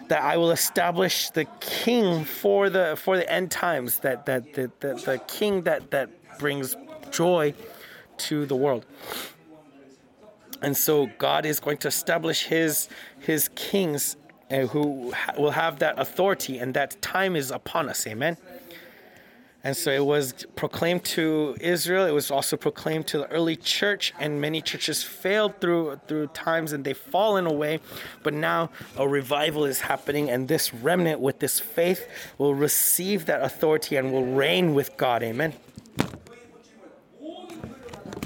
that 0.09 0.21
I 0.21 0.37
will 0.37 0.51
establish 0.51 1.29
the 1.31 1.45
king 1.59 2.23
for 2.23 2.69
the 2.69 2.95
for 2.97 3.17
the 3.17 3.29
end 3.31 3.51
times. 3.51 3.99
That 3.99 4.25
that 4.25 4.53
the, 4.53 4.71
the, 4.79 4.93
the 4.95 5.21
king 5.27 5.63
that 5.63 5.91
that 5.91 6.09
brings 6.39 6.75
joy 7.11 7.53
to 8.17 8.45
the 8.45 8.55
world. 8.55 8.85
And 10.61 10.75
so 10.75 11.07
God 11.17 11.45
is 11.45 11.59
going 11.59 11.77
to 11.77 11.87
establish 11.87 12.45
his 12.45 12.89
his 13.19 13.49
kings 13.55 14.17
uh, 14.49 14.61
who 14.67 15.11
ha- 15.11 15.33
will 15.37 15.51
have 15.51 15.79
that 15.79 15.99
authority, 15.99 16.57
and 16.57 16.73
that 16.73 17.01
time 17.01 17.35
is 17.35 17.51
upon 17.51 17.89
us. 17.89 18.07
Amen. 18.07 18.37
And 19.63 19.75
so 19.75 19.91
it 19.91 20.05
was 20.05 20.45
proclaimed 20.55 21.03
to 21.05 21.57
Israel. 21.59 22.05
It 22.05 22.11
was 22.11 22.29
also 22.29 22.57
proclaimed 22.57 23.07
to 23.07 23.17
the 23.17 23.27
early 23.31 23.55
church, 23.55 24.13
and 24.19 24.39
many 24.39 24.61
churches 24.61 25.03
failed 25.03 25.59
through 25.59 25.99
through 26.07 26.27
times, 26.27 26.73
and 26.73 26.85
they've 26.85 26.97
fallen 26.97 27.47
away. 27.47 27.79
But 28.23 28.33
now 28.33 28.69
a 28.95 29.07
revival 29.07 29.65
is 29.65 29.81
happening, 29.81 30.29
and 30.29 30.47
this 30.47 30.73
remnant 30.73 31.19
with 31.19 31.39
this 31.39 31.59
faith 31.59 32.07
will 32.37 32.53
receive 32.53 33.25
that 33.25 33.41
authority 33.41 33.95
and 33.95 34.13
will 34.13 34.25
reign 34.25 34.73
with 34.73 34.95
God. 34.95 35.23
Amen. 35.23 35.53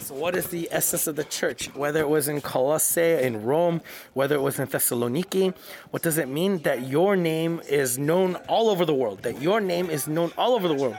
So, 0.01 0.15
what 0.15 0.36
is 0.36 0.47
the 0.47 0.67
essence 0.71 1.07
of 1.07 1.15
the 1.15 1.23
church? 1.23 1.73
Whether 1.73 2.01
it 2.01 2.09
was 2.09 2.27
in 2.27 2.41
Colossae, 2.41 3.23
in 3.23 3.43
Rome, 3.43 3.82
whether 4.13 4.36
it 4.36 4.41
was 4.41 4.59
in 4.59 4.67
Thessaloniki, 4.67 5.55
what 5.91 6.03
does 6.03 6.17
it 6.17 6.27
mean 6.27 6.59
that 6.63 6.88
your 6.88 7.15
name 7.15 7.61
is 7.69 7.97
known 7.97 8.36
all 8.49 8.69
over 8.69 8.84
the 8.84 8.93
world? 8.93 9.21
That 9.23 9.41
your 9.41 9.61
name 9.61 9.89
is 9.89 10.07
known 10.07 10.34
all 10.38 10.53
over 10.53 10.67
the 10.67 10.73
world. 10.73 10.97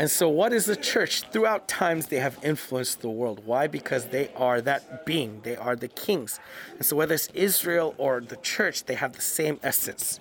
And 0.00 0.10
so, 0.10 0.30
what 0.30 0.54
is 0.54 0.64
the 0.64 0.76
church? 0.76 1.24
Throughout 1.30 1.68
times, 1.68 2.06
they 2.06 2.20
have 2.20 2.38
influenced 2.42 3.02
the 3.02 3.10
world. 3.10 3.42
Why? 3.44 3.66
Because 3.66 4.06
they 4.06 4.30
are 4.34 4.62
that 4.62 5.04
being, 5.04 5.42
they 5.42 5.56
are 5.56 5.76
the 5.76 5.88
kings. 5.88 6.40
And 6.76 6.86
so, 6.86 6.96
whether 6.96 7.14
it's 7.14 7.28
Israel 7.34 7.94
or 7.98 8.22
the 8.22 8.36
church, 8.36 8.84
they 8.84 8.94
have 8.94 9.12
the 9.12 9.20
same 9.20 9.60
essence. 9.62 10.18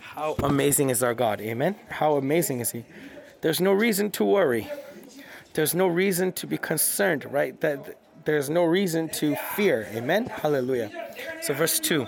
How 0.00 0.36
amazing 0.42 0.90
is 0.90 1.02
our 1.02 1.14
God? 1.14 1.40
Amen? 1.40 1.76
How 1.88 2.16
amazing 2.16 2.60
is 2.60 2.72
He? 2.72 2.84
There's 3.40 3.58
no 3.62 3.72
reason 3.72 4.10
to 4.10 4.24
worry, 4.26 4.68
there's 5.54 5.74
no 5.74 5.86
reason 5.86 6.30
to 6.32 6.46
be 6.46 6.58
concerned, 6.58 7.24
right? 7.32 7.58
That 7.62 7.96
there's 8.26 8.50
no 8.50 8.64
reason 8.64 9.08
to 9.20 9.34
fear. 9.54 9.88
Amen? 9.94 10.26
Hallelujah. 10.26 10.90
So, 11.40 11.54
verse 11.54 11.80
2 11.80 12.06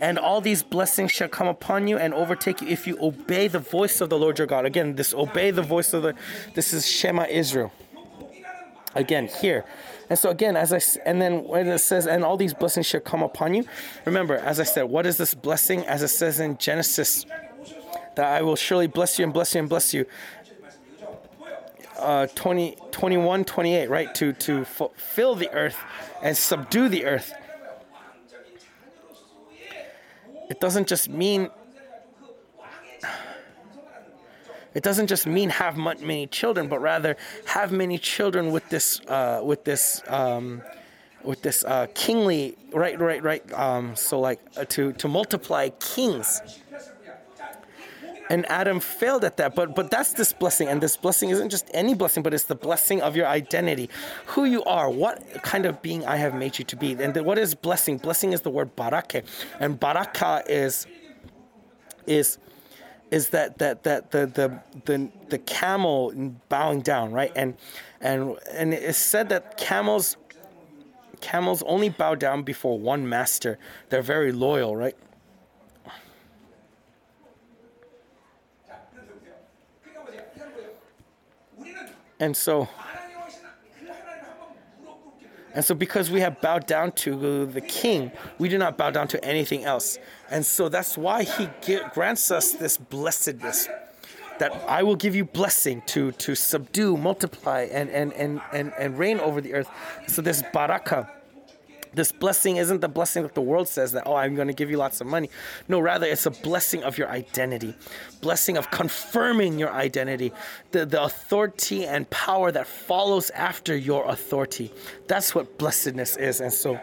and 0.00 0.18
all 0.18 0.40
these 0.40 0.62
blessings 0.62 1.12
shall 1.12 1.28
come 1.28 1.46
upon 1.46 1.86
you 1.86 1.96
and 1.98 2.12
overtake 2.12 2.60
you 2.60 2.68
if 2.68 2.86
you 2.86 2.98
obey 3.00 3.48
the 3.48 3.58
voice 3.58 4.00
of 4.00 4.10
the 4.10 4.18
Lord 4.18 4.38
your 4.38 4.46
God. 4.46 4.64
Again, 4.66 4.96
this 4.96 5.14
obey 5.14 5.50
the 5.50 5.62
voice 5.62 5.92
of 5.92 6.02
the 6.02 6.14
this 6.54 6.72
is 6.72 6.86
Shema 6.86 7.26
Israel. 7.26 7.72
Again, 8.94 9.28
here. 9.40 9.64
And 10.08 10.18
so 10.18 10.30
again, 10.30 10.56
as 10.56 10.72
I 10.72 10.80
and 11.06 11.20
then 11.20 11.44
when 11.44 11.66
it 11.68 11.78
says, 11.78 12.06
and 12.06 12.24
all 12.24 12.36
these 12.36 12.54
blessings 12.54 12.86
shall 12.86 13.00
come 13.00 13.22
upon 13.22 13.54
you. 13.54 13.64
Remember, 14.04 14.36
as 14.36 14.60
I 14.60 14.64
said, 14.64 14.84
what 14.84 15.06
is 15.06 15.16
this 15.16 15.34
blessing? 15.34 15.84
As 15.86 16.02
it 16.02 16.08
says 16.08 16.40
in 16.40 16.58
Genesis, 16.58 17.24
that 18.16 18.26
I 18.26 18.42
will 18.42 18.56
surely 18.56 18.86
bless 18.86 19.18
you 19.18 19.24
and 19.24 19.32
bless 19.32 19.54
you 19.54 19.60
and 19.60 19.68
bless 19.68 19.94
you. 19.94 20.06
Uh, 21.98 22.26
20, 22.34 22.76
21, 22.90 23.44
28, 23.44 23.88
right? 23.88 24.14
To 24.16 24.32
to 24.34 24.64
fill 24.64 25.34
the 25.34 25.50
earth 25.52 25.78
and 26.22 26.36
subdue 26.36 26.88
the 26.88 27.06
earth 27.06 27.32
it 30.48 30.60
doesn't 30.60 30.88
just 30.88 31.08
mean 31.08 31.50
it 34.74 34.82
doesn't 34.82 35.06
just 35.06 35.26
mean 35.26 35.50
have 35.50 35.76
many 35.76 36.26
children, 36.26 36.66
but 36.68 36.80
rather 36.80 37.16
have 37.46 37.70
many 37.70 37.96
children 37.96 38.50
with 38.50 38.68
this 38.70 39.00
uh, 39.06 39.40
with 39.42 39.64
this 39.64 40.02
um, 40.08 40.62
with 41.22 41.42
this 41.42 41.64
uh, 41.64 41.86
kingly 41.94 42.56
right 42.72 42.98
right 42.98 43.22
right. 43.22 43.52
Um, 43.52 43.94
so 43.94 44.18
like 44.18 44.40
uh, 44.56 44.64
to 44.70 44.92
to 44.94 45.08
multiply 45.08 45.68
kings 45.78 46.42
and 48.30 48.46
Adam 48.50 48.80
failed 48.80 49.24
at 49.24 49.36
that. 49.36 49.54
But 49.54 49.74
but 49.74 49.90
that's 49.90 50.12
this 50.14 50.32
blessing, 50.32 50.68
and 50.68 50.80
this 50.80 50.96
blessing 50.96 51.30
isn't 51.30 51.50
just 51.50 51.70
any 51.74 51.94
blessing, 51.94 52.22
but 52.22 52.34
it's 52.34 52.44
the 52.44 52.54
blessing 52.54 53.02
of 53.02 53.16
your 53.16 53.26
identity, 53.26 53.90
who 54.26 54.44
you 54.44 54.64
are, 54.64 54.90
what 54.90 55.42
kind 55.42 55.66
of 55.66 55.82
being 55.82 56.04
I 56.06 56.16
have 56.16 56.34
made 56.34 56.58
you 56.58 56.64
to 56.64 56.76
be. 56.76 56.92
And 56.92 57.14
the, 57.14 57.22
what 57.22 57.38
is 57.38 57.54
blessing? 57.54 57.98
Blessing 57.98 58.32
is 58.32 58.42
the 58.42 58.50
word 58.50 58.74
barake, 58.76 59.24
and 59.60 59.78
baraka 59.78 60.42
is 60.48 60.86
is 62.06 62.38
is 63.10 63.28
that 63.30 63.58
that 63.58 63.84
that 63.84 64.10
the 64.10 64.26
the 64.26 64.60
the, 64.84 65.10
the 65.28 65.38
camel 65.38 66.12
bowing 66.48 66.80
down, 66.80 67.12
right? 67.12 67.32
And 67.36 67.56
and 68.00 68.36
and 68.52 68.74
it's 68.74 68.98
said 68.98 69.28
that 69.28 69.56
camels 69.56 70.16
camels 71.20 71.62
only 71.66 71.88
bow 71.88 72.14
down 72.14 72.42
before 72.42 72.78
one 72.78 73.08
master. 73.08 73.58
They're 73.88 74.02
very 74.02 74.32
loyal, 74.32 74.76
right? 74.76 74.96
And 82.20 82.36
so, 82.36 82.68
and 85.54 85.64
so, 85.64 85.74
because 85.74 86.10
we 86.10 86.20
have 86.20 86.40
bowed 86.40 86.66
down 86.66 86.92
to 86.92 87.46
the 87.46 87.60
King, 87.60 88.10
we 88.38 88.48
do 88.48 88.58
not 88.58 88.76
bow 88.76 88.90
down 88.90 89.08
to 89.08 89.24
anything 89.24 89.64
else. 89.64 89.98
And 90.30 90.44
so 90.44 90.68
that's 90.68 90.96
why 90.98 91.22
He 91.24 91.48
grants 91.92 92.30
us 92.30 92.52
this 92.52 92.76
blessedness. 92.76 93.68
That 94.40 94.52
I 94.68 94.82
will 94.82 94.96
give 94.96 95.14
you 95.14 95.24
blessing 95.24 95.82
to 95.86 96.10
to 96.12 96.34
subdue, 96.34 96.96
multiply, 96.96 97.68
and 97.70 97.88
and 97.88 98.12
and 98.14 98.40
and, 98.52 98.72
and 98.76 98.98
reign 98.98 99.20
over 99.20 99.40
the 99.40 99.54
earth. 99.54 99.70
So 100.08 100.22
this 100.22 100.42
baraka 100.52 101.08
this 101.94 102.12
blessing 102.12 102.56
isn't 102.56 102.80
the 102.80 102.88
blessing 102.88 103.22
that 103.22 103.34
the 103.34 103.40
world 103.40 103.68
says 103.68 103.92
that, 103.92 104.04
oh, 104.06 104.14
I'm 104.16 104.34
going 104.34 104.48
to 104.48 104.54
give 104.54 104.70
you 104.70 104.76
lots 104.76 105.00
of 105.00 105.06
money. 105.06 105.30
No, 105.68 105.80
rather, 105.80 106.06
it's 106.06 106.26
a 106.26 106.30
blessing 106.30 106.82
of 106.82 106.98
your 106.98 107.08
identity, 107.08 107.74
blessing 108.20 108.56
of 108.56 108.70
confirming 108.70 109.58
your 109.58 109.72
identity, 109.72 110.32
the, 110.72 110.86
the 110.86 111.02
authority 111.02 111.86
and 111.86 112.08
power 112.10 112.50
that 112.52 112.66
follows 112.66 113.30
after 113.30 113.76
your 113.76 114.06
authority. 114.08 114.72
That's 115.06 115.34
what 115.34 115.58
blessedness 115.58 116.16
is. 116.16 116.40
And 116.40 116.52
so, 116.52 116.80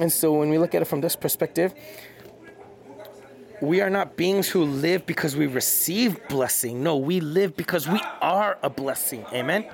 and 0.00 0.12
so 0.12 0.32
when 0.32 0.50
we 0.50 0.58
look 0.58 0.74
at 0.74 0.82
it 0.82 0.86
from 0.86 1.00
this 1.00 1.16
perspective, 1.16 1.74
we 3.60 3.80
are 3.80 3.90
not 3.90 4.16
beings 4.16 4.48
who 4.48 4.64
live 4.64 5.06
because 5.06 5.36
we 5.36 5.46
receive 5.46 6.28
blessing. 6.28 6.82
No, 6.82 6.96
we 6.96 7.20
live 7.20 7.56
because 7.56 7.88
we 7.88 8.00
are 8.20 8.58
a 8.62 8.68
blessing. 8.68 9.24
Amen. 9.32 9.66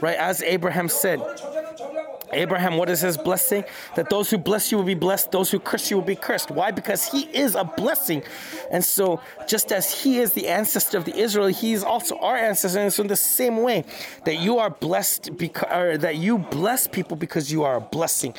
Right? 0.00 0.16
As 0.16 0.42
Abraham 0.42 0.88
said, 0.88 1.20
Abraham, 2.32 2.76
what 2.76 2.90
is 2.90 3.00
his 3.00 3.16
blessing? 3.16 3.64
That 3.94 4.10
those 4.10 4.30
who 4.30 4.38
bless 4.38 4.70
you 4.70 4.78
will 4.78 4.84
be 4.84 4.94
blessed, 4.94 5.30
those 5.30 5.50
who 5.50 5.60
curse 5.60 5.90
you 5.90 5.96
will 5.96 6.04
be 6.04 6.16
cursed. 6.16 6.50
Why? 6.50 6.70
Because 6.70 7.10
he 7.10 7.22
is 7.22 7.54
a 7.54 7.64
blessing. 7.64 8.22
And 8.70 8.84
so, 8.84 9.20
just 9.46 9.72
as 9.72 10.02
he 10.02 10.18
is 10.18 10.32
the 10.32 10.48
ancestor 10.48 10.98
of 10.98 11.04
the 11.04 11.16
Israel, 11.16 11.46
he 11.46 11.72
is 11.72 11.84
also 11.84 12.18
our 12.18 12.36
ancestor. 12.36 12.80
And 12.80 12.92
so, 12.92 13.02
in 13.02 13.08
the 13.08 13.16
same 13.16 13.62
way, 13.62 13.84
that 14.24 14.36
you 14.36 14.58
are 14.58 14.70
blessed 14.70 15.30
that 15.38 16.16
you 16.16 16.38
bless 16.38 16.86
people 16.86 17.16
because 17.16 17.52
you 17.52 17.62
are 17.62 17.76
a 17.76 17.80
blessing 17.80 18.34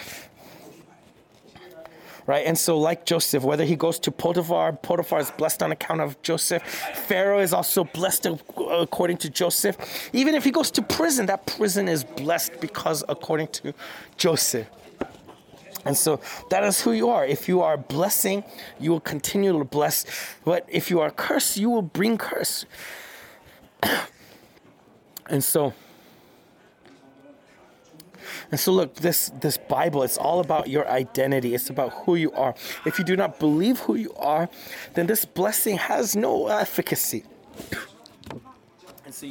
right? 2.28 2.45
And 2.45 2.57
so, 2.57 2.78
like 2.78 3.05
Joseph, 3.05 3.43
whether 3.43 3.63
he 3.63 3.75
goes 3.75 3.97
to 3.99 4.11
Potiphar, 4.11 4.73
Potiphar 4.73 5.19
is 5.19 5.32
blessed 5.32 5.63
on 5.63 5.71
account 5.71 6.01
of 6.01 6.21
Joseph. 6.21 6.61
Pharaoh 7.07 7.39
is 7.39 7.53
also 7.53 7.86
blessed 7.86 8.28
according 8.69 9.17
to 9.17 9.30
Joseph. 9.30 10.09
Even 10.13 10.36
if 10.36 10.43
he 10.43 10.51
goes 10.51 10.69
to 10.71 10.82
prison, 10.82 11.25
that 11.25 11.47
prison 11.47 11.88
is 11.88 12.03
blessed 12.03 12.59
because 12.59 13.03
according 13.09 13.47
to 13.47 13.73
Joseph. 14.17 14.67
And 15.86 15.97
so 15.97 16.19
that 16.49 16.65
is 16.65 16.82
who 16.82 16.91
you 16.91 17.09
are. 17.09 17.25
If 17.25 17.47
you 17.47 17.61
are 17.61 17.78
blessing, 17.78 18.43
you 18.78 18.91
will 18.91 18.99
continue 18.99 19.57
to 19.57 19.63
bless. 19.63 20.05
But 20.43 20.65
if 20.67 20.89
you 20.91 20.99
are 20.99 21.09
cursed, 21.09 21.55
you 21.55 21.69
will 21.69 21.82
bring 21.82 22.17
curse. 22.17 22.65
and 25.28 25.41
so 25.41 25.73
and 28.52 28.60
so 28.60 28.72
look, 28.72 28.95
this 28.95 29.32
this 29.41 29.58
Bible, 29.58 30.04
it's 30.04 30.18
all 30.18 30.39
about 30.39 30.70
your 30.70 30.88
identity. 30.88 31.54
It's 31.54 31.70
about 31.70 31.91
who 32.06 32.16
you 32.16 32.32
are. 32.32 32.56
If 32.86 32.98
you 32.98 33.06
do 33.06 33.16
not 33.16 33.39
believe 33.39 33.80
who 33.80 33.95
you 33.95 34.14
are, 34.16 34.50
then 34.93 35.08
this 35.08 35.26
blessing 35.26 35.78
has 35.78 36.16
no 36.16 36.48
efficacy. 36.48 37.24
And 39.06 39.14
so 39.14 39.28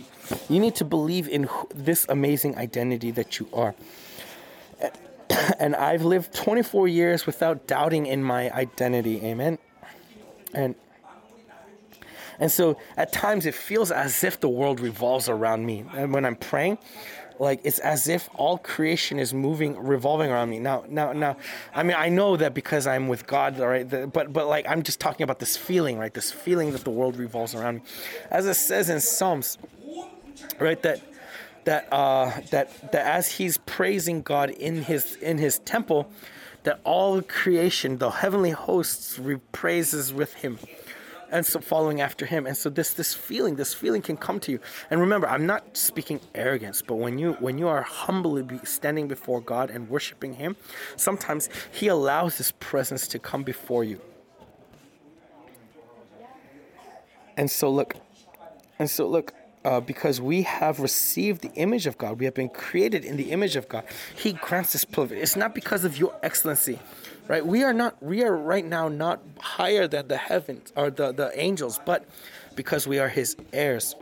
you 0.48 0.60
need 0.60 0.74
to 0.76 0.84
believe 0.84 1.28
in 1.28 1.48
this 1.74 2.06
amazing 2.08 2.56
identity 2.56 3.10
that 3.12 3.38
you 3.38 3.48
are. 3.52 3.74
And 5.58 5.76
I've 5.76 6.02
lived 6.02 6.34
24 6.34 6.88
years 6.88 7.26
without 7.26 7.66
doubting 7.66 8.06
in 8.06 8.22
my 8.22 8.50
identity. 8.52 9.22
Amen. 9.22 9.58
And 10.54 10.74
and 12.38 12.50
so 12.50 12.76
at 12.96 13.12
times 13.12 13.46
it 13.46 13.54
feels 13.54 13.90
as 13.90 14.22
if 14.24 14.40
the 14.40 14.48
world 14.48 14.80
revolves 14.80 15.28
around 15.28 15.64
me. 15.64 15.84
And 15.94 16.12
when 16.12 16.24
I'm 16.24 16.36
praying, 16.36 16.78
like 17.40 17.60
it's 17.64 17.78
as 17.78 18.08
if 18.08 18.28
all 18.34 18.58
creation 18.58 19.18
is 19.18 19.32
moving 19.34 19.76
revolving 19.76 20.30
around 20.30 20.50
me. 20.50 20.58
Now 20.58 20.84
now 20.88 21.12
now 21.12 21.36
i 21.74 21.82
mean 21.82 21.96
i 21.98 22.08
know 22.08 22.36
that 22.36 22.54
because 22.54 22.86
i'm 22.86 23.08
with 23.08 23.26
god 23.26 23.58
right 23.58 23.88
the, 23.88 24.06
but 24.06 24.32
but 24.32 24.46
like 24.46 24.66
i'm 24.68 24.82
just 24.82 25.00
talking 25.00 25.24
about 25.24 25.38
this 25.38 25.56
feeling 25.56 25.98
right 25.98 26.12
this 26.14 26.32
feeling 26.32 26.72
that 26.72 26.84
the 26.84 26.90
world 26.90 27.16
revolves 27.16 27.54
around 27.54 27.76
me. 27.76 27.82
As 28.30 28.46
it 28.46 28.54
says 28.54 28.90
in 28.90 29.00
psalms 29.00 29.58
right 30.58 30.80
that 30.82 31.00
that 31.64 31.88
uh 31.92 32.30
that 32.50 32.92
that 32.92 33.06
as 33.06 33.32
he's 33.32 33.58
praising 33.58 34.22
god 34.22 34.50
in 34.50 34.82
his 34.82 35.16
in 35.16 35.38
his 35.38 35.58
temple 35.60 36.10
that 36.62 36.80
all 36.84 37.22
creation 37.22 37.98
the 37.98 38.10
heavenly 38.10 38.50
hosts 38.50 39.18
re- 39.18 39.36
praises 39.52 40.12
with 40.12 40.34
him 40.34 40.58
and 41.30 41.44
so 41.44 41.60
following 41.60 42.00
after 42.00 42.26
him 42.26 42.46
and 42.46 42.56
so 42.56 42.70
this 42.70 42.94
this 42.94 43.14
feeling 43.14 43.56
this 43.56 43.74
feeling 43.74 44.02
can 44.02 44.16
come 44.16 44.38
to 44.40 44.52
you 44.52 44.60
and 44.90 45.00
remember 45.00 45.28
i'm 45.28 45.46
not 45.46 45.76
speaking 45.76 46.20
arrogance 46.34 46.82
but 46.82 46.94
when 46.94 47.18
you 47.18 47.32
when 47.34 47.58
you 47.58 47.68
are 47.68 47.82
humbly 47.82 48.60
standing 48.64 49.08
before 49.08 49.40
god 49.40 49.70
and 49.70 49.88
worshiping 49.88 50.34
him 50.34 50.56
sometimes 50.96 51.48
he 51.72 51.88
allows 51.88 52.38
his 52.38 52.52
presence 52.52 53.08
to 53.08 53.18
come 53.18 53.42
before 53.42 53.84
you 53.84 54.00
and 57.36 57.50
so 57.50 57.70
look 57.70 57.94
and 58.78 58.90
so 58.90 59.08
look 59.08 59.32
uh, 59.66 59.80
because 59.80 60.20
we 60.20 60.42
have 60.42 60.78
received 60.78 61.42
the 61.42 61.52
image 61.54 61.88
of 61.88 61.98
God, 61.98 62.20
we 62.20 62.24
have 62.24 62.34
been 62.34 62.48
created 62.48 63.04
in 63.04 63.16
the 63.16 63.32
image 63.32 63.56
of 63.56 63.68
God. 63.68 63.82
He 64.14 64.32
grants 64.32 64.72
this 64.72 64.84
privilege. 64.84 65.20
It's 65.20 65.34
not 65.34 65.56
because 65.56 65.84
of 65.84 65.98
your 65.98 66.14
excellency, 66.22 66.78
right? 67.28 67.44
We 67.44 67.62
are 67.62 67.72
not, 67.72 68.02
we 68.02 68.22
are 68.22 68.36
right 68.36 68.64
now 68.64 68.88
not 68.88 69.20
higher 69.40 69.86
than 69.88 70.08
the 70.08 70.16
heavens 70.16 70.72
or 70.76 70.90
the, 70.90 71.12
the 71.12 71.38
angels, 71.40 71.80
but 71.84 72.04
because 72.54 72.86
we 72.86 72.98
are 72.98 73.08
his 73.08 73.36
heirs. 73.52 73.94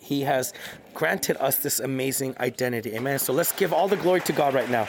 He 0.00 0.22
has 0.22 0.52
granted 0.94 1.36
us 1.42 1.58
this 1.58 1.80
amazing 1.80 2.36
identity. 2.38 2.94
Amen. 2.94 3.18
So 3.18 3.32
let's 3.32 3.52
give 3.52 3.72
all 3.72 3.88
the 3.88 3.96
glory 3.96 4.20
to 4.22 4.32
God 4.32 4.52
right 4.52 4.68
now. 4.68 4.88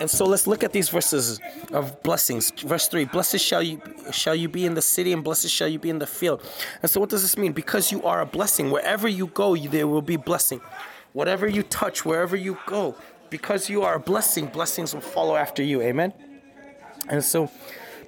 And 0.00 0.10
so 0.10 0.26
let's 0.26 0.46
look 0.46 0.62
at 0.62 0.72
these 0.72 0.88
verses 0.88 1.40
of 1.72 2.02
blessings. 2.02 2.50
Verse 2.50 2.88
3 2.88 3.06
Blessed 3.06 3.38
shall 3.38 3.62
you 3.62 3.80
shall 4.10 4.34
you 4.34 4.48
be 4.48 4.66
in 4.66 4.74
the 4.74 4.82
city, 4.82 5.12
and 5.12 5.24
blessed 5.24 5.48
shall 5.48 5.68
you 5.68 5.78
be 5.78 5.90
in 5.90 5.98
the 5.98 6.06
field. 6.06 6.42
And 6.82 6.90
so, 6.90 7.00
what 7.00 7.08
does 7.08 7.22
this 7.22 7.36
mean? 7.36 7.52
Because 7.52 7.90
you 7.90 8.02
are 8.02 8.20
a 8.20 8.26
blessing, 8.26 8.70
wherever 8.70 9.08
you 9.08 9.28
go, 9.28 9.54
you, 9.54 9.68
there 9.68 9.86
will 9.86 10.02
be 10.02 10.16
blessing. 10.16 10.60
Whatever 11.12 11.48
you 11.48 11.62
touch, 11.62 12.04
wherever 12.04 12.36
you 12.36 12.58
go, 12.66 12.94
because 13.30 13.70
you 13.70 13.82
are 13.82 13.94
a 13.94 14.00
blessing, 14.00 14.46
blessings 14.46 14.92
will 14.92 15.00
follow 15.00 15.34
after 15.34 15.62
you. 15.62 15.80
Amen. 15.80 16.12
And 17.08 17.24
so, 17.24 17.50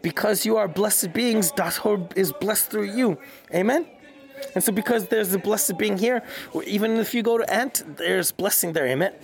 because 0.03 0.45
you 0.45 0.57
are 0.57 0.68
blessed 0.68 1.12
beings, 1.12 1.53
Dashor 1.53 2.14
is 2.16 2.32
blessed 2.32 2.70
through 2.70 2.91
you. 2.91 3.18
Amen. 3.55 3.86
And 4.55 4.62
so, 4.62 4.72
because 4.72 5.09
there's 5.09 5.32
a 5.32 5.39
blessed 5.39 5.78
being 5.78 5.97
here, 5.97 6.22
even 6.66 6.99
if 6.99 7.14
you 7.14 7.22
go 7.22 7.39
to 7.39 7.51
Ant, 7.53 7.82
there's 7.97 8.30
blessing 8.30 8.74
there. 8.74 8.86
Amen. 8.86 9.14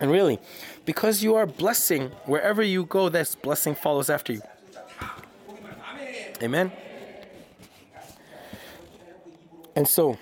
And 0.00 0.10
really, 0.10 0.38
because 0.86 1.22
you 1.22 1.34
are 1.34 1.44
blessing, 1.44 2.08
wherever 2.24 2.62
you 2.62 2.86
go, 2.86 3.10
this 3.10 3.34
blessing 3.34 3.74
follows 3.74 4.08
after 4.08 4.32
you. 4.32 4.40
Amen. 6.42 6.72
And 9.76 9.86
so, 9.86 10.18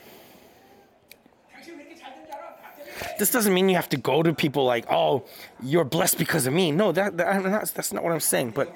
this 3.21 3.31
doesn't 3.31 3.55
mean 3.55 3.69
you 3.69 3.77
have 3.77 3.89
to 3.91 3.97
go 3.97 4.23
to 4.23 4.35
people 4.35 4.65
like, 4.65 4.85
"Oh, 4.91 5.25
you're 5.63 5.85
blessed 5.85 6.19
because 6.19 6.47
of 6.47 6.53
me." 6.53 6.73
No, 6.73 6.91
that, 6.91 7.17
that 7.17 7.43
that's, 7.45 7.71
that's 7.71 7.93
not 7.93 8.03
what 8.03 8.13
I'm 8.13 8.21
saying. 8.21 8.51
But, 8.51 8.75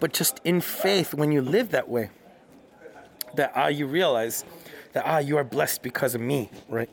but 0.00 0.12
just 0.12 0.40
in 0.44 0.60
faith, 0.60 1.14
when 1.14 1.30
you 1.30 1.42
live 1.42 1.70
that 1.70 1.88
way, 1.88 2.10
that 3.36 3.52
ah, 3.54 3.68
you 3.68 3.86
realize 3.86 4.44
that 4.92 5.04
ah, 5.06 5.18
you 5.18 5.36
are 5.36 5.44
blessed 5.44 5.82
because 5.82 6.14
of 6.14 6.20
me, 6.20 6.50
right? 6.68 6.90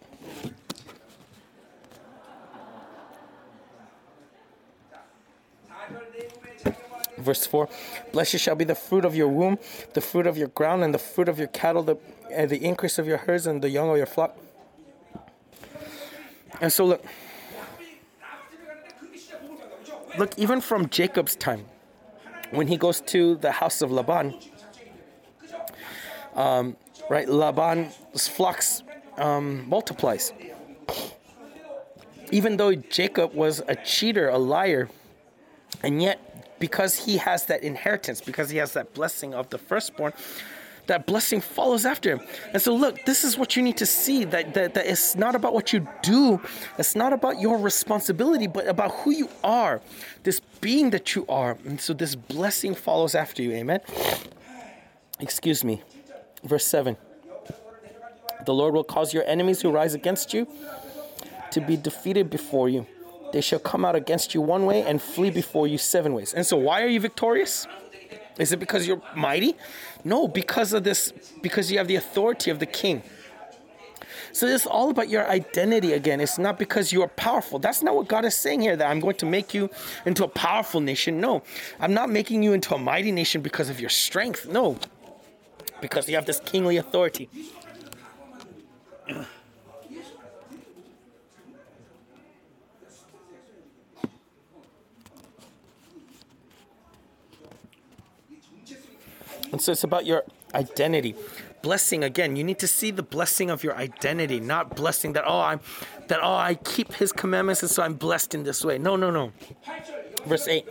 verse 7.28 7.46
4 7.46 7.70
Blessed 8.14 8.40
shall 8.40 8.56
be 8.56 8.64
the 8.64 8.76
fruit 8.76 9.06
of 9.06 9.16
your 9.16 9.28
womb, 9.28 9.60
the 9.94 10.02
fruit 10.02 10.26
of 10.26 10.38
your 10.38 10.48
ground, 10.50 10.84
and 10.84 10.94
the 10.94 11.00
fruit 11.00 11.30
of 11.30 11.38
your 11.38 11.50
cattle, 11.50 11.84
the, 11.84 11.98
uh, 12.36 12.46
the 12.46 12.64
increase 12.64 12.98
of 12.98 13.06
your 13.06 13.18
herds, 13.18 13.46
and 13.46 13.62
the 13.62 13.70
young 13.70 13.90
of 13.90 13.98
your 13.98 14.06
flock. 14.06 14.36
And 16.62 16.72
so, 16.72 16.86
look, 16.86 17.04
look, 20.18 20.32
even 20.38 20.62
from 20.62 20.90
Jacob's 20.90 21.36
time, 21.36 21.66
when 22.52 22.68
he 22.68 22.78
goes 22.78 23.02
to 23.02 23.36
the 23.36 23.52
house 23.52 23.82
of 23.82 23.92
Laban, 23.92 24.34
um, 26.34 26.78
right, 27.10 27.28
Laban's 27.28 28.28
flocks 28.28 28.84
um, 29.18 29.68
multiplies. 29.68 30.34
Even 32.32 32.58
though 32.58 32.76
Jacob 32.76 33.34
was 33.34 33.62
a 33.68 33.76
cheater, 33.76 34.30
a 34.30 34.38
liar, 34.38 34.90
and 35.84 36.02
yet 36.02 36.60
because 36.60 36.96
he 36.96 37.18
has 37.18 37.46
that 37.46 37.64
inheritance, 37.64 38.22
because 38.22 38.50
he 38.50 38.58
has 38.58 38.74
that 38.74 38.94
blessing 38.94 39.34
of 39.34 39.50
the 39.50 39.58
firstborn, 39.58 40.14
that 40.88 41.06
blessing 41.06 41.42
follows 41.42 41.86
after 41.86 42.12
him. 42.12 42.22
And 42.54 42.62
so, 42.62 42.74
look, 42.74 43.04
this 43.06 43.24
is 43.24 43.38
what 43.38 43.56
you 43.56 43.62
need 43.62 43.78
to 43.78 43.86
see 43.86 44.24
that, 44.26 44.54
that, 44.54 44.74
that 44.74 44.86
it's 44.86 45.16
not 45.16 45.36
about 45.36 45.54
what 45.54 45.74
you 45.74 45.88
do, 46.02 46.42
it's 46.78 46.96
not 46.96 47.14
about 47.14 47.40
your 47.40 47.58
responsibility, 47.58 48.48
but 48.48 48.68
about 48.68 48.92
who 48.92 49.12
you 49.12 49.30
are, 49.44 49.82
this 50.24 50.40
being 50.62 50.92
that 50.92 51.14
you 51.16 51.26
are. 51.28 51.58
And 51.66 51.80
so, 51.80 51.94
this 51.94 52.16
blessing 52.16 52.74
follows 52.74 53.16
after 53.16 53.44
you. 53.44 53.52
Amen. 53.52 53.82
Excuse 55.20 55.64
me. 55.64 55.82
Verse 56.44 56.66
7 56.66 56.98
The 58.46 58.54
Lord 58.54 58.74
will 58.74 58.84
cause 58.84 59.14
your 59.14 59.24
enemies 59.26 59.62
who 59.62 59.72
rise 59.72 59.94
against 59.94 60.34
you 60.34 60.48
to 61.52 61.62
be 61.62 61.78
defeated 61.78 62.30
before 62.30 62.70
you. 62.70 62.86
They 63.34 63.42
shall 63.42 63.60
come 63.60 63.84
out 63.84 63.96
against 63.96 64.34
you 64.34 64.42
one 64.42 64.66
way 64.66 64.84
and 64.84 65.02
flee 65.02 65.32
before 65.32 65.68
you 65.68 65.78
seven 65.78 66.14
ways. 66.14 66.34
And 66.34 66.46
so, 66.46 66.58
why 66.58 66.82
are 66.82 66.88
you 66.88 67.00
victorious? 67.00 67.68
Is 68.40 68.52
it 68.52 68.60
because 68.60 68.88
you're 68.88 69.02
mighty? 69.16 69.56
No, 70.04 70.28
because 70.28 70.74
of 70.74 70.84
this, 70.84 71.12
because 71.42 71.72
you 71.72 71.78
have 71.80 71.88
the 71.88 71.96
authority 71.96 72.52
of 72.52 72.60
the 72.60 72.66
king. 72.66 73.04
So 74.32 74.46
it's 74.46 74.68
all 74.68 74.92
about 74.92 75.10
your 75.10 75.28
identity 75.28 75.94
again. 75.94 76.22
It's 76.22 76.38
not 76.38 76.60
because 76.60 76.94
you 76.94 77.02
are 77.02 77.08
powerful. 77.08 77.58
That's 77.58 77.82
not 77.82 77.96
what 77.96 78.08
God 78.08 78.24
is 78.24 78.36
saying 78.36 78.62
here, 78.62 78.76
that 78.76 78.88
I'm 78.88 79.00
going 79.00 79.16
to 79.16 79.26
make 79.26 79.54
you 79.54 79.70
into 80.06 80.24
a 80.24 80.28
powerful 80.28 80.80
nation. 80.80 81.20
No, 81.20 81.42
I'm 81.80 81.94
not 81.94 82.12
making 82.12 82.44
you 82.44 82.54
into 82.54 82.76
a 82.76 82.78
mighty 82.78 83.12
nation 83.12 83.42
because 83.42 83.70
of 83.70 83.80
your 83.80 83.90
strength. 83.90 84.48
No, 84.48 84.78
because 85.82 86.10
you 86.10 86.16
have 86.16 86.26
this 86.26 86.40
kingly 86.40 86.78
authority. 86.78 87.30
And 99.52 99.62
so 99.62 99.72
it's 99.72 99.84
about 99.84 100.06
your 100.06 100.24
identity. 100.54 101.16
Blessing 101.62 102.04
again, 102.04 102.36
you 102.36 102.44
need 102.44 102.60
to 102.60 102.68
see 102.68 102.92
the 102.92 103.04
blessing 103.04 103.50
of 103.50 103.64
your 103.64 103.76
identity, 103.76 104.40
not 104.40 104.76
blessing 104.76 105.14
that 105.14 105.24
oh 105.26 105.40
I'm 105.40 105.60
that 106.08 106.20
oh 106.22 106.36
I 106.36 106.56
keep 106.56 106.94
his 106.94 107.12
commandments 107.12 107.62
and 107.64 107.72
so 107.72 107.82
I'm 107.82 107.96
blessed 107.96 108.36
in 108.36 108.44
this 108.44 108.64
way. 108.64 108.78
No, 108.78 108.96
no, 108.96 109.10
no. 109.10 109.32
Verse 110.26 110.48
8. 110.48 110.66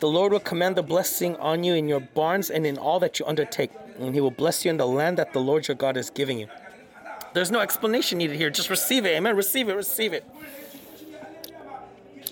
The 0.00 0.08
Lord 0.08 0.32
will 0.32 0.40
command 0.40 0.76
the 0.76 0.82
blessing 0.82 1.36
on 1.36 1.62
you 1.62 1.74
in 1.74 1.86
your 1.86 2.00
barns 2.00 2.50
and 2.50 2.66
in 2.66 2.78
all 2.78 2.98
that 3.00 3.18
you 3.18 3.26
undertake, 3.26 3.70
and 4.00 4.14
he 4.14 4.20
will 4.20 4.30
bless 4.30 4.64
you 4.64 4.70
in 4.70 4.76
the 4.76 4.86
land 4.86 5.18
that 5.18 5.32
the 5.32 5.40
Lord 5.40 5.68
your 5.68 5.76
God 5.76 5.96
is 5.96 6.10
giving 6.10 6.38
you. 6.38 6.48
There's 7.32 7.50
no 7.50 7.60
explanation 7.60 8.18
needed 8.18 8.36
here. 8.36 8.50
Just 8.50 8.70
receive 8.70 9.04
it. 9.06 9.14
Amen. 9.16 9.36
Receive 9.36 9.68
it. 9.68 9.76
Receive 9.76 10.12
it. 10.12 10.24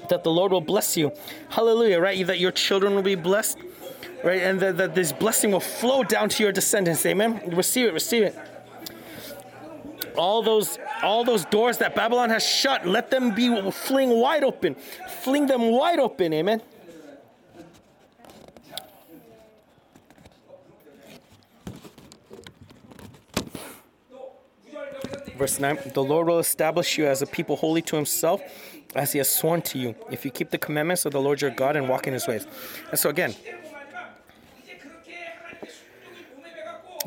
That 0.08 0.24
the 0.24 0.30
Lord 0.30 0.50
will 0.50 0.60
bless 0.60 0.96
you. 0.96 1.12
Hallelujah, 1.50 2.00
right? 2.00 2.26
That 2.26 2.40
your 2.40 2.50
children 2.50 2.94
will 2.94 3.02
be 3.02 3.14
blessed 3.14 3.58
right? 4.24 4.42
And 4.42 4.60
that, 4.60 4.76
that 4.78 4.94
this 4.94 5.12
blessing 5.12 5.50
will 5.50 5.60
flow 5.60 6.02
down 6.02 6.28
to 6.30 6.42
your 6.42 6.52
descendants. 6.52 7.04
Amen. 7.06 7.40
Receive 7.54 7.86
it, 7.86 7.92
receive 7.92 8.22
it. 8.22 8.36
All 10.16 10.42
those, 10.42 10.78
all 11.02 11.24
those 11.24 11.44
doors 11.44 11.78
that 11.78 11.94
Babylon 11.94 12.30
has 12.30 12.44
shut, 12.44 12.86
let 12.86 13.10
them 13.10 13.34
be 13.34 13.70
fling 13.70 14.10
wide 14.10 14.42
open. 14.42 14.74
Fling 15.22 15.46
them 15.46 15.70
wide 15.70 16.00
open. 16.00 16.32
Amen. 16.32 16.60
Verse 25.38 25.60
9 25.60 25.92
The 25.94 26.02
Lord 26.02 26.26
will 26.26 26.40
establish 26.40 26.98
you 26.98 27.06
as 27.06 27.22
a 27.22 27.26
people 27.26 27.56
holy 27.56 27.80
to 27.82 27.96
himself, 27.96 28.42
as 28.94 29.12
he 29.12 29.18
has 29.18 29.32
sworn 29.32 29.62
to 29.62 29.78
you, 29.78 29.94
if 30.10 30.24
you 30.24 30.30
keep 30.32 30.50
the 30.50 30.58
commandments 30.58 31.06
of 31.06 31.12
the 31.12 31.20
Lord 31.20 31.40
your 31.40 31.52
God 31.52 31.76
and 31.76 31.88
walk 31.88 32.06
in 32.08 32.12
his 32.12 32.26
ways. 32.26 32.46
And 32.90 32.98
so, 32.98 33.08
again, 33.08 33.34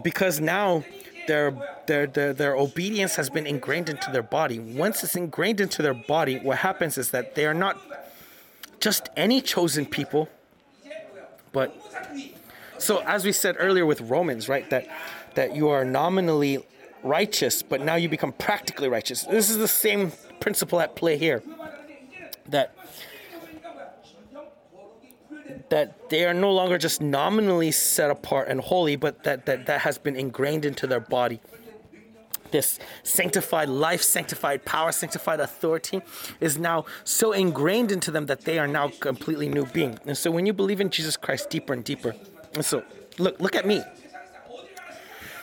because 0.01 0.39
now 0.39 0.83
their, 1.27 1.51
their 1.87 2.07
their 2.07 2.33
their 2.33 2.55
obedience 2.55 3.15
has 3.17 3.29
been 3.29 3.45
ingrained 3.45 3.89
into 3.89 4.09
their 4.11 4.23
body. 4.23 4.59
Once 4.59 5.03
it's 5.03 5.15
ingrained 5.15 5.59
into 5.59 5.81
their 5.81 5.93
body, 5.93 6.39
what 6.39 6.59
happens 6.59 6.97
is 6.97 7.11
that 7.11 7.35
they 7.35 7.45
are 7.45 7.53
not 7.53 7.77
just 8.79 9.09
any 9.17 9.41
chosen 9.41 9.85
people, 9.85 10.29
but 11.51 11.75
so 12.77 12.99
as 12.99 13.25
we 13.25 13.33
said 13.33 13.57
earlier 13.59 13.85
with 13.85 13.99
Romans, 14.01 14.47
right? 14.47 14.69
That 14.69 14.87
that 15.35 15.55
you 15.55 15.69
are 15.69 15.83
nominally 15.85 16.63
righteous, 17.03 17.61
but 17.61 17.81
now 17.81 17.95
you 17.95 18.09
become 18.09 18.31
practically 18.33 18.89
righteous. 18.89 19.23
This 19.23 19.49
is 19.49 19.57
the 19.57 19.67
same 19.67 20.11
principle 20.39 20.79
at 20.81 20.95
play 20.95 21.17
here. 21.17 21.43
That 22.49 22.75
that 25.69 26.09
they 26.09 26.25
are 26.25 26.33
no 26.33 26.51
longer 26.51 26.77
just 26.77 27.01
nominally 27.01 27.71
set 27.71 28.11
apart 28.11 28.49
and 28.49 28.59
holy, 28.59 28.97
but 28.97 29.23
that, 29.23 29.45
that 29.45 29.65
that 29.67 29.81
has 29.81 29.97
been 29.97 30.15
ingrained 30.15 30.65
into 30.65 30.85
their 30.85 30.99
body. 30.99 31.39
This 32.51 32.79
sanctified 33.03 33.69
life, 33.69 34.01
sanctified 34.01 34.65
power, 34.65 34.91
sanctified 34.91 35.39
authority 35.39 36.01
is 36.41 36.57
now 36.57 36.83
so 37.05 37.31
ingrained 37.31 37.91
into 37.93 38.11
them 38.11 38.25
that 38.25 38.41
they 38.41 38.59
are 38.59 38.67
now 38.67 38.89
completely 38.99 39.47
new 39.47 39.65
being. 39.65 39.97
And 40.05 40.17
so 40.17 40.29
when 40.29 40.45
you 40.45 40.51
believe 40.51 40.81
in 40.81 40.89
Jesus 40.89 41.15
Christ 41.15 41.49
deeper 41.49 41.71
and 41.71 41.83
deeper, 41.83 42.13
and 42.53 42.65
so 42.65 42.83
look, 43.17 43.39
look 43.39 43.55
at 43.55 43.65
me. 43.65 43.81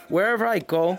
Wherever 0.09 0.47
I 0.47 0.59
go, 0.59 0.99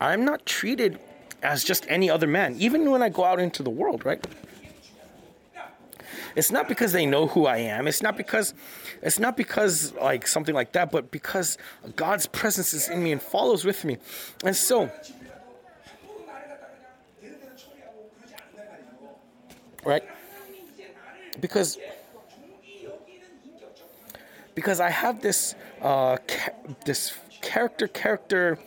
I'm 0.00 0.24
not 0.24 0.44
treated 0.46 0.98
as 1.42 1.64
just 1.64 1.86
any 1.88 2.10
other 2.10 2.26
man, 2.26 2.56
even 2.58 2.90
when 2.90 3.02
I 3.02 3.08
go 3.08 3.24
out 3.24 3.38
into 3.38 3.62
the 3.62 3.70
world, 3.70 4.04
right? 4.04 4.24
It's 6.36 6.50
not 6.50 6.68
because 6.68 6.92
they 6.92 7.06
know 7.06 7.28
who 7.28 7.46
I 7.46 7.58
am. 7.58 7.86
It's 7.86 8.02
not 8.02 8.16
because 8.16 8.54
it's 9.02 9.18
not 9.20 9.36
because 9.36 9.92
like 9.94 10.26
something 10.26 10.54
like 10.54 10.72
that, 10.72 10.90
but 10.90 11.10
because 11.10 11.58
God's 11.94 12.26
presence 12.26 12.74
is 12.74 12.88
in 12.88 13.02
me 13.04 13.12
and 13.12 13.22
follows 13.22 13.64
with 13.64 13.84
me. 13.84 13.98
And 14.44 14.56
so 14.56 14.90
right? 19.84 20.02
Because 21.40 21.78
because 24.54 24.80
I 24.80 24.90
have 24.90 25.20
this 25.20 25.54
uh, 25.80 26.16
ca- 26.26 26.52
this 26.84 27.12
character 27.42 27.86
character 27.86 28.58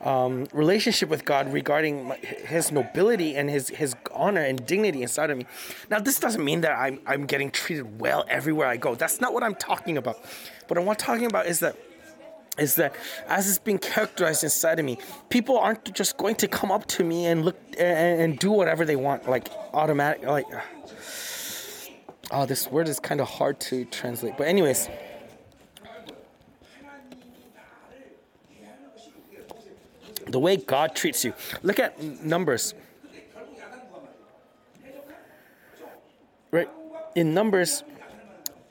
um, 0.00 0.46
relationship 0.52 1.08
with 1.08 1.24
God 1.24 1.52
regarding 1.52 2.12
His 2.22 2.72
nobility 2.72 3.36
and 3.36 3.50
His 3.50 3.68
His 3.68 3.94
honor 4.12 4.40
and 4.40 4.64
dignity 4.64 5.02
inside 5.02 5.30
of 5.30 5.38
me. 5.38 5.46
Now, 5.90 5.98
this 5.98 6.18
doesn't 6.18 6.44
mean 6.44 6.62
that 6.62 6.72
I'm 6.72 7.00
I'm 7.06 7.26
getting 7.26 7.50
treated 7.50 8.00
well 8.00 8.24
everywhere 8.28 8.66
I 8.66 8.76
go. 8.76 8.94
That's 8.94 9.20
not 9.20 9.34
what 9.34 9.42
I'm 9.42 9.54
talking 9.54 9.96
about. 9.96 10.16
What 10.68 10.78
I'm 10.78 10.94
talking 10.96 11.26
about 11.26 11.46
is 11.46 11.60
that 11.60 11.76
is 12.58 12.76
that 12.76 12.94
as 13.26 13.48
it's 13.48 13.58
being 13.58 13.78
characterized 13.78 14.42
inside 14.44 14.78
of 14.78 14.84
me, 14.84 14.98
people 15.28 15.58
aren't 15.58 15.94
just 15.94 16.16
going 16.16 16.34
to 16.36 16.48
come 16.48 16.70
up 16.70 16.86
to 16.86 17.04
me 17.04 17.26
and 17.26 17.44
look 17.44 17.56
and, 17.78 18.20
and 18.20 18.38
do 18.38 18.50
whatever 18.50 18.84
they 18.84 18.96
want, 18.96 19.28
like 19.28 19.48
automatic, 19.72 20.24
like. 20.24 20.46
Oh, 22.32 22.46
this 22.46 22.70
word 22.70 22.88
is 22.88 23.00
kind 23.00 23.20
of 23.20 23.28
hard 23.28 23.58
to 23.60 23.84
translate. 23.86 24.36
But 24.38 24.46
anyways. 24.46 24.88
The 30.30 30.38
way 30.38 30.56
God 30.56 30.94
treats 30.94 31.24
you. 31.24 31.34
Look 31.62 31.78
at 31.78 32.02
Numbers. 32.24 32.74
Right? 36.50 36.68
In 37.14 37.34
Numbers, 37.34 37.84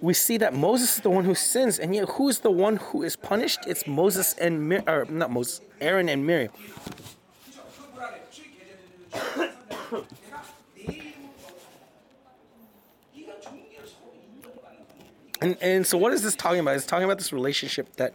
we 0.02 0.14
see 0.14 0.38
that 0.38 0.54
Moses 0.54 0.98
is 0.98 1.02
the 1.02 1.10
one 1.10 1.26
who 1.26 1.36
sins, 1.36 1.80
and 1.80 1.94
yet 1.94 2.08
who 2.10 2.30
is 2.30 2.40
the 2.40 2.52
one 2.52 2.78
who 2.78 3.04
is 3.04 3.16
punished? 3.16 3.60
It's 3.68 3.86
Moses 3.86 4.34
and 4.34 4.68
Mir- 4.68 4.84
or 4.88 5.06
not 5.10 5.32
Moses, 5.32 5.62
Aaron 5.82 6.10
and 6.10 6.26
Miriam. 6.26 6.52
and, 15.42 15.58
and 15.62 15.86
so 15.88 15.98
what 15.98 16.14
is 16.14 16.22
this 16.22 16.36
talking 16.36 16.60
about? 16.60 16.76
It's 16.76 16.86
talking 16.86 17.06
about 17.06 17.18
this 17.18 17.34
relationship 17.34 17.96
that 17.98 18.14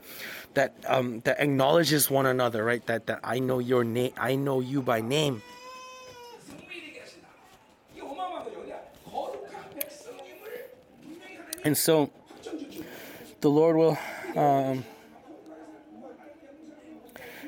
that 0.55 0.75
um, 0.87 1.21
that 1.21 1.41
acknowledges 1.41 2.11
one 2.11 2.27
another, 2.27 2.65
right? 2.65 2.85
That 2.87 3.07
that 3.07 3.21
I 3.23 3.39
know 3.39 3.59
your 3.59 3.85
name, 3.85 4.13
I 4.17 4.37
know 4.37 4.61
you 4.61 4.83
by 4.83 5.01
name. 5.01 5.43
And 11.65 11.79
so, 11.79 12.11
the 13.41 13.49
Lord 13.49 13.77
will, 13.77 13.99
um, 14.37 14.85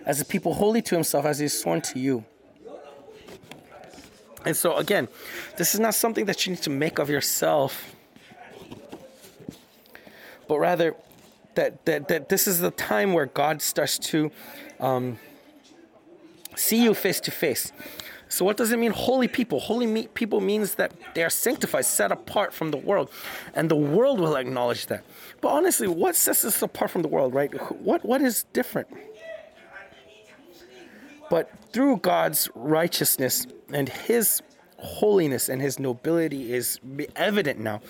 as 0.06 0.22
a 0.22 0.24
people 0.24 0.54
holy 0.54 0.80
to 0.80 0.94
Himself, 0.94 1.26
as 1.26 1.38
He's 1.38 1.58
sworn 1.58 1.82
to 1.82 1.98
you. 1.98 2.24
And 4.46 4.56
so, 4.56 4.76
again, 4.76 5.08
this 5.58 5.74
is 5.74 5.80
not 5.80 5.94
something 5.94 6.24
that 6.26 6.46
you 6.46 6.52
need 6.52 6.62
to 6.62 6.70
make 6.70 6.98
of 6.98 7.10
yourself, 7.10 7.94
but 10.48 10.58
rather 10.60 10.94
that, 11.56 11.84
that, 11.86 12.08
that 12.08 12.28
this 12.28 12.46
is 12.46 12.60
the 12.60 12.70
time 12.70 13.12
where 13.12 13.26
God 13.26 13.60
starts 13.60 13.98
to 13.98 14.30
um, 14.78 15.18
see 16.54 16.82
you 16.82 16.94
face 16.94 17.20
to 17.20 17.30
face. 17.30 17.72
So, 18.28 18.44
what 18.44 18.56
does 18.56 18.72
it 18.72 18.78
mean, 18.78 18.90
holy 18.90 19.28
people? 19.28 19.60
Holy 19.60 19.86
me- 19.86 20.08
people 20.08 20.40
means 20.40 20.74
that 20.74 20.92
they 21.14 21.22
are 21.22 21.30
sanctified, 21.30 21.84
set 21.84 22.10
apart 22.10 22.52
from 22.52 22.70
the 22.70 22.76
world, 22.76 23.10
and 23.54 23.70
the 23.70 23.76
world 23.76 24.18
will 24.18 24.36
acknowledge 24.36 24.86
that. 24.86 25.04
But 25.40 25.48
honestly, 25.48 25.86
what 25.86 26.16
sets 26.16 26.44
us 26.44 26.60
apart 26.60 26.90
from 26.90 27.02
the 27.02 27.08
world, 27.08 27.34
right? 27.34 27.52
What 27.80 28.04
what 28.04 28.20
is 28.20 28.44
different? 28.52 28.88
But 31.30 31.50
through 31.72 31.98
God's 31.98 32.48
righteousness 32.54 33.46
and 33.72 33.88
His 33.88 34.42
holiness 34.78 35.48
and 35.48 35.62
His 35.62 35.78
nobility 35.78 36.52
is 36.52 36.80
evident 37.14 37.60
now 37.60 37.80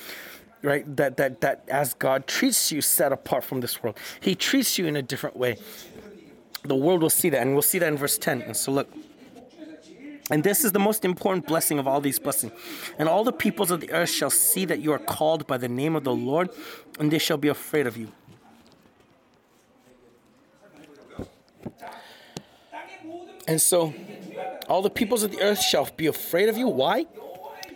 right 0.67 0.97
that 0.97 1.17
that 1.17 1.41
that 1.41 1.65
as 1.69 1.95
god 1.95 2.27
treats 2.27 2.73
you 2.73 2.81
set 2.81 3.13
apart 3.13 3.45
from 3.45 3.61
this 3.61 3.83
world 3.83 3.97
he 4.21 4.35
treats 4.35 4.79
you 4.79 4.87
in 4.87 4.97
a 4.97 5.03
different 5.03 5.37
way 5.37 5.57
the 6.65 6.75
world 6.75 7.01
will 7.01 7.17
see 7.21 7.31
that 7.31 7.41
and 7.41 7.53
we'll 7.53 7.63
see 7.63 7.79
that 7.79 7.89
in 7.89 7.97
verse 7.97 8.19
10 8.19 8.43
and 8.43 8.57
so 8.57 8.73
look 8.73 8.89
and 10.29 10.43
this 10.43 10.65
is 10.65 10.73
the 10.73 10.81
most 10.81 11.05
important 11.05 11.47
blessing 11.47 11.79
of 11.79 11.87
all 11.87 12.01
these 12.01 12.19
blessings. 12.19 12.53
And 12.99 13.09
all 13.09 13.23
the 13.23 13.33
peoples 13.33 13.71
of 13.71 13.81
the 13.81 13.93
earth 13.93 14.11
shall 14.11 14.31
see 14.31 14.65
that 14.65 14.81
you 14.81 14.91
are 14.93 14.99
called 14.99 15.47
by 15.47 15.57
the 15.57 15.69
name 15.69 15.95
of 15.95 16.03
the 16.03 16.15
Lord, 16.15 16.51
and 16.99 17.13
they 17.13 17.19
shall 17.19 17.37
be 17.37 17.47
afraid 17.47 17.87
of 17.87 17.97
you. 17.97 18.11
And 23.47 23.63
so 23.63 23.95
all 24.69 24.83
the 24.83 24.91
peoples 24.91 25.23
of 25.23 25.31
the 25.31 25.41
earth 25.41 25.61
shall 25.61 25.89
be 25.97 26.09
afraid 26.09 26.49
of 26.49 26.57
you. 26.57 26.67
Why? 26.67 27.07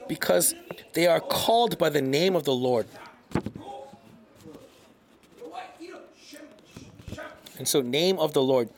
Because 0.09 0.57
they 0.93 1.07
are 1.07 1.21
called 1.21 1.79
by 1.79 1.89
the 1.89 2.03
name 2.03 2.37
of 2.37 2.45
the 2.45 2.55
Lord. 2.55 2.87
And 7.59 7.69
so, 7.69 7.83
name 7.83 8.19
of 8.19 8.33
the 8.33 8.43
Lord. 8.43 8.71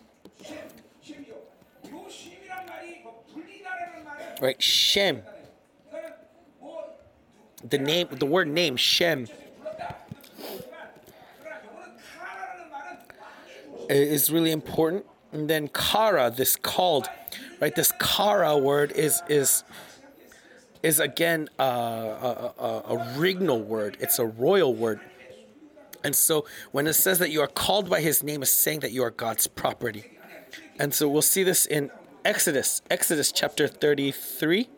Right, 4.41 4.61
Shem. 4.61 5.23
The 7.69 7.79
name, 7.79 8.09
the 8.11 8.27
word 8.27 8.49
name, 8.49 8.77
Shem, 8.77 9.29
is 13.89 14.31
really 14.33 14.51
important. 14.51 15.07
And 15.31 15.49
then 15.49 15.69
Kara, 15.69 16.31
this 16.31 16.57
called, 16.57 17.09
right? 17.61 17.75
This 17.75 17.93
Kara 18.01 18.59
word 18.59 18.91
is 18.93 19.23
is 19.29 19.63
is 20.83 21.01
again 21.01 21.49
a, 21.59 21.62
a, 21.62 22.83
a 22.89 23.14
regnal 23.16 23.64
word. 23.64 23.97
It's 24.01 24.18
a 24.18 24.26
royal 24.26 24.74
word. 24.74 25.01
And 26.05 26.16
so 26.16 26.47
when 26.72 26.87
it 26.87 26.95
says 26.95 27.18
that 27.20 27.30
you 27.30 27.41
are 27.41 27.47
called 27.47 27.89
by 27.89 28.01
his 28.01 28.22
name, 28.22 28.43
it's 28.43 28.51
saying 28.51 28.80
that 28.80 28.93
you 28.93 29.03
are 29.05 29.11
God's 29.11 29.47
property. 29.47 30.18
And 30.78 30.93
so 30.93 31.09
we'll 31.09 31.22
see 31.22 31.45
this 31.45 31.64
in 31.66 31.91
Exodus, 32.24 32.83
Exodus 32.91 33.30
chapter 33.30 33.68
33. 33.68 34.68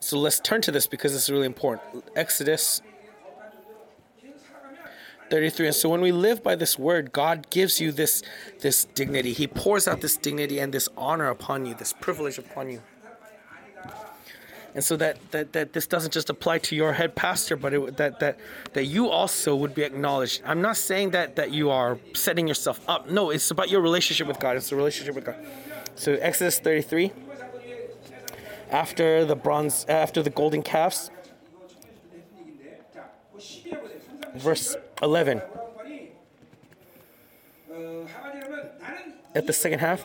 So 0.00 0.18
let's 0.18 0.40
turn 0.40 0.60
to 0.62 0.72
this 0.72 0.86
because 0.86 1.14
it's 1.14 1.30
really 1.30 1.46
important. 1.46 2.04
Exodus 2.16 2.82
33 5.30 5.68
and 5.68 5.74
so 5.74 5.88
when 5.88 6.02
we 6.02 6.12
live 6.12 6.42
by 6.42 6.54
this 6.54 6.78
word 6.78 7.10
god 7.10 7.48
gives 7.48 7.80
you 7.80 7.90
this 7.90 8.22
this 8.60 8.84
dignity 8.84 9.32
he 9.32 9.46
pours 9.46 9.88
out 9.88 10.02
this 10.02 10.18
dignity 10.18 10.58
and 10.58 10.72
this 10.72 10.86
honor 10.98 11.30
upon 11.30 11.64
you 11.64 11.74
this 11.74 11.94
privilege 11.94 12.36
upon 12.36 12.70
you 12.70 12.82
and 14.74 14.82
so 14.82 14.96
that, 14.96 15.18
that, 15.30 15.52
that 15.52 15.72
this 15.72 15.86
doesn't 15.86 16.12
just 16.12 16.30
apply 16.30 16.58
to 16.58 16.74
your 16.74 16.92
head 16.94 17.14
pastor, 17.14 17.54
but 17.54 17.72
it, 17.72 17.96
that 17.96 18.18
that 18.18 18.38
that 18.72 18.86
you 18.86 19.08
also 19.08 19.54
would 19.54 19.72
be 19.72 19.82
acknowledged. 19.82 20.42
I'm 20.44 20.60
not 20.60 20.76
saying 20.76 21.10
that 21.10 21.36
that 21.36 21.52
you 21.52 21.70
are 21.70 21.98
setting 22.12 22.48
yourself 22.48 22.80
up. 22.88 23.08
No, 23.08 23.30
it's 23.30 23.50
about 23.52 23.70
your 23.70 23.80
relationship 23.80 24.26
with 24.26 24.40
God. 24.40 24.56
It's 24.56 24.70
the 24.70 24.76
relationship 24.76 25.14
with 25.14 25.24
God. 25.24 25.36
So 25.94 26.14
Exodus 26.14 26.58
33. 26.58 27.12
After 28.70 29.24
the 29.24 29.36
bronze, 29.36 29.86
after 29.88 30.22
the 30.22 30.30
golden 30.30 30.62
calves, 30.62 31.10
verse 34.34 34.76
11. 35.00 35.40
At 39.36 39.46
the 39.46 39.52
second 39.52 39.78
half. 39.78 40.04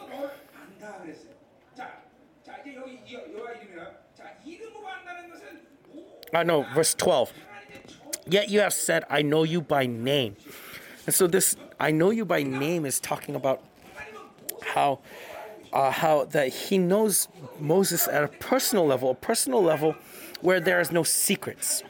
I 6.33 6.39
uh, 6.39 6.43
know, 6.43 6.65
verse 6.73 6.93
12. 6.93 7.33
Yet 8.27 8.49
you 8.49 8.59
have 8.59 8.73
said, 8.73 9.03
I 9.09 9.21
know 9.21 9.43
you 9.43 9.61
by 9.61 9.85
name. 9.85 10.35
And 11.05 11.15
so 11.15 11.25
this 11.25 11.55
I 11.79 11.91
know 11.91 12.11
you 12.11 12.25
by 12.25 12.43
name 12.43 12.85
is 12.85 12.99
talking 12.99 13.35
about 13.35 13.63
how 14.61 14.99
uh, 15.73 15.91
how 15.91 16.25
that 16.25 16.49
he 16.49 16.77
knows 16.77 17.27
Moses 17.59 18.07
at 18.07 18.23
a 18.23 18.27
personal 18.27 18.85
level, 18.85 19.11
a 19.11 19.15
personal 19.15 19.63
level 19.63 19.95
where 20.41 20.59
there 20.59 20.79
is 20.79 20.91
no 20.91 21.03
secrets. 21.03 21.83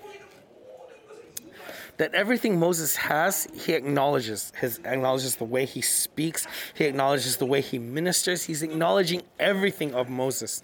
That 1.98 2.14
everything 2.14 2.58
Moses 2.58 2.96
has, 2.96 3.48
he 3.54 3.74
acknowledges. 3.74 4.54
His 4.62 4.80
acknowledges 4.86 5.36
the 5.36 5.44
way 5.44 5.66
he 5.66 5.82
speaks. 5.82 6.48
He 6.74 6.86
acknowledges 6.86 7.38
the 7.38 7.46
way 7.46 7.60
he 7.60 7.78
ministers. 7.78 8.44
He's 8.44 8.64
acknowledging 8.64 9.24
everything 9.38 9.94
of 9.94 10.10
Moses 10.10 10.64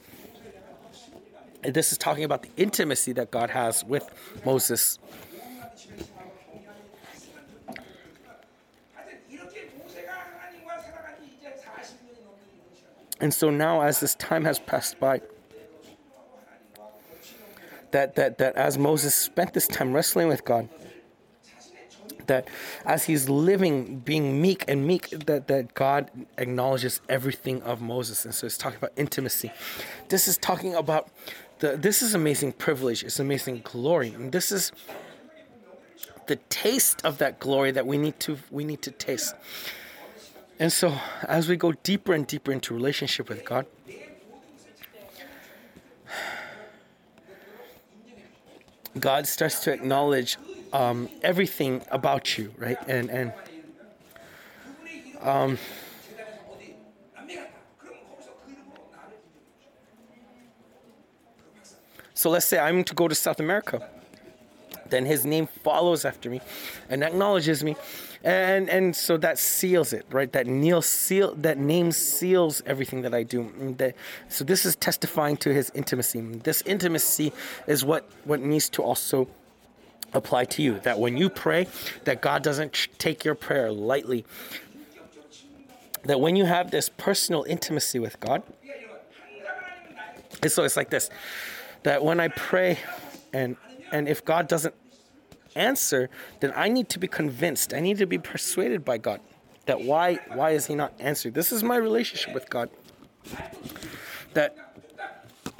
this 1.73 1.91
is 1.91 1.97
talking 1.97 2.23
about 2.23 2.43
the 2.43 2.49
intimacy 2.57 3.13
that 3.13 3.31
God 3.31 3.49
has 3.49 3.83
with 3.83 4.09
Moses. 4.45 4.99
And 13.21 13.33
so 13.33 13.49
now, 13.49 13.81
as 13.81 14.01
this 14.01 14.13
time 14.15 14.43
has 14.45 14.59
passed 14.59 14.99
by, 14.99 15.21
that, 17.91 18.15
that, 18.15 18.37
that 18.39 18.55
as 18.55 18.77
Moses 18.77 19.15
spent 19.15 19.53
this 19.53 19.67
time 19.67 19.93
wrestling 19.93 20.27
with 20.27 20.43
God, 20.43 20.67
that 22.27 22.49
as 22.85 23.05
he's 23.05 23.29
living, 23.29 23.99
being 23.99 24.41
meek 24.41 24.65
and 24.67 24.85
meek, 24.85 25.09
that, 25.11 25.47
that 25.47 25.73
God 25.75 26.11
acknowledges 26.37 26.99
everything 27.07 27.61
of 27.61 27.81
Moses. 27.81 28.25
And 28.25 28.33
so 28.33 28.47
it's 28.47 28.57
talking 28.57 28.77
about 28.77 28.91
intimacy. 28.95 29.51
This 30.09 30.27
is 30.27 30.37
talking 30.37 30.75
about 30.75 31.09
the, 31.59 31.77
this 31.77 32.01
is 32.01 32.13
amazing 32.13 32.53
privilege. 32.53 33.03
It's 33.03 33.19
amazing 33.19 33.61
glory. 33.63 34.09
And 34.09 34.31
this 34.31 34.51
is 34.51 34.71
the 36.27 36.35
taste 36.49 37.05
of 37.05 37.17
that 37.19 37.39
glory 37.39 37.71
that 37.71 37.85
we 37.85 37.97
need 37.97 38.19
to 38.21 38.37
we 38.51 38.63
need 38.63 38.81
to 38.81 38.91
taste. 38.91 39.35
And 40.59 40.71
so 40.71 40.97
as 41.27 41.47
we 41.47 41.55
go 41.57 41.71
deeper 41.71 42.13
and 42.13 42.25
deeper 42.25 42.51
into 42.51 42.73
relationship 42.73 43.29
with 43.29 43.45
God, 43.45 43.65
God 48.99 49.27
starts 49.27 49.59
to 49.61 49.73
acknowledge 49.73 50.37
um, 50.71 51.09
everything 51.21 51.81
about 51.91 52.37
you, 52.37 52.53
right? 52.57 52.77
And 52.87 53.09
and 53.09 53.33
um, 55.21 55.57
So 62.15 62.29
let's 62.29 62.45
say 62.45 62.57
I'm 62.57 62.83
to 62.85 62.95
go 62.95 63.07
to 63.07 63.13
South 63.13 63.39
America. 63.39 63.87
Then 64.89 65.05
his 65.05 65.25
name 65.25 65.47
follows 65.47 66.05
after 66.05 66.29
me 66.29 66.41
and 66.89 67.03
acknowledges 67.03 67.63
me. 67.63 67.75
And 68.23 68.69
and 68.69 68.95
so 68.95 69.17
that 69.17 69.37
seals 69.37 69.93
it, 69.93 70.05
right? 70.09 70.31
That 70.31 70.47
Neil 70.47 70.81
seal 70.81 71.35
that 71.35 71.57
name 71.57 71.91
seals 71.91 72.63
everything 72.65 73.01
that 73.03 73.13
I 73.13 73.23
do. 73.23 73.75
That, 73.77 73.95
so 74.29 74.43
this 74.43 74.65
is 74.65 74.75
testifying 74.75 75.37
to 75.37 75.53
his 75.53 75.71
intimacy. 75.75 76.21
This 76.21 76.63
intimacy 76.63 77.33
is 77.67 77.85
what, 77.85 78.09
what 78.23 78.39
needs 78.39 78.69
to 78.69 78.81
also 78.81 79.27
apply 80.13 80.45
to 80.45 80.63
you. 80.63 80.79
That 80.79 80.97
when 80.99 81.17
you 81.17 81.29
pray, 81.29 81.67
that 82.05 82.21
God 82.21 82.41
doesn't 82.41 82.87
take 82.97 83.25
your 83.25 83.35
prayer 83.35 83.71
lightly. 83.71 84.25
That 86.03 86.19
when 86.19 86.35
you 86.35 86.45
have 86.45 86.71
this 86.71 86.89
personal 86.89 87.43
intimacy 87.43 87.99
with 87.99 88.19
God, 88.19 88.41
so 90.47 90.63
it's 90.63 90.77
like 90.77 90.89
this 90.89 91.09
that 91.85 92.03
when 92.03 92.19
I 92.19 92.27
pray 92.29 92.79
and 93.31 93.55
and 93.91 94.09
if 94.09 94.25
God 94.25 94.47
doesn't 94.47 94.73
answer, 95.55 96.09
then 96.39 96.51
I 96.55 96.67
need 96.67 96.89
to 96.89 96.99
be 96.99 97.07
convinced. 97.07 97.75
I 97.75 97.79
need 97.79 97.99
to 97.99 98.07
be 98.07 98.17
persuaded 98.17 98.83
by 98.83 98.97
God 98.97 99.21
that 99.67 99.81
why 99.81 100.15
why 100.33 100.51
is 100.51 100.65
he 100.65 100.73
not 100.75 100.93
answering? 100.99 101.35
This 101.35 101.51
is 101.51 101.63
my 101.63 101.77
relationship 101.77 102.33
with 102.33 102.49
God. 102.49 102.71
That 104.33 104.57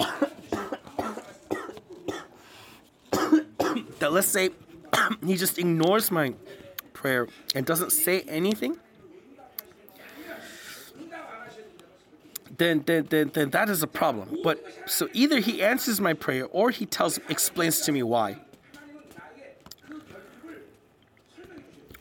that 4.00 4.12
let's 4.12 4.26
say 4.26 4.50
he 5.24 5.36
just 5.36 5.58
ignores 5.58 6.10
my 6.10 6.34
prayer 6.92 7.28
and 7.54 7.64
doesn't 7.64 7.92
say 7.92 8.22
anything 8.22 8.76
then, 12.58 12.82
then, 12.86 13.06
then, 13.10 13.30
then 13.32 13.50
that 13.50 13.68
is 13.68 13.82
a 13.82 13.86
problem. 13.86 14.38
But 14.42 14.64
so 14.86 15.08
either 15.12 15.40
he 15.40 15.62
answers 15.62 16.00
my 16.00 16.14
prayer 16.14 16.46
or 16.46 16.70
he 16.70 16.86
tells, 16.86 17.18
explains 17.28 17.80
to 17.82 17.92
me 17.92 18.02
why. 18.02 18.38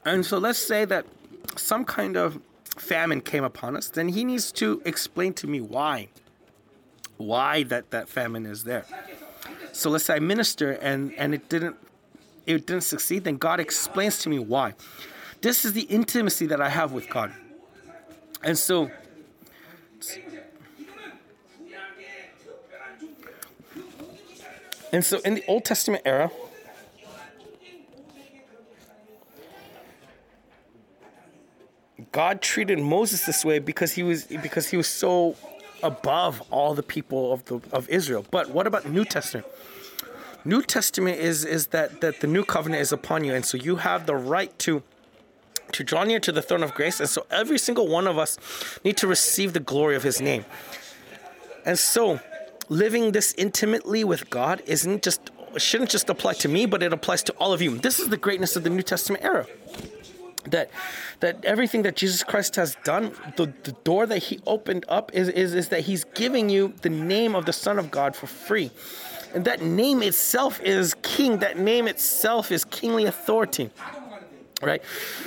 And 0.04 0.26
so 0.26 0.38
let's 0.38 0.60
say 0.60 0.86
that 0.86 1.06
some 1.56 1.84
kind 1.84 2.16
of 2.16 2.40
famine 2.78 3.22
came 3.22 3.44
upon 3.44 3.76
us, 3.76 3.90
then 3.90 4.10
he 4.10 4.24
needs 4.24 4.52
to 4.54 4.82
explain 4.86 5.34
to 5.34 5.48
me 5.48 5.62
why. 5.62 6.10
Why 7.18 7.64
that, 7.64 7.92
that 7.92 8.10
famine 8.10 8.46
is 8.46 8.66
there. 8.66 8.86
So 9.72 9.90
let's 9.90 10.06
say 10.06 10.16
I 10.16 10.20
minister 10.20 10.74
and, 10.74 11.14
and 11.14 11.34
it 11.34 11.50
didn't 11.50 11.78
it 12.46 12.68
didn't 12.68 12.84
succeed, 12.84 13.24
then 13.24 13.38
God 13.38 13.60
explains 13.60 14.20
to 14.20 14.30
me 14.30 14.40
why. 14.40 14.76
This 15.42 15.66
is 15.66 15.74
the 15.74 15.82
intimacy 15.82 16.46
that 16.48 16.62
I 16.62 16.70
have 16.70 16.92
with 16.92 17.10
God. 17.10 17.34
And 18.44 18.58
so 18.58 18.92
And 24.96 25.04
so 25.04 25.20
in 25.26 25.36
the 25.36 25.44
Old 25.50 25.66
Testament 25.66 26.04
era, 26.06 26.32
God 32.14 32.42
treated 32.42 32.80
Moses 32.80 33.26
this 33.26 33.44
way 33.44 33.60
because 33.60 33.92
he 33.92 34.04
was 34.04 34.24
because 34.24 34.70
he 34.70 34.78
was 34.78 34.88
so 34.88 35.36
above 35.84 36.42
all 36.50 36.74
the 36.74 36.82
people 36.82 37.34
of 37.34 37.44
the 37.44 37.60
of 37.74 37.90
Israel. 37.90 38.26
But 38.32 38.52
what 38.52 38.68
about 38.68 38.88
New 38.88 39.04
Testament? 39.04 39.46
New 40.46 40.62
Testament 40.62 41.20
is 41.20 41.44
is 41.44 41.68
that 41.68 42.00
that 42.00 42.22
the 42.22 42.28
new 42.28 42.46
covenant 42.46 42.82
is 42.82 42.94
upon 42.94 43.26
you, 43.26 43.34
and 43.34 43.46
so 43.46 43.58
you 43.58 43.76
have 43.76 44.06
the 44.06 44.16
right 44.16 44.58
to 44.60 44.82
to 45.74 45.84
draw 45.84 46.06
near 46.06 46.22
to 46.22 46.32
the 46.32 46.42
throne 46.42 46.64
of 46.64 46.74
grace. 46.74 47.02
And 47.02 47.10
so 47.10 47.26
every 47.30 47.58
single 47.58 47.90
one 47.90 48.08
of 48.08 48.18
us 48.18 48.40
need 48.86 48.96
to 48.96 49.08
receive 49.08 49.52
the 49.52 49.60
glory 49.60 49.98
of 49.98 50.04
his 50.04 50.22
name. 50.22 50.46
And 51.66 51.78
so 51.78 52.22
living 52.70 53.12
this 53.12 53.34
intimately 53.38 54.04
with 54.04 54.30
God 54.30 54.62
isn't 54.66 55.04
just 55.04 55.32
shouldn't 55.58 55.90
just 55.90 56.10
apply 56.10 56.34
to 56.34 56.50
me, 56.50 56.66
but 56.66 56.84
it 56.84 56.92
applies 56.92 57.24
to 57.24 57.34
all 57.34 57.54
of 57.54 57.62
you. 57.62 57.78
This 57.78 58.00
is 58.00 58.10
the 58.10 58.18
greatness 58.18 58.56
of 58.56 58.64
the 58.64 58.70
New 58.70 58.82
Testament 58.82 59.24
era. 59.24 59.46
That 60.46 60.70
that 61.22 61.44
everything 61.44 61.84
that 61.84 61.96
Jesus 61.96 62.24
Christ 62.24 62.56
has 62.56 62.78
done, 62.84 63.14
the, 63.36 63.52
the 63.64 63.72
door 63.84 64.06
that 64.06 64.20
he 64.20 64.40
opened 64.46 64.86
up 64.88 65.12
is, 65.14 65.30
is, 65.30 65.54
is 65.54 65.70
that 65.70 65.82
he's 65.82 66.04
giving 66.04 66.50
you 66.50 66.74
the 66.82 66.90
name 66.90 67.36
of 67.36 67.46
the 67.46 67.54
Son 67.54 67.80
of 67.80 67.90
God 67.90 68.16
for 68.16 68.28
free. 68.28 68.72
And 69.34 69.44
that 69.46 69.62
name 69.62 70.04
itself 70.04 70.62
is 70.62 70.96
king. 71.02 71.40
That 71.40 71.58
name 71.58 71.88
itself 71.88 72.52
is 72.52 72.64
kingly 72.66 73.06
authority. 73.06 73.70
Right? 74.62 74.82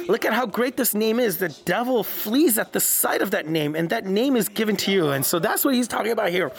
Look 0.08 0.24
at 0.24 0.32
how 0.32 0.46
great 0.46 0.76
this 0.76 0.94
name 0.94 1.20
is. 1.20 1.38
The 1.38 1.50
devil 1.64 2.02
flees 2.02 2.58
at 2.58 2.72
the 2.72 2.80
sight 2.80 3.20
of 3.20 3.32
that 3.32 3.46
name, 3.46 3.74
and 3.74 3.90
that 3.90 4.06
name 4.06 4.36
is 4.36 4.48
given 4.48 4.76
to 4.78 4.90
you. 4.90 5.10
And 5.10 5.24
so 5.24 5.38
that's 5.38 5.64
what 5.64 5.74
he's 5.74 5.88
talking 5.88 6.12
about 6.12 6.30
here. 6.30 6.50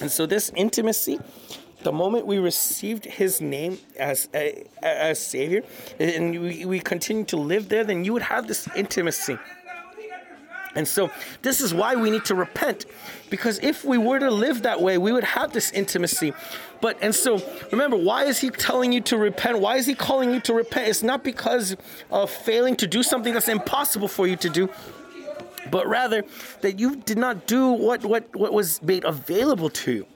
And 0.00 0.10
so 0.10 0.26
this 0.26 0.50
intimacy, 0.54 1.18
the 1.82 1.92
moment 1.92 2.26
we 2.26 2.38
received 2.38 3.04
his 3.04 3.40
name 3.40 3.78
as 3.98 4.28
a, 4.34 4.66
as 4.82 5.24
savior 5.24 5.62
and 5.98 6.40
we, 6.40 6.64
we 6.64 6.80
continue 6.80 7.24
to 7.24 7.36
live 7.36 7.68
there, 7.68 7.84
then 7.84 8.04
you 8.04 8.12
would 8.12 8.22
have 8.22 8.48
this 8.48 8.68
intimacy. 8.74 9.38
And 10.74 10.86
so 10.86 11.10
this 11.40 11.60
is 11.62 11.72
why 11.72 11.94
we 11.96 12.10
need 12.10 12.26
to 12.26 12.34
repent 12.34 12.84
because 13.30 13.58
if 13.60 13.84
we 13.84 13.98
were 13.98 14.18
to 14.18 14.30
live 14.30 14.62
that 14.62 14.80
way, 14.80 14.98
we 14.98 15.10
would 15.10 15.24
have 15.24 15.52
this 15.52 15.72
intimacy. 15.72 16.32
But 16.80 16.98
and 17.02 17.14
so 17.14 17.42
remember, 17.72 17.96
why 17.96 18.24
is 18.24 18.38
he 18.38 18.50
telling 18.50 18.92
you 18.92 19.00
to 19.02 19.16
repent? 19.16 19.60
Why 19.60 19.76
is 19.76 19.86
he 19.86 19.94
calling 19.94 20.32
you 20.32 20.40
to 20.40 20.52
repent? 20.52 20.88
It's 20.88 21.02
not 21.02 21.24
because 21.24 21.76
of 22.10 22.30
failing 22.30 22.76
to 22.76 22.86
do 22.86 23.02
something 23.02 23.32
that's 23.32 23.48
impossible 23.48 24.08
for 24.08 24.26
you 24.26 24.36
to 24.36 24.50
do 24.50 24.68
but 25.70 25.86
rather 25.86 26.24
that 26.60 26.78
you 26.78 26.96
did 26.96 27.18
not 27.18 27.46
do 27.46 27.68
what, 27.70 28.04
what, 28.04 28.34
what 28.34 28.52
was 28.52 28.82
made 28.82 29.04
available 29.04 29.70
to 29.70 29.92
you. 29.92 30.06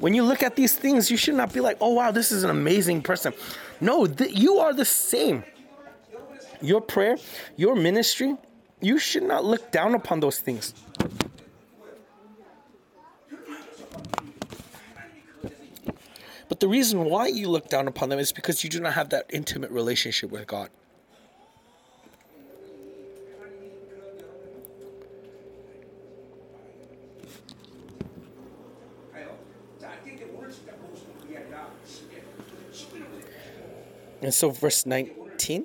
when 0.00 0.14
you 0.14 0.24
look 0.24 0.42
at 0.42 0.56
these 0.56 0.74
things, 0.74 1.10
you 1.10 1.16
should 1.16 1.34
not 1.34 1.52
be 1.52 1.60
like, 1.60 1.76
oh, 1.80 1.90
wow, 1.90 2.10
this 2.10 2.32
is 2.32 2.42
an 2.44 2.50
amazing 2.50 3.02
person. 3.02 3.32
No, 3.80 4.06
th- 4.06 4.36
you 4.36 4.56
are 4.58 4.72
the 4.72 4.84
same. 4.84 5.44
Your 6.60 6.80
prayer, 6.80 7.16
your 7.56 7.76
ministry, 7.76 8.36
you 8.80 8.98
should 8.98 9.22
not 9.22 9.44
look 9.44 9.70
down 9.70 9.94
upon 9.94 10.20
those 10.20 10.38
things. 10.40 10.74
But 16.52 16.60
the 16.60 16.68
reason 16.68 17.06
why 17.06 17.28
you 17.28 17.48
look 17.48 17.70
down 17.70 17.88
upon 17.88 18.10
them 18.10 18.18
is 18.18 18.30
because 18.30 18.62
you 18.62 18.68
do 18.68 18.78
not 18.78 18.92
have 18.92 19.08
that 19.08 19.24
intimate 19.30 19.70
relationship 19.70 20.30
with 20.30 20.46
God. 20.46 20.68
And 34.20 34.34
so, 34.34 34.50
verse 34.50 34.84
19. 34.84 35.64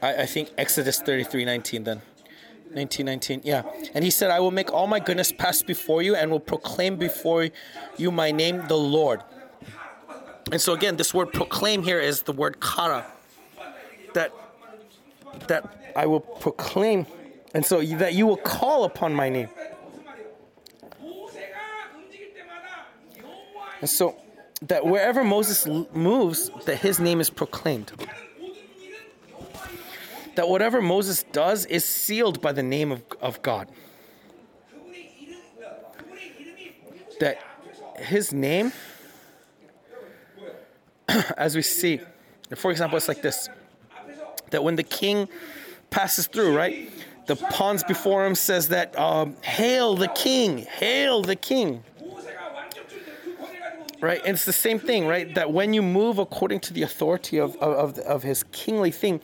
I, 0.00 0.14
I 0.14 0.26
think 0.26 0.50
Exodus 0.56 1.00
33 1.00 1.44
19 1.44 1.82
then. 1.82 2.02
1919 2.74 3.42
yeah. 3.44 3.62
And 3.94 4.04
he 4.04 4.10
said 4.10 4.30
i 4.30 4.40
will 4.40 4.50
make 4.50 4.72
all 4.72 4.86
my 4.86 5.00
goodness 5.00 5.32
pass 5.32 5.62
before 5.62 6.02
you 6.02 6.14
and 6.14 6.30
will 6.30 6.40
proclaim 6.40 6.96
before 6.96 7.48
you 7.96 8.10
my 8.10 8.30
name 8.30 8.66
the 8.68 8.76
lord. 8.76 9.22
And 10.52 10.60
so 10.60 10.72
again 10.72 10.96
this 10.96 11.14
word 11.14 11.32
proclaim 11.32 11.82
here 11.82 12.00
is 12.00 12.22
the 12.22 12.32
word 12.32 12.60
kara 12.60 13.06
that 14.14 14.32
that 15.48 15.92
i 15.96 16.06
will 16.06 16.20
proclaim 16.20 17.06
and 17.54 17.64
so 17.64 17.80
that 17.82 18.14
you 18.14 18.26
will 18.26 18.36
call 18.36 18.84
upon 18.84 19.14
my 19.14 19.28
name. 19.28 19.48
And 23.80 23.90
so 23.90 24.16
that 24.62 24.86
wherever 24.86 25.22
moses 25.22 25.66
moves 25.92 26.50
that 26.64 26.78
his 26.78 26.98
name 26.98 27.20
is 27.20 27.30
proclaimed 27.30 27.92
that 30.36 30.48
whatever 30.48 30.80
Moses 30.80 31.22
does 31.32 31.66
is 31.66 31.84
sealed 31.84 32.40
by 32.40 32.52
the 32.52 32.62
name 32.62 32.92
of, 32.92 33.02
of 33.20 33.42
God. 33.42 33.68
That 37.20 37.38
his 37.96 38.32
name, 38.32 38.72
as 41.36 41.54
we 41.54 41.62
see, 41.62 42.00
for 42.56 42.70
example, 42.70 42.96
it's 42.96 43.08
like 43.08 43.22
this 43.22 43.48
that 44.50 44.62
when 44.62 44.76
the 44.76 44.82
king 44.82 45.28
passes 45.90 46.26
through, 46.26 46.56
right? 46.56 46.90
The 47.26 47.36
pawns 47.36 47.82
before 47.82 48.26
him 48.26 48.34
says 48.34 48.68
that, 48.68 48.96
um, 48.98 49.36
Hail 49.42 49.94
the 49.96 50.08
king, 50.08 50.58
hail 50.58 51.22
the 51.22 51.36
king 51.36 51.82
right? 54.04 54.20
And 54.24 54.34
it's 54.34 54.44
the 54.44 54.52
same 54.52 54.78
thing, 54.78 55.06
right? 55.06 55.34
That 55.34 55.52
when 55.52 55.72
you 55.72 55.82
move 55.82 56.18
according 56.18 56.60
to 56.60 56.74
the 56.74 56.82
authority 56.82 57.38
of, 57.38 57.56
of, 57.56 57.98
of 57.98 58.22
his 58.22 58.44
kingly 58.52 58.90
thing, 58.90 59.20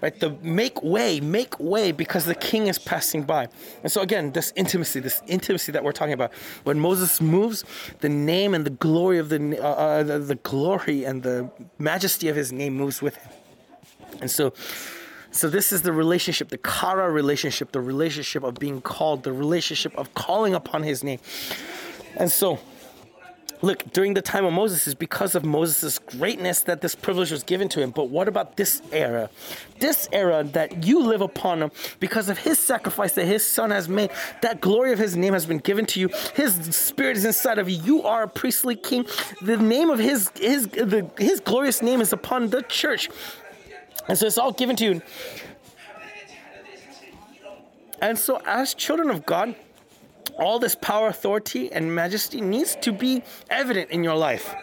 right? 0.00 0.18
The 0.18 0.30
make 0.42 0.82
way, 0.82 1.20
make 1.20 1.60
way 1.60 1.92
because 1.92 2.24
the 2.24 2.34
king 2.34 2.66
is 2.66 2.78
passing 2.78 3.24
by. 3.24 3.48
And 3.82 3.92
so 3.92 4.00
again, 4.00 4.32
this 4.32 4.52
intimacy, 4.56 5.00
this 5.00 5.22
intimacy 5.26 5.70
that 5.72 5.84
we're 5.84 5.92
talking 5.92 6.14
about, 6.14 6.32
when 6.64 6.80
Moses 6.80 7.20
moves, 7.20 7.64
the 8.00 8.08
name 8.08 8.54
and 8.54 8.64
the 8.64 8.70
glory 8.70 9.18
of 9.18 9.28
the, 9.28 9.58
uh, 9.62 9.66
uh, 9.66 10.02
the, 10.02 10.18
the 10.18 10.36
glory 10.36 11.04
and 11.04 11.22
the 11.22 11.50
majesty 11.78 12.28
of 12.28 12.36
his 12.36 12.52
name 12.52 12.74
moves 12.74 13.02
with 13.02 13.16
him. 13.16 13.32
And 14.20 14.30
so, 14.30 14.54
so 15.30 15.48
this 15.48 15.72
is 15.72 15.82
the 15.82 15.92
relationship, 15.92 16.48
the 16.48 16.58
kara 16.58 17.10
relationship, 17.10 17.72
the 17.72 17.80
relationship 17.80 18.42
of 18.44 18.54
being 18.54 18.80
called, 18.80 19.24
the 19.24 19.32
relationship 19.32 19.96
of 19.96 20.14
calling 20.14 20.54
upon 20.54 20.82
his 20.82 21.04
name. 21.04 21.18
And 22.16 22.30
so 22.30 22.58
look, 23.62 23.92
during 23.92 24.14
the 24.14 24.22
time 24.22 24.44
of 24.44 24.52
Moses 24.52 24.86
is 24.86 24.94
because 24.94 25.34
of 25.34 25.44
Moses' 25.44 25.98
greatness 25.98 26.60
that 26.62 26.80
this 26.80 26.94
privilege 26.94 27.30
was 27.30 27.42
given 27.42 27.68
to 27.70 27.80
him. 27.80 27.90
But 27.90 28.10
what 28.10 28.28
about 28.28 28.56
this 28.56 28.82
era? 28.92 29.30
This 29.78 30.08
era 30.12 30.44
that 30.52 30.84
you 30.84 31.00
live 31.00 31.20
upon 31.20 31.62
him 31.62 31.70
because 32.00 32.28
of 32.28 32.38
his 32.38 32.58
sacrifice 32.58 33.12
that 33.14 33.24
his 33.24 33.46
son 33.46 33.70
has 33.70 33.88
made, 33.88 34.10
that 34.42 34.60
glory 34.60 34.92
of 34.92 34.98
his 34.98 35.16
name 35.16 35.32
has 35.32 35.46
been 35.46 35.58
given 35.58 35.86
to 35.86 36.00
you. 36.00 36.08
His 36.34 36.54
spirit 36.76 37.16
is 37.16 37.24
inside 37.24 37.58
of 37.58 37.70
you. 37.70 37.80
You 37.82 38.02
are 38.02 38.24
a 38.24 38.28
priestly 38.28 38.76
king. 38.76 39.06
The 39.40 39.56
name 39.56 39.90
of 39.90 39.98
his 39.98 40.30
his 40.36 40.66
the, 40.68 41.08
his 41.18 41.40
glorious 41.40 41.80
name 41.82 42.00
is 42.00 42.12
upon 42.12 42.50
the 42.50 42.62
church. 42.62 43.08
And 44.08 44.18
so 44.18 44.26
it's 44.26 44.38
all 44.38 44.52
given 44.52 44.76
to 44.76 44.84
you. 44.84 45.02
And 48.00 48.18
so 48.18 48.42
as 48.44 48.74
children 48.74 49.10
of 49.10 49.24
God, 49.24 49.54
all 50.38 50.58
this 50.58 50.74
power, 50.74 51.08
authority, 51.08 51.72
and 51.72 51.94
majesty 51.94 52.40
needs 52.40 52.76
to 52.76 52.92
be 52.92 53.22
evident 53.50 53.90
in 53.90 54.02
your 54.02 54.16
life. 54.16 54.54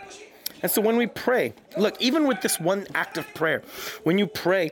And 0.61 0.71
so 0.71 0.81
when 0.81 0.97
we 0.97 1.07
pray, 1.07 1.53
look, 1.77 1.99
even 2.01 2.27
with 2.27 2.41
this 2.41 2.59
one 2.59 2.85
act 2.93 3.17
of 3.17 3.33
prayer, 3.33 3.63
when 4.03 4.17
you 4.17 4.27
pray, 4.27 4.71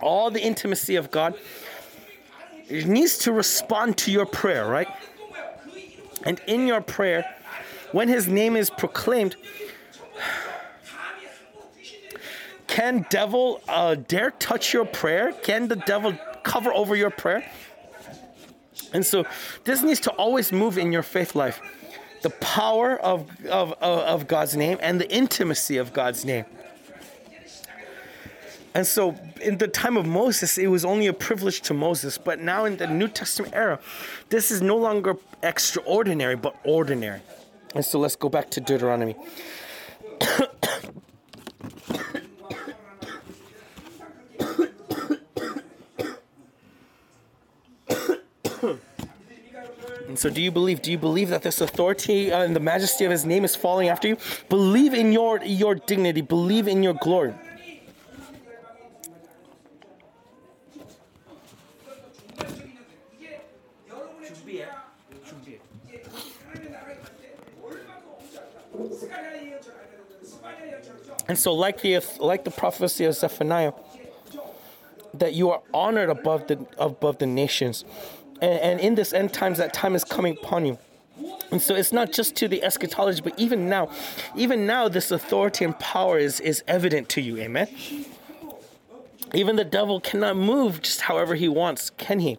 all 0.00 0.30
the 0.30 0.42
intimacy 0.42 0.96
of 0.96 1.10
God 1.10 1.34
it 2.68 2.86
needs 2.86 3.18
to 3.18 3.32
respond 3.32 3.98
to 3.98 4.10
your 4.10 4.26
prayer, 4.26 4.66
right? 4.66 4.88
And 6.24 6.40
in 6.46 6.66
your 6.66 6.80
prayer, 6.80 7.24
when 7.92 8.08
his 8.08 8.26
name 8.26 8.56
is 8.56 8.70
proclaimed, 8.70 9.36
can 12.66 13.06
devil 13.10 13.60
uh, 13.68 13.96
dare 13.96 14.30
touch 14.30 14.72
your 14.72 14.86
prayer? 14.86 15.32
Can 15.32 15.68
the 15.68 15.76
devil 15.76 16.16
cover 16.42 16.72
over 16.72 16.96
your 16.96 17.10
prayer? 17.10 17.48
And 18.94 19.04
so 19.04 19.26
this 19.64 19.82
needs 19.82 20.00
to 20.00 20.10
always 20.12 20.52
move 20.52 20.78
in 20.78 20.92
your 20.92 21.02
faith 21.02 21.34
life. 21.34 21.60
The 22.22 22.30
power 22.30 22.98
of, 22.98 23.28
of, 23.46 23.72
of 23.82 24.26
God's 24.26 24.56
name 24.56 24.78
and 24.80 24.98
the 24.98 25.10
intimacy 25.12 25.76
of 25.76 25.92
God's 25.92 26.24
name. 26.24 26.46
And 28.72 28.86
so, 28.86 29.14
in 29.40 29.58
the 29.58 29.68
time 29.68 29.96
of 29.96 30.04
Moses, 30.04 30.58
it 30.58 30.66
was 30.66 30.84
only 30.84 31.06
a 31.06 31.12
privilege 31.12 31.60
to 31.62 31.74
Moses. 31.74 32.18
But 32.18 32.40
now, 32.40 32.64
in 32.64 32.76
the 32.76 32.88
New 32.88 33.06
Testament 33.06 33.54
era, 33.54 33.78
this 34.30 34.50
is 34.50 34.62
no 34.62 34.76
longer 34.76 35.16
extraordinary, 35.44 36.34
but 36.34 36.56
ordinary. 36.64 37.20
And 37.76 37.84
so, 37.84 38.00
let's 38.00 38.16
go 38.16 38.28
back 38.28 38.50
to 38.50 38.60
Deuteronomy. 38.60 39.14
And 50.06 50.18
so, 50.18 50.28
do 50.28 50.40
you 50.42 50.50
believe? 50.50 50.82
Do 50.82 50.90
you 50.90 50.98
believe 50.98 51.30
that 51.30 51.42
this 51.42 51.60
authority 51.60 52.30
uh, 52.30 52.42
and 52.42 52.54
the 52.54 52.60
majesty 52.60 53.04
of 53.04 53.10
His 53.10 53.24
name 53.24 53.44
is 53.44 53.56
falling 53.56 53.88
after 53.88 54.08
you? 54.08 54.18
Believe 54.48 54.92
in 54.92 55.12
your 55.12 55.42
your 55.42 55.74
dignity. 55.74 56.20
Believe 56.20 56.68
in 56.68 56.82
your 56.82 56.94
glory. 56.94 57.34
And 71.26 71.38
so, 71.38 71.54
like 71.54 71.80
the 71.80 72.00
like 72.20 72.44
the 72.44 72.50
prophecy 72.50 73.06
of 73.06 73.14
Zephaniah, 73.14 73.72
that 75.14 75.32
you 75.32 75.50
are 75.50 75.62
honored 75.72 76.10
above 76.10 76.48
the 76.48 76.66
above 76.76 77.18
the 77.18 77.26
nations, 77.26 77.84
and, 78.44 78.60
and 78.60 78.80
in 78.80 78.94
this 78.94 79.12
end 79.12 79.32
times, 79.32 79.58
that 79.58 79.72
time 79.72 79.94
is 79.94 80.04
coming 80.04 80.36
upon 80.40 80.66
you. 80.66 80.78
And 81.50 81.62
so 81.62 81.74
it's 81.74 81.92
not 81.92 82.12
just 82.12 82.34
to 82.36 82.48
the 82.48 82.62
eschatology, 82.62 83.22
but 83.22 83.38
even 83.38 83.68
now, 83.68 83.90
even 84.36 84.66
now, 84.66 84.88
this 84.88 85.10
authority 85.10 85.64
and 85.64 85.78
power 85.78 86.18
is, 86.18 86.40
is 86.40 86.64
evident 86.66 87.08
to 87.10 87.20
you. 87.20 87.38
Amen. 87.38 87.68
Even 89.32 89.56
the 89.56 89.64
devil 89.64 90.00
cannot 90.00 90.36
move 90.36 90.82
just 90.82 91.02
however 91.02 91.34
he 91.34 91.48
wants, 91.48 91.90
can 91.90 92.20
he? 92.20 92.38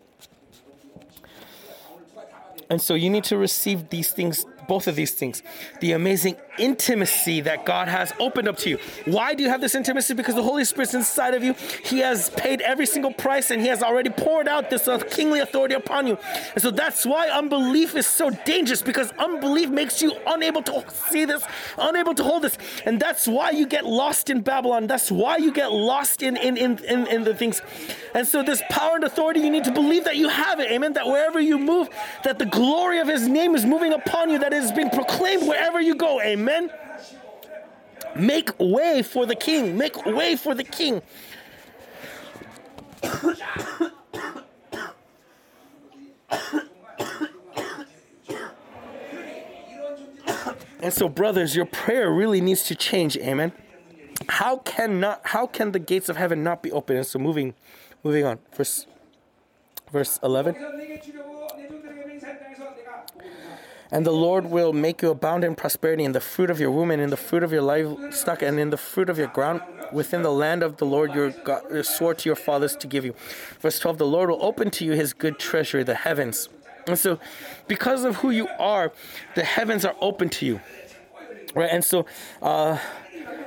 And 2.69 2.81
so 2.81 2.93
you 2.95 3.09
need 3.09 3.23
to 3.25 3.37
receive 3.37 3.89
these 3.89 4.11
things 4.11 4.45
both 4.67 4.87
of 4.87 4.95
these 4.95 5.11
things. 5.11 5.43
The 5.79 5.91
amazing 5.91 6.37
intimacy 6.57 7.41
that 7.41 7.65
God 7.65 7.87
has 7.87 8.13
opened 8.19 8.47
up 8.47 8.57
to 8.57 8.69
you. 8.69 8.77
Why 9.05 9.33
do 9.33 9.43
you 9.43 9.49
have 9.49 9.61
this 9.61 9.75
intimacy? 9.75 10.13
Because 10.13 10.35
the 10.35 10.43
Holy 10.43 10.65
Spirit's 10.65 10.93
inside 10.93 11.33
of 11.33 11.43
you. 11.43 11.53
He 11.83 11.99
has 11.99 12.29
paid 12.31 12.61
every 12.61 12.85
single 12.85 13.13
price 13.13 13.51
and 13.51 13.61
He 13.61 13.67
has 13.67 13.83
already 13.83 14.09
poured 14.09 14.47
out 14.47 14.69
this 14.69 14.87
kingly 15.11 15.39
authority 15.39 15.75
upon 15.75 16.07
you. 16.07 16.17
And 16.53 16.61
so 16.61 16.71
that's 16.71 17.05
why 17.05 17.27
unbelief 17.29 17.95
is 17.95 18.07
so 18.07 18.29
dangerous 18.29 18.81
because 18.81 19.11
unbelief 19.19 19.69
makes 19.69 20.01
you 20.01 20.13
unable 20.27 20.63
to 20.63 20.83
see 21.09 21.25
this, 21.25 21.43
unable 21.77 22.15
to 22.15 22.23
hold 22.23 22.43
this. 22.43 22.57
And 22.85 22.99
that's 22.99 23.27
why 23.27 23.51
you 23.51 23.67
get 23.67 23.85
lost 23.85 24.29
in 24.29 24.41
Babylon. 24.41 24.87
That's 24.87 25.11
why 25.11 25.37
you 25.37 25.51
get 25.51 25.71
lost 25.71 26.23
in, 26.23 26.37
in, 26.37 26.57
in, 26.57 26.77
in, 26.85 27.07
in 27.07 27.23
the 27.23 27.33
things. 27.33 27.61
And 28.13 28.25
so 28.25 28.41
this 28.41 28.61
power 28.69 28.95
and 28.95 29.03
authority, 29.03 29.41
you 29.41 29.49
need 29.49 29.65
to 29.65 29.71
believe 29.71 30.05
that 30.05 30.15
you 30.15 30.29
have 30.29 30.59
it. 30.59 30.71
Amen. 30.71 30.93
That 30.93 31.05
wherever 31.05 31.39
you 31.39 31.59
move, 31.59 31.89
that 32.23 32.39
the 32.39 32.45
glory 32.45 32.99
of 32.99 33.07
His 33.07 33.27
name 33.27 33.55
is 33.55 33.65
moving 33.65 33.91
upon 33.91 34.29
you, 34.29 34.39
that 34.39 34.45
that 34.45 34.53
is 34.53 34.71
being 34.71 34.91
proclaimed 34.91 35.47
wherever 35.47 35.81
you 35.81 35.95
go. 35.95 36.21
Amen. 36.21 36.44
Make 38.15 38.57
way 38.59 39.01
for 39.01 39.25
the 39.25 39.35
king. 39.35 39.77
Make 39.77 40.05
way 40.05 40.35
for 40.35 40.55
the 40.55 40.63
king. 40.63 41.01
and 50.85 50.93
so 50.93 51.09
brothers 51.09 51.55
your 51.55 51.65
prayer 51.65 52.11
really 52.11 52.39
needs 52.39 52.63
to 52.63 52.75
change 52.75 53.17
amen 53.17 53.51
how 54.29 54.57
can 54.57 54.99
not 54.99 55.19
how 55.23 55.47
can 55.47 55.71
the 55.71 55.79
gates 55.79 56.09
of 56.09 56.17
heaven 56.17 56.43
not 56.43 56.61
be 56.61 56.71
open 56.71 56.95
and 56.95 57.05
so 57.05 57.17
moving 57.17 57.55
moving 58.03 58.23
on 58.23 58.37
verse 58.55 58.85
verse 59.91 60.19
11 60.23 60.55
and 63.91 64.05
the 64.05 64.11
Lord 64.11 64.45
will 64.45 64.73
make 64.73 65.01
you 65.01 65.09
abound 65.09 65.43
in 65.43 65.55
prosperity 65.55 66.03
in 66.03 66.11
the 66.11 66.19
fruit 66.19 66.49
of 66.49 66.59
your 66.59 66.71
womb 66.71 66.91
and 66.91 67.01
in 67.01 67.09
the 67.09 67.17
fruit 67.17 67.43
of 67.43 67.51
your 67.51 67.61
livestock 67.61 68.41
and 68.41 68.59
in 68.59 68.69
the 68.69 68.77
fruit 68.77 69.09
of 69.09 69.17
your 69.17 69.27
ground 69.27 69.61
within 69.91 70.23
the 70.23 70.31
land 70.31 70.63
of 70.63 70.77
the 70.77 70.85
Lord 70.85 71.13
your 71.13 71.29
God 71.29 71.63
swore 71.85 72.13
to 72.13 72.29
your 72.29 72.35
fathers 72.35 72.75
to 72.77 72.87
give 72.87 73.05
you. 73.05 73.13
Verse 73.59 73.79
12 73.79 73.97
The 73.97 74.07
Lord 74.07 74.29
will 74.29 74.43
open 74.43 74.71
to 74.71 74.85
you 74.85 74.93
his 74.93 75.13
good 75.13 75.39
treasury, 75.39 75.83
the 75.83 75.95
heavens. 75.95 76.49
And 76.87 76.97
so, 76.99 77.19
because 77.67 78.03
of 78.03 78.17
who 78.17 78.29
you 78.29 78.47
are, 78.59 78.91
the 79.33 79.43
heavens 79.43 79.85
are 79.85 79.95
open 80.01 80.29
to 80.29 80.45
you. 80.45 80.61
Right? 81.55 81.69
And 81.71 81.83
so, 81.83 82.05
uh, 82.41 82.77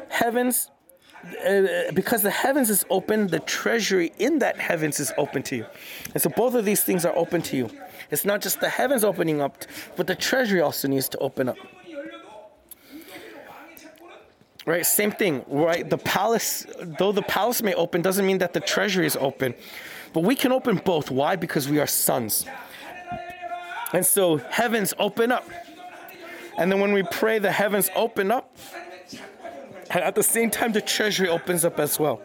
heavens 0.09 0.71
uh, 1.47 1.93
because 1.95 2.23
the 2.23 2.31
heavens 2.31 2.71
is 2.71 2.85
open, 2.91 3.27
the 3.27 3.41
treasury 3.41 4.13
in 4.19 4.39
that 4.39 4.59
heavens 4.59 5.01
is 5.01 5.13
open 5.19 5.43
to 5.43 5.57
you. 5.57 5.67
And 6.15 6.23
so 6.23 6.31
both 6.31 6.55
of 6.55 6.65
these 6.65 6.83
things 6.83 7.05
are 7.05 7.15
open 7.17 7.43
to 7.43 7.57
you. 7.57 7.71
It's 8.11 8.25
not 8.25 8.41
just 8.41 8.61
the 8.61 8.69
heavens 8.69 9.05
opening 9.05 9.41
up, 9.41 9.65
but 9.97 10.07
the 10.07 10.15
treasury 10.15 10.61
also 10.61 10.89
needs 10.89 11.09
to 11.11 11.19
open 11.19 11.49
up. 11.49 11.57
Right, 14.67 14.85
same 14.85 15.13
thing, 15.13 15.45
right? 15.49 15.89
The 15.89 15.97
palace, 15.97 16.67
though 16.99 17.13
the 17.13 17.23
palace 17.23 17.63
may 17.63 17.73
open, 17.75 18.03
doesn't 18.03 18.27
mean 18.27 18.39
that 18.39 18.53
the 18.53 18.61
treasury 18.61 19.07
is 19.07 19.17
open. 19.17 19.55
But 20.13 20.25
we 20.25 20.35
can 20.35 20.53
open 20.53 20.77
both. 20.77 21.11
Why? 21.11 21.37
Because 21.37 21.69
we 21.69 21.79
are 21.81 21.87
sons. 21.87 22.45
And 23.93 24.05
so 24.05 24.37
heavens 24.37 24.93
open 24.99 25.33
up. 25.33 25.49
And 26.59 26.71
then 26.71 26.81
when 26.81 26.93
we 26.93 27.03
pray, 27.03 27.39
the 27.39 27.53
heavens 27.53 27.89
open 27.95 28.31
up. 28.31 28.55
And 29.91 30.05
at 30.05 30.15
the 30.15 30.23
same 30.23 30.51
time, 30.51 30.73
the 30.73 30.83
treasury 30.83 31.29
opens 31.29 31.65
up 31.65 31.79
as 31.79 31.99
well. 31.99 32.21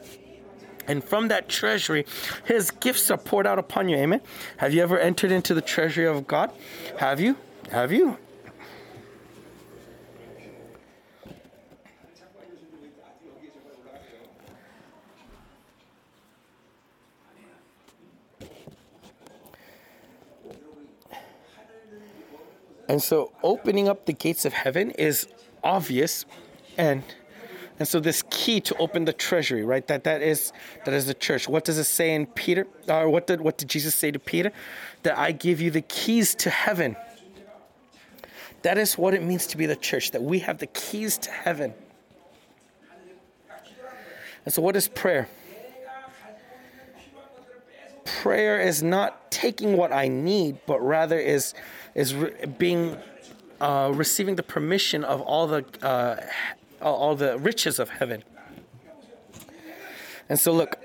And 0.88 1.04
from 1.04 1.30
that 1.30 1.50
treasury, 1.50 2.06
his 2.46 2.72
gifts 2.72 3.10
are 3.10 3.18
poured 3.18 3.48
out 3.48 3.60
upon 3.60 3.90
you. 3.90 3.98
Amen. 3.98 4.22
Have 4.58 4.74
you 4.74 4.82
ever 4.82 5.00
entered 5.00 5.32
into 5.32 5.54
the 5.54 5.62
treasury 5.62 6.06
of 6.06 6.28
God? 6.28 6.52
Have 6.98 7.20
you? 7.20 7.38
Have 7.72 7.92
you? 7.92 8.18
And 22.90 23.02
so 23.02 23.32
opening 23.42 23.88
up 23.88 24.06
the 24.06 24.14
gates 24.14 24.46
of 24.46 24.54
heaven 24.54 24.92
is 24.92 25.28
obvious 25.64 26.26
and 26.78 27.04
and 27.80 27.88
so 27.88 28.00
this 28.00 28.24
key 28.30 28.62
to 28.62 28.78
open 28.78 29.06
the 29.06 29.14
treasury, 29.14 29.64
right? 29.64 29.86
That 29.88 30.04
that 30.04 30.22
is 30.22 30.54
that 30.86 30.94
is 30.94 31.08
the 31.08 31.14
church. 31.14 31.50
What 31.50 31.66
does 31.66 31.78
it 31.78 31.86
say 31.86 32.14
in 32.14 32.28
Peter? 32.28 32.68
Or 32.88 33.10
what 33.10 33.28
did 33.28 33.42
what 33.42 33.58
did 33.58 33.68
Jesus 33.68 33.96
say 33.96 34.12
to 34.12 34.20
Peter? 34.20 34.52
That 35.04 35.18
I 35.18 35.32
give 35.32 35.60
you 35.60 35.72
the 35.72 35.82
keys 35.82 36.36
to 36.36 36.50
heaven. 36.50 36.96
That 38.62 38.78
is 38.78 38.98
what 38.98 39.14
it 39.14 39.24
means 39.24 39.48
to 39.48 39.58
be 39.58 39.66
the 39.66 39.76
church, 39.76 40.12
that 40.12 40.24
we 40.24 40.40
have 40.40 40.60
the 40.60 40.68
keys 40.68 41.18
to 41.20 41.32
heaven. 41.32 41.74
And 44.46 44.54
so 44.54 44.62
what 44.62 44.76
is 44.76 44.88
prayer? 44.88 45.28
Prayer 48.06 48.62
is 48.62 48.84
not 48.84 49.32
taking 49.32 49.76
what 49.76 49.92
I 49.92 50.08
need, 50.08 50.60
but 50.66 50.80
rather 50.80 51.18
is 51.18 51.54
is 51.96 52.14
re- 52.14 52.46
being 52.58 52.98
uh, 53.60 53.92
receiving 53.94 54.36
the 54.36 54.44
permission 54.44 55.04
of 55.04 55.22
all 55.22 55.48
the 55.48 55.66
uh, 55.82 56.18
all 56.84 57.16
the 57.16 57.38
riches 57.38 57.80
of 57.80 57.90
heaven. 57.90 58.24
And 60.30 60.40
so, 60.40 60.52
look, 60.52 60.78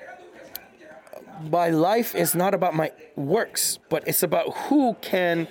my 1.50 1.70
life 1.70 2.14
is 2.14 2.34
not 2.34 2.54
about 2.54 2.74
my 2.74 2.92
works, 3.16 3.78
but 3.88 4.06
it's 4.06 4.22
about 4.22 4.56
who 4.56 4.94
can 5.00 5.48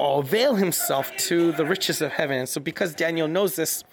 avail 0.00 0.56
himself 0.56 1.14
to 1.16 1.52
the 1.52 1.64
riches 1.64 2.02
of 2.02 2.12
heaven. 2.12 2.38
And 2.38 2.48
so, 2.48 2.60
because 2.60 2.94
Daniel 2.94 3.28
knows 3.28 3.56
this, 3.56 3.84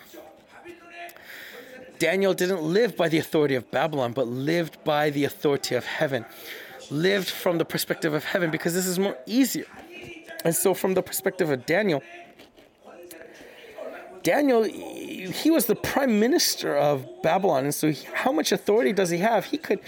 Daniel 1.99 2.33
didn't 2.33 2.63
live 2.63 2.97
by 2.97 3.09
the 3.09 3.19
authority 3.19 3.53
of 3.53 3.69
Babylon, 3.69 4.13
but 4.13 4.27
lived 4.27 4.83
by 4.83 5.11
the 5.11 5.23
authority 5.23 5.75
of 5.75 5.85
heaven. 5.85 6.25
Lived 6.89 7.29
from 7.29 7.59
the 7.59 7.65
perspective 7.65 8.13
of 8.13 8.23
heaven 8.25 8.49
because 8.49 8.73
this 8.73 8.87
is 8.87 8.97
more 8.97 9.17
easier. 9.27 9.67
And 10.43 10.55
so, 10.55 10.73
from 10.73 10.95
the 10.95 11.03
perspective 11.03 11.51
of 11.51 11.65
Daniel, 11.65 12.01
Daniel, 14.23 14.63
he 14.63 15.49
was 15.49 15.65
the 15.65 15.75
prime 15.75 16.19
minister 16.19 16.75
of 16.75 17.05
Babylon, 17.23 17.65
and 17.65 17.75
so 17.75 17.91
he, 17.91 18.05
how 18.13 18.31
much 18.31 18.51
authority 18.51 18.93
does 18.93 19.09
he 19.09 19.17
have? 19.17 19.45
He 19.45 19.57
could, 19.57 19.79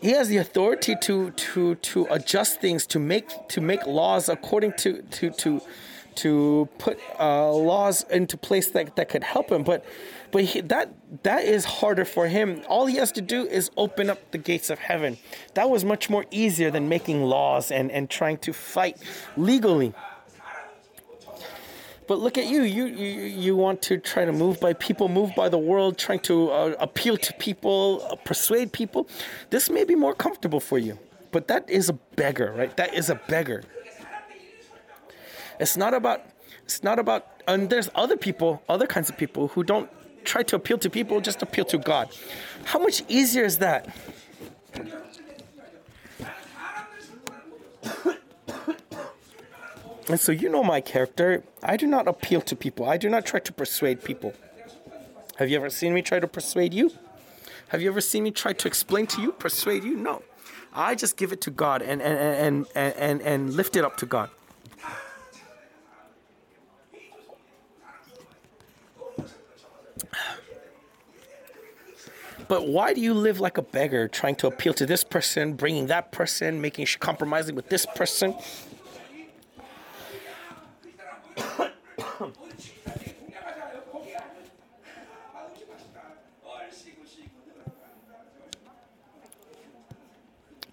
he 0.00 0.10
has 0.10 0.28
the 0.28 0.36
authority 0.36 0.94
to 1.02 1.30
to 1.30 1.74
to 1.76 2.06
adjust 2.10 2.60
things, 2.60 2.86
to 2.88 2.98
make 2.98 3.48
to 3.48 3.60
make 3.60 3.86
laws 3.86 4.28
according 4.28 4.74
to 4.78 5.02
to 5.02 5.30
to 5.30 5.62
to 6.16 6.68
put 6.78 6.98
uh, 7.18 7.50
laws 7.50 8.04
into 8.10 8.36
place 8.36 8.70
that, 8.70 8.96
that 8.96 9.08
could 9.08 9.24
help 9.24 9.50
him. 9.50 9.62
But 9.62 9.84
but 10.30 10.44
he, 10.44 10.60
that 10.62 10.92
that 11.22 11.44
is 11.44 11.64
harder 11.64 12.04
for 12.04 12.26
him. 12.26 12.62
All 12.68 12.86
he 12.86 12.96
has 12.96 13.12
to 13.12 13.20
do 13.20 13.46
is 13.46 13.70
open 13.76 14.10
up 14.10 14.30
the 14.30 14.38
gates 14.38 14.70
of 14.70 14.78
heaven. 14.78 15.18
That 15.54 15.70
was 15.70 15.84
much 15.84 16.10
more 16.10 16.24
easier 16.30 16.70
than 16.70 16.88
making 16.88 17.22
laws 17.22 17.70
and 17.70 17.90
and 17.90 18.10
trying 18.10 18.38
to 18.38 18.52
fight 18.52 18.98
legally. 19.36 19.94
But 22.06 22.18
look 22.18 22.36
at 22.36 22.46
you. 22.46 22.62
You 22.62 22.86
you 22.86 23.22
you 23.22 23.56
want 23.56 23.80
to 23.82 23.98
try 23.98 24.24
to 24.24 24.32
move 24.32 24.60
by 24.60 24.74
people, 24.74 25.08
move 25.08 25.34
by 25.34 25.48
the 25.48 25.58
world, 25.58 25.96
trying 25.96 26.20
to 26.20 26.50
uh, 26.50 26.74
appeal 26.78 27.16
to 27.16 27.32
people, 27.34 28.06
uh, 28.10 28.16
persuade 28.16 28.72
people. 28.72 29.08
This 29.50 29.70
may 29.70 29.84
be 29.84 29.94
more 29.94 30.14
comfortable 30.14 30.60
for 30.60 30.78
you, 30.78 30.98
but 31.32 31.48
that 31.48 31.68
is 31.68 31.88
a 31.88 31.94
beggar, 32.16 32.52
right? 32.56 32.76
That 32.76 32.94
is 32.94 33.08
a 33.08 33.14
beggar. 33.28 33.64
It's 35.58 35.76
not 35.76 35.94
about. 35.94 36.20
It's 36.64 36.82
not 36.82 36.98
about. 36.98 37.26
And 37.46 37.70
there's 37.70 37.90
other 37.94 38.16
people, 38.16 38.62
other 38.68 38.86
kinds 38.86 39.08
of 39.08 39.16
people 39.16 39.48
who 39.48 39.62
don't 39.62 39.88
try 40.24 40.42
to 40.42 40.56
appeal 40.56 40.78
to 40.78 40.90
people, 40.90 41.20
just 41.20 41.42
appeal 41.42 41.64
to 41.66 41.78
God. 41.78 42.08
How 42.64 42.78
much 42.78 43.02
easier 43.08 43.44
is 43.44 43.58
that? 43.58 43.94
And 50.08 50.20
so 50.20 50.32
you 50.32 50.48
know 50.48 50.62
my 50.62 50.80
character. 50.80 51.44
I 51.62 51.76
do 51.76 51.86
not 51.86 52.06
appeal 52.06 52.40
to 52.42 52.56
people. 52.56 52.86
I 52.88 52.96
do 52.96 53.08
not 53.08 53.24
try 53.24 53.40
to 53.40 53.52
persuade 53.52 54.04
people. 54.04 54.34
Have 55.36 55.48
you 55.50 55.56
ever 55.56 55.70
seen 55.70 55.94
me 55.94 56.02
try 56.02 56.20
to 56.20 56.28
persuade 56.28 56.74
you? 56.74 56.90
Have 57.68 57.80
you 57.80 57.88
ever 57.88 58.00
seen 58.00 58.22
me 58.22 58.30
try 58.30 58.52
to 58.52 58.68
explain 58.68 59.06
to 59.08 59.22
you, 59.22 59.32
persuade 59.32 59.82
you? 59.82 59.96
No. 59.96 60.22
I 60.74 60.94
just 60.94 61.16
give 61.16 61.32
it 61.32 61.40
to 61.42 61.50
God 61.50 61.82
and 61.82 62.02
and 62.02 62.18
and 62.18 62.66
and, 62.74 62.94
and, 62.96 63.22
and 63.22 63.54
lift 63.54 63.76
it 63.76 63.84
up 63.84 63.96
to 63.98 64.06
God. 64.06 64.30
But 72.46 72.68
why 72.68 72.92
do 72.92 73.00
you 73.00 73.14
live 73.14 73.40
like 73.40 73.56
a 73.56 73.62
beggar, 73.62 74.06
trying 74.06 74.34
to 74.36 74.46
appeal 74.46 74.74
to 74.74 74.84
this 74.84 75.02
person, 75.02 75.54
bringing 75.54 75.86
that 75.86 76.12
person, 76.12 76.60
making 76.60 76.86
compromising 77.00 77.54
with 77.54 77.70
this 77.70 77.86
person? 77.94 78.34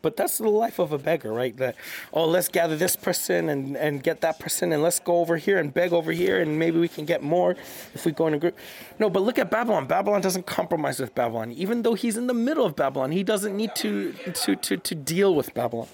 But 0.02 0.18
that's 0.18 0.38
the 0.38 0.50
life 0.50 0.80
of 0.80 0.92
a 0.92 0.98
beggar, 0.98 1.32
right? 1.32 1.56
That 1.58 1.76
oh, 2.14 2.26
let's 2.26 2.48
gather 2.48 2.76
this 2.76 2.96
person 2.96 3.50
and 3.50 3.78
and 3.78 4.02
get 4.02 4.22
that 4.22 4.40
person, 4.40 4.72
and 4.74 4.82
let's 4.82 5.00
go 5.00 5.20
over 5.20 5.38
here 5.38 5.58
and 5.58 5.74
beg 5.74 5.94
over 5.94 6.12
here, 6.12 6.42
and 6.42 6.58
maybe 6.58 6.80
we 6.80 6.88
can 6.88 7.06
get 7.06 7.22
more 7.22 7.56
if 7.94 8.06
we 8.06 8.12
go 8.12 8.28
in 8.28 8.34
a 8.34 8.40
group. 8.40 8.58
No, 9.00 9.10
but 9.10 9.22
look 9.22 9.38
at 9.38 9.52
Babylon. 9.52 9.88
Babylon 9.88 10.22
doesn't 10.22 10.46
compromise 10.46 11.00
with 11.00 11.14
Babylon, 11.14 11.52
even 11.52 11.84
though 11.84 11.94
he's 11.94 12.18
in 12.18 12.28
the 12.28 12.34
middle 12.34 12.66
of 12.66 12.76
Babylon. 12.76 13.12
He 13.12 13.24
doesn't 13.24 13.56
need 13.56 13.76
to 13.76 14.14
to 14.14 14.56
to 14.56 14.78
to 14.78 14.96
deal 14.96 15.36
with 15.36 15.54
Babylon, 15.54 15.88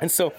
and 0.00 0.10
so 0.10 0.32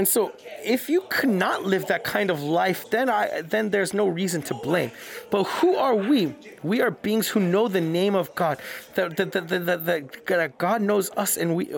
and 0.00 0.08
so, 0.08 0.32
if 0.64 0.88
you 0.88 1.02
cannot 1.10 1.64
live 1.66 1.88
that 1.88 2.04
kind 2.04 2.30
of 2.30 2.42
life, 2.42 2.88
then 2.88 3.10
I 3.10 3.42
then 3.42 3.68
there's 3.68 3.92
no 3.92 4.08
reason 4.08 4.40
to 4.48 4.54
blame. 4.54 4.92
But 5.30 5.44
who 5.44 5.76
are 5.76 5.94
we? 5.94 6.34
We 6.62 6.80
are 6.80 6.90
beings 6.90 7.28
who 7.28 7.38
know 7.38 7.68
the 7.68 7.82
name 7.82 8.14
of 8.14 8.34
God. 8.34 8.56
That 8.94 9.18
that, 9.18 9.32
that, 9.32 9.66
that, 9.66 9.84
that, 9.84 10.56
God 10.56 10.80
knows 10.80 11.10
us, 11.18 11.36
and 11.36 11.54
we 11.54 11.68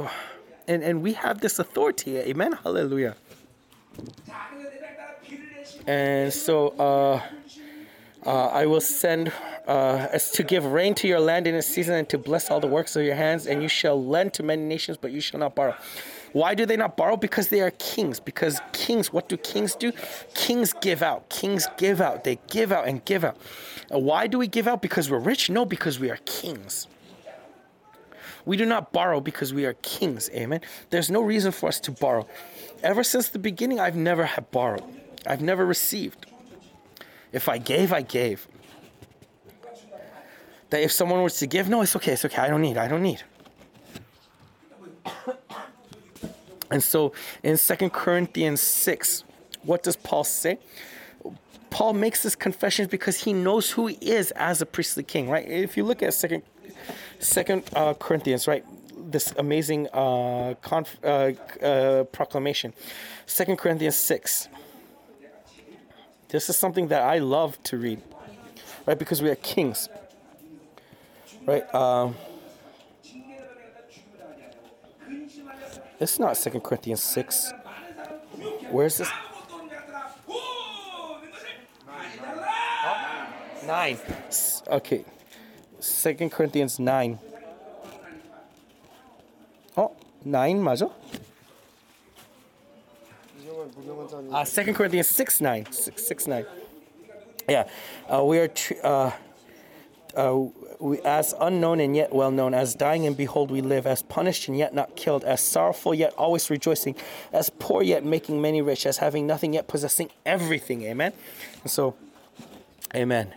and 0.68 0.84
and 0.84 1.02
we 1.02 1.14
have 1.14 1.40
this 1.40 1.58
authority. 1.58 2.16
Amen. 2.16 2.52
Hallelujah. 2.62 3.16
And 5.88 6.32
so, 6.32 6.68
uh, 6.78 7.20
uh, 8.24 8.46
I 8.60 8.66
will 8.66 8.80
send 8.80 9.32
uh, 9.66 10.06
as 10.12 10.30
to 10.30 10.44
give 10.44 10.64
rain 10.64 10.94
to 10.94 11.08
your 11.08 11.18
land 11.18 11.48
in 11.48 11.56
its 11.56 11.66
season 11.66 11.94
and 11.96 12.08
to 12.10 12.18
bless 12.18 12.52
all 12.52 12.60
the 12.60 12.68
works 12.68 12.94
of 12.94 13.02
your 13.02 13.16
hands, 13.16 13.48
and 13.48 13.64
you 13.64 13.68
shall 13.68 14.00
lend 14.00 14.32
to 14.34 14.44
many 14.44 14.62
nations, 14.62 14.96
but 14.96 15.10
you 15.10 15.20
shall 15.20 15.40
not 15.40 15.56
borrow. 15.56 15.74
Why 16.32 16.54
do 16.54 16.64
they 16.64 16.76
not 16.76 16.96
borrow? 16.96 17.16
Because 17.16 17.48
they 17.48 17.60
are 17.60 17.70
kings. 17.72 18.18
Because 18.18 18.60
kings, 18.72 19.12
what 19.12 19.28
do 19.28 19.36
kings 19.36 19.74
do? 19.74 19.92
Kings 20.34 20.72
give 20.80 21.02
out. 21.02 21.28
Kings 21.28 21.68
give 21.76 22.00
out. 22.00 22.24
They 22.24 22.38
give 22.48 22.72
out 22.72 22.88
and 22.88 23.04
give 23.04 23.24
out. 23.24 23.36
Uh, 23.92 23.98
why 23.98 24.26
do 24.26 24.38
we 24.38 24.46
give 24.46 24.66
out? 24.66 24.80
Because 24.82 25.10
we're 25.10 25.18
rich? 25.18 25.50
No, 25.50 25.64
because 25.64 25.98
we 25.98 26.10
are 26.10 26.18
kings. 26.24 26.86
We 28.44 28.56
do 28.56 28.66
not 28.66 28.92
borrow 28.92 29.20
because 29.20 29.52
we 29.54 29.66
are 29.66 29.74
kings. 29.74 30.28
Amen. 30.30 30.60
There's 30.90 31.10
no 31.10 31.20
reason 31.22 31.52
for 31.52 31.68
us 31.68 31.78
to 31.80 31.92
borrow. 31.92 32.26
Ever 32.82 33.04
since 33.04 33.28
the 33.28 33.38
beginning, 33.38 33.78
I've 33.78 33.94
never 33.94 34.28
borrowed. 34.50 34.82
I've 35.26 35.42
never 35.42 35.64
received. 35.64 36.26
If 37.32 37.48
I 37.48 37.58
gave, 37.58 37.92
I 37.92 38.02
gave. 38.02 38.48
That 40.70 40.82
if 40.82 40.90
someone 40.90 41.22
was 41.22 41.38
to 41.38 41.46
give, 41.46 41.68
no, 41.68 41.82
it's 41.82 41.94
okay, 41.96 42.12
it's 42.12 42.24
okay. 42.24 42.42
I 42.42 42.48
don't 42.48 42.62
need. 42.62 42.76
I 42.76 42.88
don't 42.88 43.02
need. 43.02 43.22
And 46.72 46.82
so 46.82 47.12
in 47.42 47.56
Second 47.58 47.90
Corinthians 47.90 48.60
6, 48.62 49.24
what 49.62 49.82
does 49.82 49.94
Paul 49.94 50.24
say? 50.24 50.58
Paul 51.70 51.92
makes 51.92 52.22
this 52.22 52.34
confession 52.34 52.86
because 52.86 53.24
he 53.24 53.32
knows 53.32 53.70
who 53.70 53.86
he 53.86 53.96
is 54.00 54.30
as 54.32 54.60
a 54.60 54.66
priestly 54.66 55.02
king, 55.02 55.28
right? 55.28 55.46
If 55.46 55.76
you 55.76 55.84
look 55.84 56.02
at 56.02 56.14
Second 56.14 56.42
Second 57.18 57.62
uh, 57.74 57.94
Corinthians, 57.94 58.48
right, 58.48 58.64
this 59.10 59.32
amazing 59.38 59.88
uh, 59.92 60.54
conf- 60.60 60.98
uh, 61.04 61.32
uh 61.62 62.04
proclamation, 62.04 62.72
Second 63.26 63.56
Corinthians 63.58 63.96
six. 63.96 64.48
This 66.28 66.48
is 66.48 66.56
something 66.56 66.88
that 66.88 67.02
I 67.02 67.18
love 67.18 67.62
to 67.64 67.76
read, 67.76 68.00
right? 68.86 68.98
Because 68.98 69.22
we 69.22 69.28
are 69.28 69.36
kings, 69.36 69.88
right? 71.46 71.72
Um, 71.74 72.16
It's 76.02 76.18
not 76.18 76.36
Second 76.36 76.62
Corinthians 76.62 77.00
6. 77.00 77.52
Where's 78.72 78.98
this? 78.98 79.08
Nine. 83.64 83.98
Okay. 84.66 85.04
Second 85.78 86.32
Corinthians 86.32 86.80
9. 86.80 87.20
Oh, 89.76 89.92
9 90.24 90.60
맞아? 90.60 90.90
Uh, 94.32 94.44
2 94.44 94.74
Corinthians 94.74 95.06
6 95.06 95.40
9. 95.40 95.66
6, 95.70 96.02
6 96.04 96.26
9. 96.26 96.44
Yeah. 97.48 97.68
Uh, 98.12 98.24
we 98.24 98.40
are. 98.40 98.50
uh, 98.82 99.12
uh, 100.16 100.38
we, 100.78 101.00
as 101.00 101.34
unknown 101.40 101.80
and 101.80 101.94
yet 101.94 102.12
well 102.12 102.30
known, 102.30 102.54
as 102.54 102.74
dying 102.74 103.06
and 103.06 103.16
behold 103.16 103.50
we 103.50 103.60
live, 103.60 103.86
as 103.86 104.02
punished 104.02 104.48
and 104.48 104.56
yet 104.56 104.74
not 104.74 104.96
killed, 104.96 105.24
as 105.24 105.40
sorrowful 105.40 105.94
yet 105.94 106.12
always 106.14 106.50
rejoicing, 106.50 106.94
as 107.32 107.50
poor 107.50 107.82
yet 107.82 108.04
making 108.04 108.40
many 108.40 108.62
rich, 108.62 108.86
as 108.86 108.98
having 108.98 109.26
nothing 109.26 109.54
yet 109.54 109.68
possessing 109.68 110.10
everything. 110.26 110.82
Amen. 110.82 111.12
And 111.62 111.70
so, 111.70 111.94
Amen. 112.94 113.32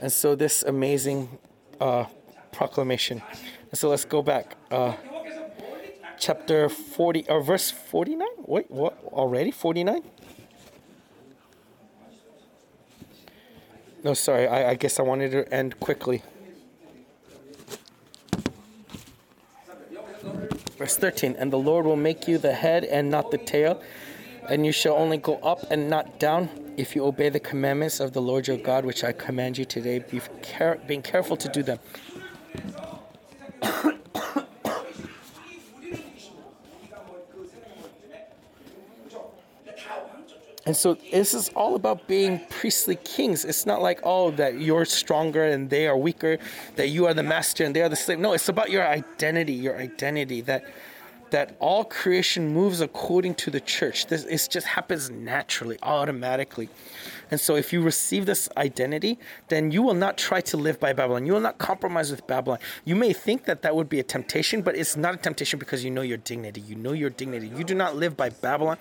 And 0.00 0.12
so 0.12 0.34
this 0.34 0.62
amazing 0.62 1.38
uh, 1.80 2.04
proclamation. 2.52 3.22
And 3.70 3.78
so 3.78 3.88
let's 3.88 4.04
go 4.04 4.22
back. 4.22 4.56
Uh, 4.70 4.94
chapter 6.18 6.68
40 6.68 7.28
or 7.28 7.40
verse 7.40 7.70
49 7.70 8.26
wait 8.38 8.68
what 8.72 8.98
already 9.04 9.52
49 9.52 10.02
No, 14.04 14.14
sorry. 14.14 14.46
I, 14.46 14.70
I 14.70 14.74
guess 14.74 14.98
I 15.00 15.02
wanted 15.02 15.32
to 15.32 15.52
end 15.52 15.78
quickly. 15.80 16.22
Verse 20.78 20.96
13 20.96 21.34
And 21.36 21.52
the 21.52 21.58
Lord 21.58 21.84
will 21.84 21.96
make 21.96 22.28
you 22.28 22.38
the 22.38 22.52
head 22.52 22.84
and 22.84 23.10
not 23.10 23.30
the 23.30 23.38
tail, 23.38 23.82
and 24.48 24.64
you 24.64 24.72
shall 24.72 24.94
only 24.94 25.18
go 25.18 25.36
up 25.38 25.70
and 25.70 25.90
not 25.90 26.20
down 26.20 26.48
if 26.76 26.94
you 26.94 27.04
obey 27.04 27.28
the 27.28 27.40
commandments 27.40 27.98
of 27.98 28.12
the 28.12 28.22
Lord 28.22 28.46
your 28.46 28.56
God, 28.56 28.84
which 28.84 29.02
I 29.02 29.10
command 29.10 29.58
you 29.58 29.64
today, 29.64 29.98
be 29.98 30.20
care- 30.42 30.78
being 30.86 31.02
careful 31.02 31.36
to 31.36 31.48
do 31.48 31.62
them. 31.64 31.80
And 40.68 40.76
so 40.76 40.98
this 41.10 41.32
is 41.32 41.48
all 41.56 41.76
about 41.76 42.06
being 42.06 42.42
priestly 42.50 42.96
kings. 42.96 43.46
It's 43.46 43.64
not 43.64 43.80
like, 43.80 44.00
oh, 44.02 44.32
that 44.32 44.60
you're 44.60 44.84
stronger 44.84 45.42
and 45.42 45.70
they 45.70 45.86
are 45.86 45.96
weaker, 45.96 46.36
that 46.76 46.88
you 46.88 47.06
are 47.06 47.14
the 47.14 47.22
master 47.22 47.64
and 47.64 47.74
they 47.74 47.80
are 47.80 47.88
the 47.88 47.96
slave. 47.96 48.18
No, 48.18 48.34
it's 48.34 48.50
about 48.50 48.70
your 48.70 48.86
identity, 48.86 49.54
your 49.54 49.78
identity 49.78 50.42
that 50.42 50.66
that 51.30 51.56
all 51.58 51.84
creation 51.84 52.48
moves 52.48 52.80
according 52.80 53.34
to 53.34 53.50
the 53.50 53.60
church. 53.60 54.06
This 54.06 54.24
it 54.24 54.50
just 54.50 54.66
happens 54.66 55.10
naturally, 55.10 55.78
automatically. 55.82 56.68
And 57.30 57.40
so 57.40 57.56
if 57.56 57.72
you 57.72 57.82
receive 57.82 58.26
this 58.26 58.48
identity, 58.56 59.18
then 59.48 59.70
you 59.70 59.82
will 59.82 59.94
not 59.94 60.16
try 60.16 60.40
to 60.42 60.56
live 60.56 60.80
by 60.80 60.92
Babylon. 60.92 61.26
You 61.26 61.34
will 61.34 61.40
not 61.40 61.58
compromise 61.58 62.10
with 62.10 62.26
Babylon. 62.26 62.58
You 62.84 62.96
may 62.96 63.12
think 63.12 63.44
that 63.44 63.62
that 63.62 63.76
would 63.76 63.88
be 63.88 64.00
a 64.00 64.02
temptation, 64.02 64.62
but 64.62 64.76
it's 64.76 64.96
not 64.96 65.14
a 65.14 65.18
temptation 65.18 65.58
because 65.58 65.84
you 65.84 65.90
know 65.90 66.02
your 66.02 66.16
dignity. 66.18 66.62
You 66.62 66.76
know 66.76 66.92
your 66.92 67.10
dignity. 67.10 67.48
You 67.48 67.64
do 67.64 67.74
not 67.74 67.96
live 67.96 68.16
by 68.16 68.30
Babylon. 68.30 68.78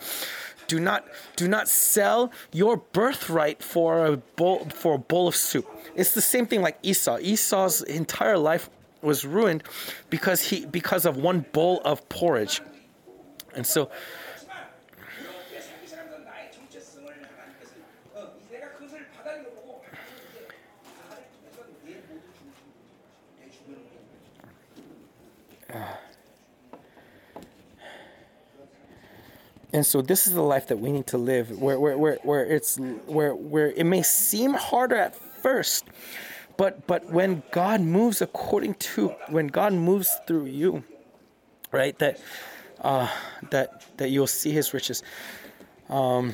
Do 0.67 0.79
not 0.79 1.05
do 1.35 1.47
not 1.47 1.67
sell 1.69 2.31
your 2.51 2.77
birthright 2.77 3.63
for 3.63 4.05
a 4.05 4.17
bowl 4.17 4.67
for 4.73 4.95
a 4.95 4.97
bowl 4.97 5.27
of 5.27 5.35
soup. 5.35 5.65
It's 5.95 6.13
the 6.13 6.21
same 6.21 6.45
thing 6.45 6.61
like 6.61 6.77
Esau. 6.83 7.19
Esau's 7.19 7.81
entire 7.83 8.37
life 8.37 8.69
was 9.01 9.25
ruined 9.25 9.63
because 10.09 10.41
he 10.41 10.65
because 10.65 11.05
of 11.05 11.17
one 11.17 11.45
bowl 11.53 11.81
of 11.85 12.07
porridge. 12.09 12.61
And 13.55 13.65
so 13.65 13.89
and 29.73 29.85
so 29.85 30.01
this 30.01 30.27
is 30.27 30.33
the 30.33 30.41
life 30.41 30.67
that 30.67 30.79
we 30.79 30.91
need 30.91 31.07
to 31.07 31.17
live 31.17 31.59
where 31.61 31.79
where, 31.79 31.97
where, 31.97 32.17
where 32.23 32.45
it's 32.45 32.77
where 33.05 33.35
where 33.35 33.71
it 33.71 33.85
may 33.85 34.01
seem 34.01 34.53
harder 34.53 34.95
at 34.95 35.15
first 35.15 35.85
but 36.57 36.87
but 36.87 37.05
when 37.11 37.43
god 37.51 37.81
moves 37.81 38.21
according 38.21 38.73
to 38.75 39.09
when 39.29 39.47
god 39.47 39.73
moves 39.73 40.19
through 40.25 40.45
you 40.45 40.83
right 41.71 41.97
that 41.99 42.19
uh, 42.81 43.07
that 43.49 43.83
that 43.97 44.09
you'll 44.09 44.27
see 44.27 44.51
His 44.51 44.73
riches. 44.73 45.03
Um, 45.89 46.33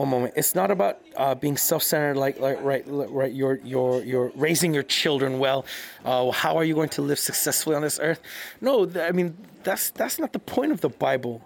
one 0.00 0.08
moment. 0.08 0.32
It's 0.36 0.54
not 0.54 0.70
about 0.70 0.98
uh, 1.16 1.34
being 1.34 1.56
self-centered, 1.56 2.16
like 2.16 2.40
like 2.40 2.58
right 2.62 2.84
right. 2.88 3.32
You're 3.32 3.58
you're 3.72 4.02
you're 4.02 4.32
raising 4.34 4.72
your 4.72 4.82
children 4.82 5.38
well. 5.38 5.60
Uh, 6.04 6.30
how 6.30 6.56
are 6.56 6.64
you 6.64 6.74
going 6.74 6.92
to 6.98 7.02
live 7.02 7.18
successfully 7.18 7.76
on 7.76 7.82
this 7.82 7.98
earth? 8.08 8.20
No, 8.60 8.86
th- 8.86 9.04
I 9.08 9.12
mean 9.12 9.36
that's 9.62 9.90
that's 9.90 10.18
not 10.18 10.32
the 10.32 10.38
point 10.38 10.72
of 10.72 10.80
the 10.80 10.88
Bible. 10.88 11.42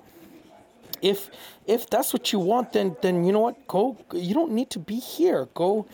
If 1.03 1.31
if 1.67 1.91
that's 1.91 2.13
what 2.15 2.33
you 2.33 2.39
want, 2.39 2.73
then 2.73 2.97
then 3.03 3.25
you 3.25 3.33
know 3.33 3.45
what? 3.49 3.57
Go. 3.67 3.97
You 4.13 4.35
don't 4.35 4.53
need 4.53 4.71
to 4.71 4.79
be 4.79 4.99
here. 5.17 5.41
Go 5.55 5.87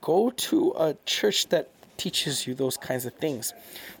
go 0.00 0.30
to 0.48 0.56
a 0.76 0.96
church 1.04 1.48
that 1.48 1.70
teaches 1.98 2.46
you 2.46 2.54
those 2.54 2.76
kinds 2.76 3.04
of 3.04 3.12
things. 3.14 3.52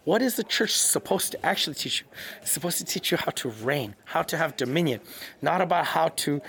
What 0.04 0.22
is 0.22 0.36
the 0.36 0.44
church 0.44 0.72
supposed 0.96 1.32
to 1.32 1.38
actually 1.44 1.74
teach 1.74 2.00
you? 2.00 2.06
It's 2.40 2.52
supposed 2.52 2.78
to 2.78 2.84
teach 2.84 3.10
you 3.10 3.18
how 3.18 3.32
to 3.42 3.50
reign, 3.50 3.94
how 4.04 4.22
to 4.22 4.36
have 4.36 4.56
dominion, 4.56 5.00
not 5.42 5.60
about 5.60 5.84
how 5.84 6.08
to 6.24 6.40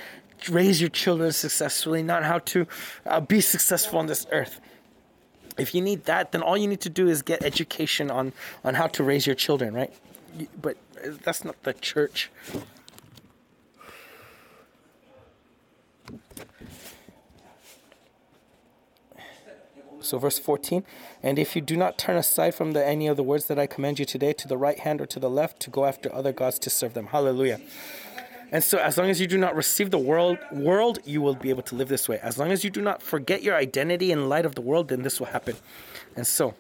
raise 0.48 0.80
your 0.80 0.90
children 0.90 1.32
successfully, 1.32 2.04
not 2.04 2.24
how 2.24 2.40
to 2.40 2.68
uh, 3.06 3.20
be 3.20 3.42
successful 3.42 4.00
on 4.00 4.06
this 4.06 4.26
earth. 4.32 4.62
If 5.58 5.76
you 5.76 5.82
need 5.82 6.06
that, 6.06 6.32
then 6.32 6.42
all 6.42 6.58
you 6.58 6.68
need 6.68 6.82
to 6.82 6.90
do 6.90 7.10
is 7.10 7.22
get 7.22 7.44
education 7.44 8.10
on, 8.10 8.32
on 8.64 8.76
how 8.76 8.88
to 8.88 9.04
raise 9.04 9.28
your 9.28 9.36
children, 9.36 9.74
right? 9.74 9.94
But 10.62 10.78
that's 11.24 11.44
not 11.44 11.62
the 11.64 11.74
church. 11.74 12.30
So, 20.02 20.18
verse 20.18 20.40
14, 20.40 20.84
and 21.22 21.38
if 21.38 21.56
you 21.56 21.62
do 21.62 21.76
not 21.76 21.98
turn 21.98 22.16
aside 22.16 22.56
from 22.56 22.72
the, 22.72 22.84
any 22.84 23.06
of 23.08 23.18
the 23.18 23.22
words 23.22 23.46
that 23.46 23.60
I 23.60 23.68
command 23.68 24.00
you 24.00 24.06
today 24.06 24.34
to 24.34 24.48
the 24.48 24.58
right 24.58 24.80
hand 24.80 25.02
or 25.02 25.06
to 25.06 25.20
the 25.20 25.30
left 25.30 25.60
to 25.64 25.70
go 25.70 25.86
after 25.86 26.14
other 26.14 26.32
gods 26.32 26.58
to 26.60 26.70
serve 26.70 26.94
them. 26.94 27.08
Hallelujah. 27.08 27.60
And 28.52 28.64
so, 28.64 28.80
as 28.80 28.98
long 28.98 29.10
as 29.10 29.22
you 29.22 29.28
do 29.28 29.38
not 29.38 29.56
receive 29.56 29.92
the 29.92 30.00
world, 30.00 30.40
world, 30.52 31.00
you 31.06 31.22
will 31.22 31.36
be 31.36 31.50
able 31.50 31.62
to 31.64 31.76
live 31.76 31.88
this 31.88 32.10
way. 32.10 32.20
As 32.22 32.38
long 32.38 32.52
as 32.52 32.64
you 32.64 32.70
do 32.70 32.82
not 32.82 33.02
forget 33.02 33.44
your 33.44 33.56
identity 33.56 34.12
in 34.12 34.28
light 34.28 34.46
of 34.46 34.56
the 34.56 34.62
world, 34.62 34.88
then 34.88 35.04
this 35.04 35.20
will 35.20 35.28
happen. 35.28 35.56
And 36.16 36.26
so, 36.26 36.56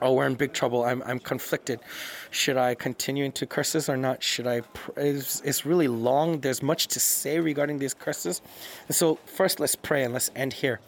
oh, 0.00 0.14
we're 0.14 0.26
in 0.26 0.36
big 0.36 0.52
trouble. 0.52 0.84
I'm, 0.84 1.02
I'm 1.04 1.18
conflicted. 1.18 1.80
Should 2.30 2.56
I 2.56 2.74
continue 2.76 3.24
into 3.24 3.44
curses 3.44 3.88
or 3.88 3.96
not? 3.96 4.22
Should 4.22 4.46
I? 4.46 4.62
It's, 4.96 5.40
it's 5.40 5.66
really 5.66 5.88
long. 5.88 6.40
There's 6.40 6.62
much 6.62 6.86
to 6.88 7.00
say 7.00 7.40
regarding 7.40 7.78
these 7.78 7.94
curses. 7.94 8.40
And 8.86 8.94
so, 8.94 9.16
first, 9.26 9.58
let's 9.58 9.74
pray 9.74 10.04
and 10.04 10.12
let's 10.14 10.30
end 10.36 10.52
here. 10.52 10.80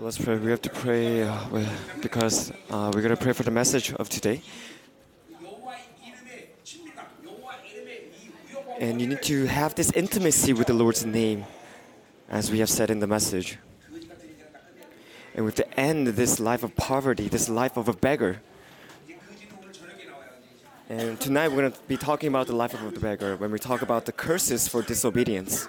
So 0.00 0.04
let's 0.04 0.16
pray. 0.16 0.38
We 0.38 0.50
have 0.50 0.62
to 0.62 0.70
pray 0.70 1.24
uh, 1.24 1.38
because 2.00 2.52
uh, 2.70 2.90
we're 2.94 3.02
going 3.02 3.14
to 3.14 3.22
pray 3.22 3.34
for 3.34 3.42
the 3.42 3.50
message 3.50 3.92
of 3.92 4.08
today. 4.08 4.40
And 8.78 8.98
you 8.98 9.06
need 9.06 9.20
to 9.24 9.44
have 9.44 9.74
this 9.74 9.90
intimacy 9.92 10.54
with 10.54 10.68
the 10.68 10.72
Lord's 10.72 11.04
name, 11.04 11.44
as 12.30 12.50
we 12.50 12.60
have 12.60 12.70
said 12.70 12.90
in 12.90 13.00
the 13.00 13.06
message. 13.06 13.58
And 15.34 15.44
we 15.44 15.50
have 15.50 15.56
to 15.56 15.78
end 15.78 16.06
this 16.06 16.40
life 16.40 16.62
of 16.62 16.74
poverty, 16.76 17.28
this 17.28 17.50
life 17.50 17.76
of 17.76 17.86
a 17.86 17.92
beggar. 17.92 18.40
And 20.88 21.20
tonight 21.20 21.48
we're 21.48 21.68
going 21.68 21.72
to 21.72 21.78
be 21.88 21.98
talking 21.98 22.30
about 22.30 22.46
the 22.46 22.56
life 22.56 22.72
of 22.72 22.94
the 22.94 23.00
beggar 23.00 23.36
when 23.36 23.52
we 23.52 23.58
talk 23.58 23.82
about 23.82 24.06
the 24.06 24.12
curses 24.12 24.66
for 24.66 24.80
disobedience. 24.80 25.68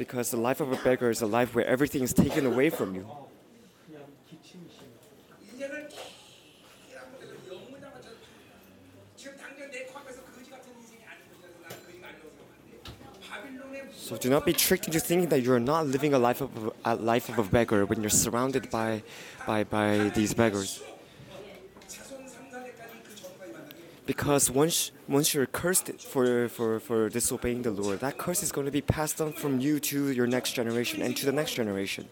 Because 0.00 0.30
the 0.30 0.36
life 0.38 0.62
of 0.62 0.72
a 0.72 0.76
beggar 0.76 1.10
is 1.10 1.20
a 1.20 1.26
life 1.26 1.54
where 1.54 1.66
everything 1.66 2.02
is 2.02 2.14
taken 2.14 2.46
away 2.46 2.70
from 2.70 2.94
you. 2.94 3.06
So 13.92 14.16
do 14.16 14.30
not 14.30 14.46
be 14.46 14.54
tricked 14.54 14.86
into 14.86 15.00
thinking 15.00 15.28
that 15.28 15.42
you 15.42 15.52
are 15.52 15.60
not 15.60 15.86
living 15.86 16.14
a 16.14 16.18
life 16.18 16.40
of 16.40 16.72
a 16.86 16.94
life 16.94 17.28
of 17.28 17.38
a 17.38 17.44
beggar 17.44 17.84
when 17.84 18.00
you're 18.00 18.08
surrounded 18.08 18.70
by, 18.70 19.02
by, 19.46 19.64
by 19.64 20.08
these 20.14 20.32
beggars. 20.32 20.82
Because 24.10 24.50
once 24.50 24.90
once 25.06 25.34
you're 25.34 25.46
cursed 25.46 25.88
for, 26.00 26.48
for, 26.48 26.80
for 26.80 27.08
disobeying 27.08 27.62
the 27.62 27.70
Lord, 27.70 28.00
that 28.00 28.18
curse 28.18 28.42
is 28.42 28.50
going 28.50 28.64
to 28.64 28.72
be 28.72 28.80
passed 28.80 29.20
on 29.20 29.32
from 29.32 29.60
you 29.60 29.78
to 29.90 30.10
your 30.10 30.26
next 30.26 30.50
generation 30.50 31.00
and 31.00 31.16
to 31.18 31.24
the 31.26 31.30
next 31.30 31.54
generation. 31.54 32.08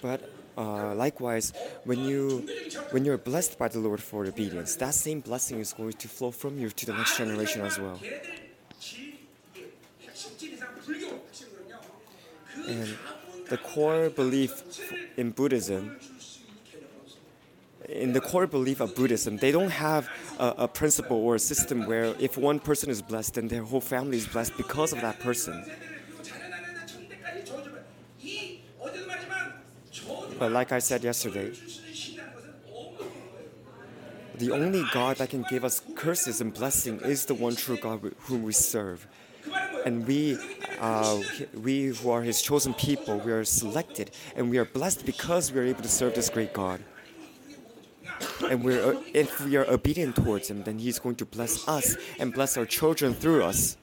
But 0.00 0.20
uh, 0.56 0.94
likewise, 0.94 1.52
when 1.82 1.98
you 2.04 2.46
when 2.92 3.04
you're 3.04 3.18
blessed 3.18 3.58
by 3.58 3.66
the 3.74 3.80
Lord 3.80 4.00
for 4.00 4.24
obedience, 4.24 4.76
that 4.76 4.94
same 4.94 5.18
blessing 5.18 5.58
is 5.58 5.72
going 5.72 5.94
to 5.94 6.06
flow 6.06 6.30
from 6.30 6.52
you 6.60 6.70
to 6.70 6.86
the 6.86 6.94
next 6.94 7.18
generation 7.18 7.60
as 7.62 7.76
well. 7.76 7.98
And 12.68 12.96
the 13.48 13.58
core 13.58 14.10
belief 14.10 14.52
in 15.16 15.30
Buddhism 15.32 15.98
in 17.88 18.12
the 18.12 18.20
core 18.20 18.46
belief 18.46 18.80
of 18.80 18.94
Buddhism, 18.94 19.36
they 19.36 19.52
don't 19.52 19.70
have 19.70 20.08
a, 20.38 20.54
a, 20.58 20.68
principle 20.68 21.18
or 21.18 21.36
a 21.36 21.38
system 21.38 21.86
where 21.86 22.14
if 22.18 22.36
one 22.36 22.58
person 22.58 22.90
is 22.90 23.02
blessed, 23.02 23.34
then 23.34 23.48
their 23.48 23.62
whole 23.62 23.80
family 23.80 24.16
is 24.16 24.26
blessed 24.26 24.56
because 24.56 24.92
of 24.92 25.00
that 25.00 25.20
person. 25.20 25.64
But 30.38 30.52
like 30.52 30.72
I 30.72 30.80
said 30.80 31.02
yesterday, 31.02 31.52
the 34.36 34.50
only 34.50 34.84
God 34.92 35.16
that 35.16 35.30
can 35.30 35.44
give 35.48 35.64
us 35.64 35.80
curses 35.94 36.40
and 36.40 36.52
blessing 36.52 37.00
is 37.00 37.24
the 37.24 37.34
one 37.34 37.56
true 37.56 37.78
God 37.78 38.14
whom 38.20 38.42
we 38.42 38.52
serve. 38.52 39.06
And 39.86 40.06
we, 40.06 40.36
uh, 40.80 41.20
we 41.54 41.86
who 41.86 42.10
are 42.10 42.22
His 42.22 42.42
chosen 42.42 42.74
people, 42.74 43.18
we 43.20 43.32
are 43.32 43.44
selected 43.44 44.10
and 44.34 44.50
we 44.50 44.58
are 44.58 44.66
blessed 44.66 45.06
because 45.06 45.52
we 45.52 45.60
are 45.60 45.64
able 45.64 45.82
to 45.82 45.88
serve 45.88 46.14
this 46.14 46.28
great 46.28 46.52
God 46.52 46.82
and 48.50 48.62
we're 48.62 48.96
uh, 48.96 49.02
if 49.12 49.40
we 49.40 49.56
are 49.56 49.68
obedient 49.70 50.16
towards 50.16 50.50
him 50.50 50.62
then 50.64 50.78
he's 50.78 50.98
going 50.98 51.16
to 51.16 51.24
bless 51.24 51.66
us 51.68 51.96
and 52.18 52.32
bless 52.32 52.56
our 52.56 52.66
children 52.66 53.14
through 53.14 53.42
us. 53.42 53.76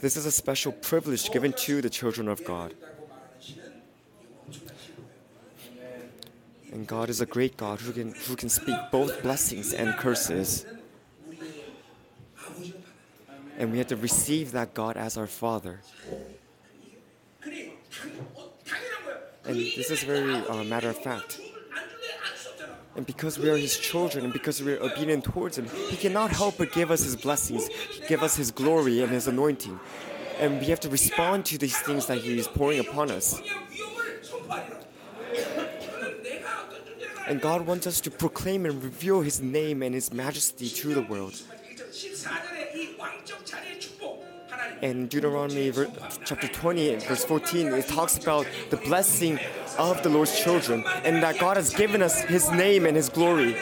This 0.00 0.16
is 0.16 0.24
a 0.24 0.30
special 0.30 0.72
privilege 0.72 1.30
given 1.30 1.52
to 1.64 1.82
the 1.82 1.90
children 1.90 2.28
of 2.28 2.44
god. 2.44 2.74
And 6.72 6.86
god 6.86 7.10
is 7.10 7.20
a 7.20 7.26
great 7.26 7.56
god 7.56 7.80
who 7.80 7.92
can 7.92 8.14
who 8.26 8.36
can 8.36 8.48
speak 8.48 8.76
both 8.90 9.22
blessings 9.22 9.72
and 9.72 9.94
curses. 9.96 10.66
And 13.58 13.72
we 13.72 13.78
have 13.78 13.88
to 13.88 13.96
receive 13.96 14.52
that 14.52 14.72
god 14.72 14.96
as 14.96 15.18
our 15.18 15.26
father. 15.26 15.80
And 19.44 19.56
this 19.56 19.90
is 19.90 20.02
very 20.04 20.34
uh, 20.34 20.64
matter 20.64 20.88
of 20.88 20.98
fact 20.98 21.40
and 22.96 23.06
because 23.06 23.38
we 23.38 23.48
are 23.48 23.56
His 23.56 23.78
children 23.78 24.24
and 24.24 24.32
because 24.32 24.62
we 24.62 24.74
are 24.74 24.82
obedient 24.82 25.24
towards 25.24 25.58
Him, 25.58 25.66
He 25.88 25.96
cannot 25.96 26.30
help 26.30 26.58
but 26.58 26.72
give 26.72 26.90
us 26.90 27.02
His 27.02 27.16
blessings, 27.16 27.68
give 28.08 28.22
us 28.22 28.36
His 28.36 28.50
glory 28.50 29.02
and 29.02 29.10
His 29.10 29.28
anointing. 29.28 29.78
And 30.38 30.58
we 30.58 30.66
have 30.66 30.80
to 30.80 30.88
respond 30.88 31.44
to 31.46 31.58
these 31.58 31.78
things 31.78 32.06
that 32.06 32.18
He 32.18 32.38
is 32.38 32.48
pouring 32.48 32.80
upon 32.80 33.10
us. 33.10 33.40
And 37.26 37.40
God 37.40 37.64
wants 37.66 37.86
us 37.86 38.00
to 38.00 38.10
proclaim 38.10 38.66
and 38.66 38.82
reveal 38.82 39.20
His 39.20 39.40
name 39.40 39.82
and 39.82 39.94
His 39.94 40.12
majesty 40.12 40.68
to 40.68 40.94
the 40.94 41.02
world. 41.02 41.40
In 44.82 45.08
Deuteronomy 45.08 45.70
chapter 46.24 46.48
20, 46.48 46.96
verse 46.96 47.24
14, 47.24 47.66
it 47.68 47.86
talks 47.86 48.16
about 48.16 48.46
the 48.70 48.78
blessing 48.78 49.38
of 49.80 50.02
the 50.02 50.10
Lord's 50.10 50.38
children 50.38 50.84
and 51.04 51.22
that 51.22 51.38
God 51.38 51.56
has 51.56 51.74
given 51.74 52.02
us 52.02 52.20
His 52.20 52.50
name 52.50 52.84
and 52.84 52.96
His 52.96 53.08
glory. 53.08 53.56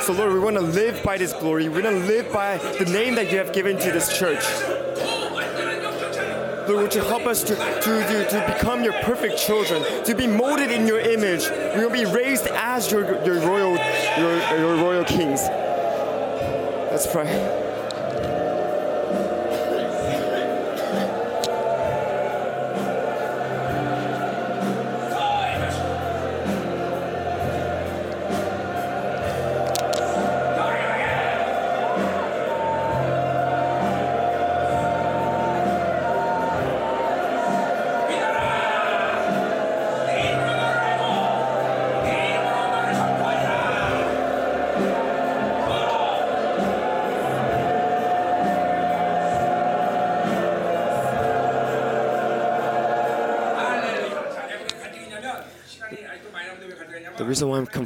So, 0.00 0.12
Lord, 0.12 0.32
we 0.32 0.38
want 0.38 0.56
to 0.56 0.62
live 0.62 1.02
by 1.02 1.18
this 1.18 1.32
glory. 1.32 1.68
We 1.68 1.82
want 1.82 1.96
to 1.96 2.06
live 2.06 2.32
by 2.32 2.56
the 2.56 2.86
name 2.86 3.16
that 3.16 3.30
you 3.30 3.38
have 3.38 3.52
given 3.52 3.78
to 3.78 3.90
this 3.90 4.16
church. 4.16 4.44
Lord, 6.68 6.82
would 6.84 6.94
you 6.94 7.02
help 7.02 7.26
us 7.26 7.42
to, 7.42 7.54
to, 7.56 7.82
to, 7.82 8.28
to 8.30 8.54
become 8.54 8.84
your 8.84 8.92
perfect 9.02 9.36
children, 9.36 9.82
to 10.04 10.14
be 10.14 10.26
molded 10.26 10.70
in 10.70 10.86
your 10.86 11.00
image. 11.00 11.48
We 11.76 11.84
will 11.84 11.90
be 11.90 12.04
raised 12.04 12.46
as 12.46 12.90
your, 12.92 13.22
your, 13.24 13.40
royal, 13.40 13.76
your, 14.18 14.58
your 14.58 14.76
royal 14.76 15.04
kings. 15.04 15.40
Let's 16.92 17.06
pray. 17.08 17.59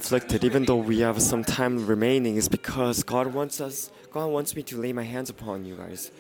Conflicted, 0.05 0.45
even 0.45 0.67
though 0.67 0.77
we 0.77 1.01
have 1.01 1.21
some 1.23 1.43
time 1.43 1.87
remaining, 1.87 2.37
is 2.37 2.47
because 2.47 3.03
God 3.03 3.33
wants 3.33 3.59
us. 3.59 3.91
God 4.13 4.27
wants 4.27 4.55
me 4.55 4.63
to 4.65 4.77
lay 4.77 4.93
my 4.93 5.03
hands 5.03 5.31
upon 5.31 5.65
you 5.65 5.77
guys. 5.77 6.11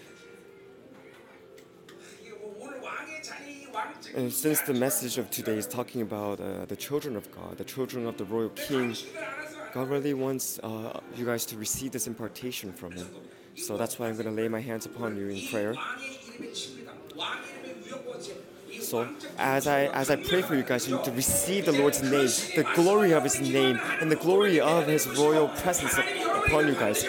And 4.16 4.32
since 4.32 4.62
the 4.62 4.72
message 4.72 5.18
of 5.18 5.30
today 5.30 5.58
is 5.58 5.66
talking 5.66 6.00
about 6.00 6.40
uh, 6.40 6.64
the 6.64 6.76
children 6.76 7.14
of 7.14 7.30
God, 7.30 7.58
the 7.58 7.64
children 7.64 8.06
of 8.06 8.16
the 8.16 8.24
royal 8.24 8.48
king, 8.68 8.96
God 9.74 9.90
really 9.90 10.14
wants 10.14 10.58
uh, 10.60 11.00
you 11.14 11.26
guys 11.26 11.44
to 11.46 11.58
receive 11.58 11.92
this 11.92 12.06
impartation 12.06 12.72
from 12.72 12.92
Him. 12.92 13.08
So 13.54 13.76
that's 13.76 13.98
why 13.98 14.08
I'm 14.08 14.14
going 14.14 14.34
to 14.34 14.42
lay 14.42 14.48
my 14.48 14.60
hands 14.60 14.86
upon 14.86 15.18
you 15.18 15.28
in 15.28 15.46
prayer. 15.48 15.74
So 18.94 19.08
as 19.38 19.66
I 19.66 19.86
as 19.86 20.08
I 20.08 20.14
pray 20.14 20.40
for 20.40 20.54
you 20.54 20.62
guys, 20.62 20.86
you 20.86 20.94
need 20.94 21.04
to 21.04 21.10
receive 21.10 21.66
the 21.66 21.72
Lord's 21.72 22.00
name, 22.00 22.30
the 22.54 22.64
glory 22.76 23.10
of 23.10 23.24
His 23.24 23.40
name, 23.40 23.80
and 24.00 24.08
the 24.08 24.14
glory 24.14 24.60
of 24.60 24.86
His 24.86 25.08
royal 25.18 25.48
presence 25.48 25.98
upon 25.98 26.68
you 26.68 26.74
guys. 26.74 27.02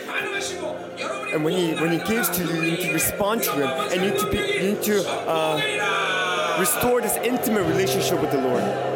And 1.32 1.45
when 1.45 1.53
He 1.53 1.76
when 1.76 1.91
He 1.91 1.99
gives 1.99 2.30
to 2.38 2.44
you, 2.44 2.56
you 2.56 2.72
need 2.72 2.80
to 2.80 2.91
respond 2.91 3.44
to 3.44 3.52
Him, 3.52 3.70
and 3.91 4.02
you 4.02 4.10
need 4.10 4.20
to 4.20 4.32
be 4.32 4.38
you 4.38 4.74
need 4.74 4.82
to 4.82 5.07
uh, 5.30 6.57
restore 6.60 7.02
this 7.02 7.18
intimate 7.18 7.68
relationship 7.68 8.20
with 8.20 8.32
the 8.32 8.41
Lord. 8.41 8.94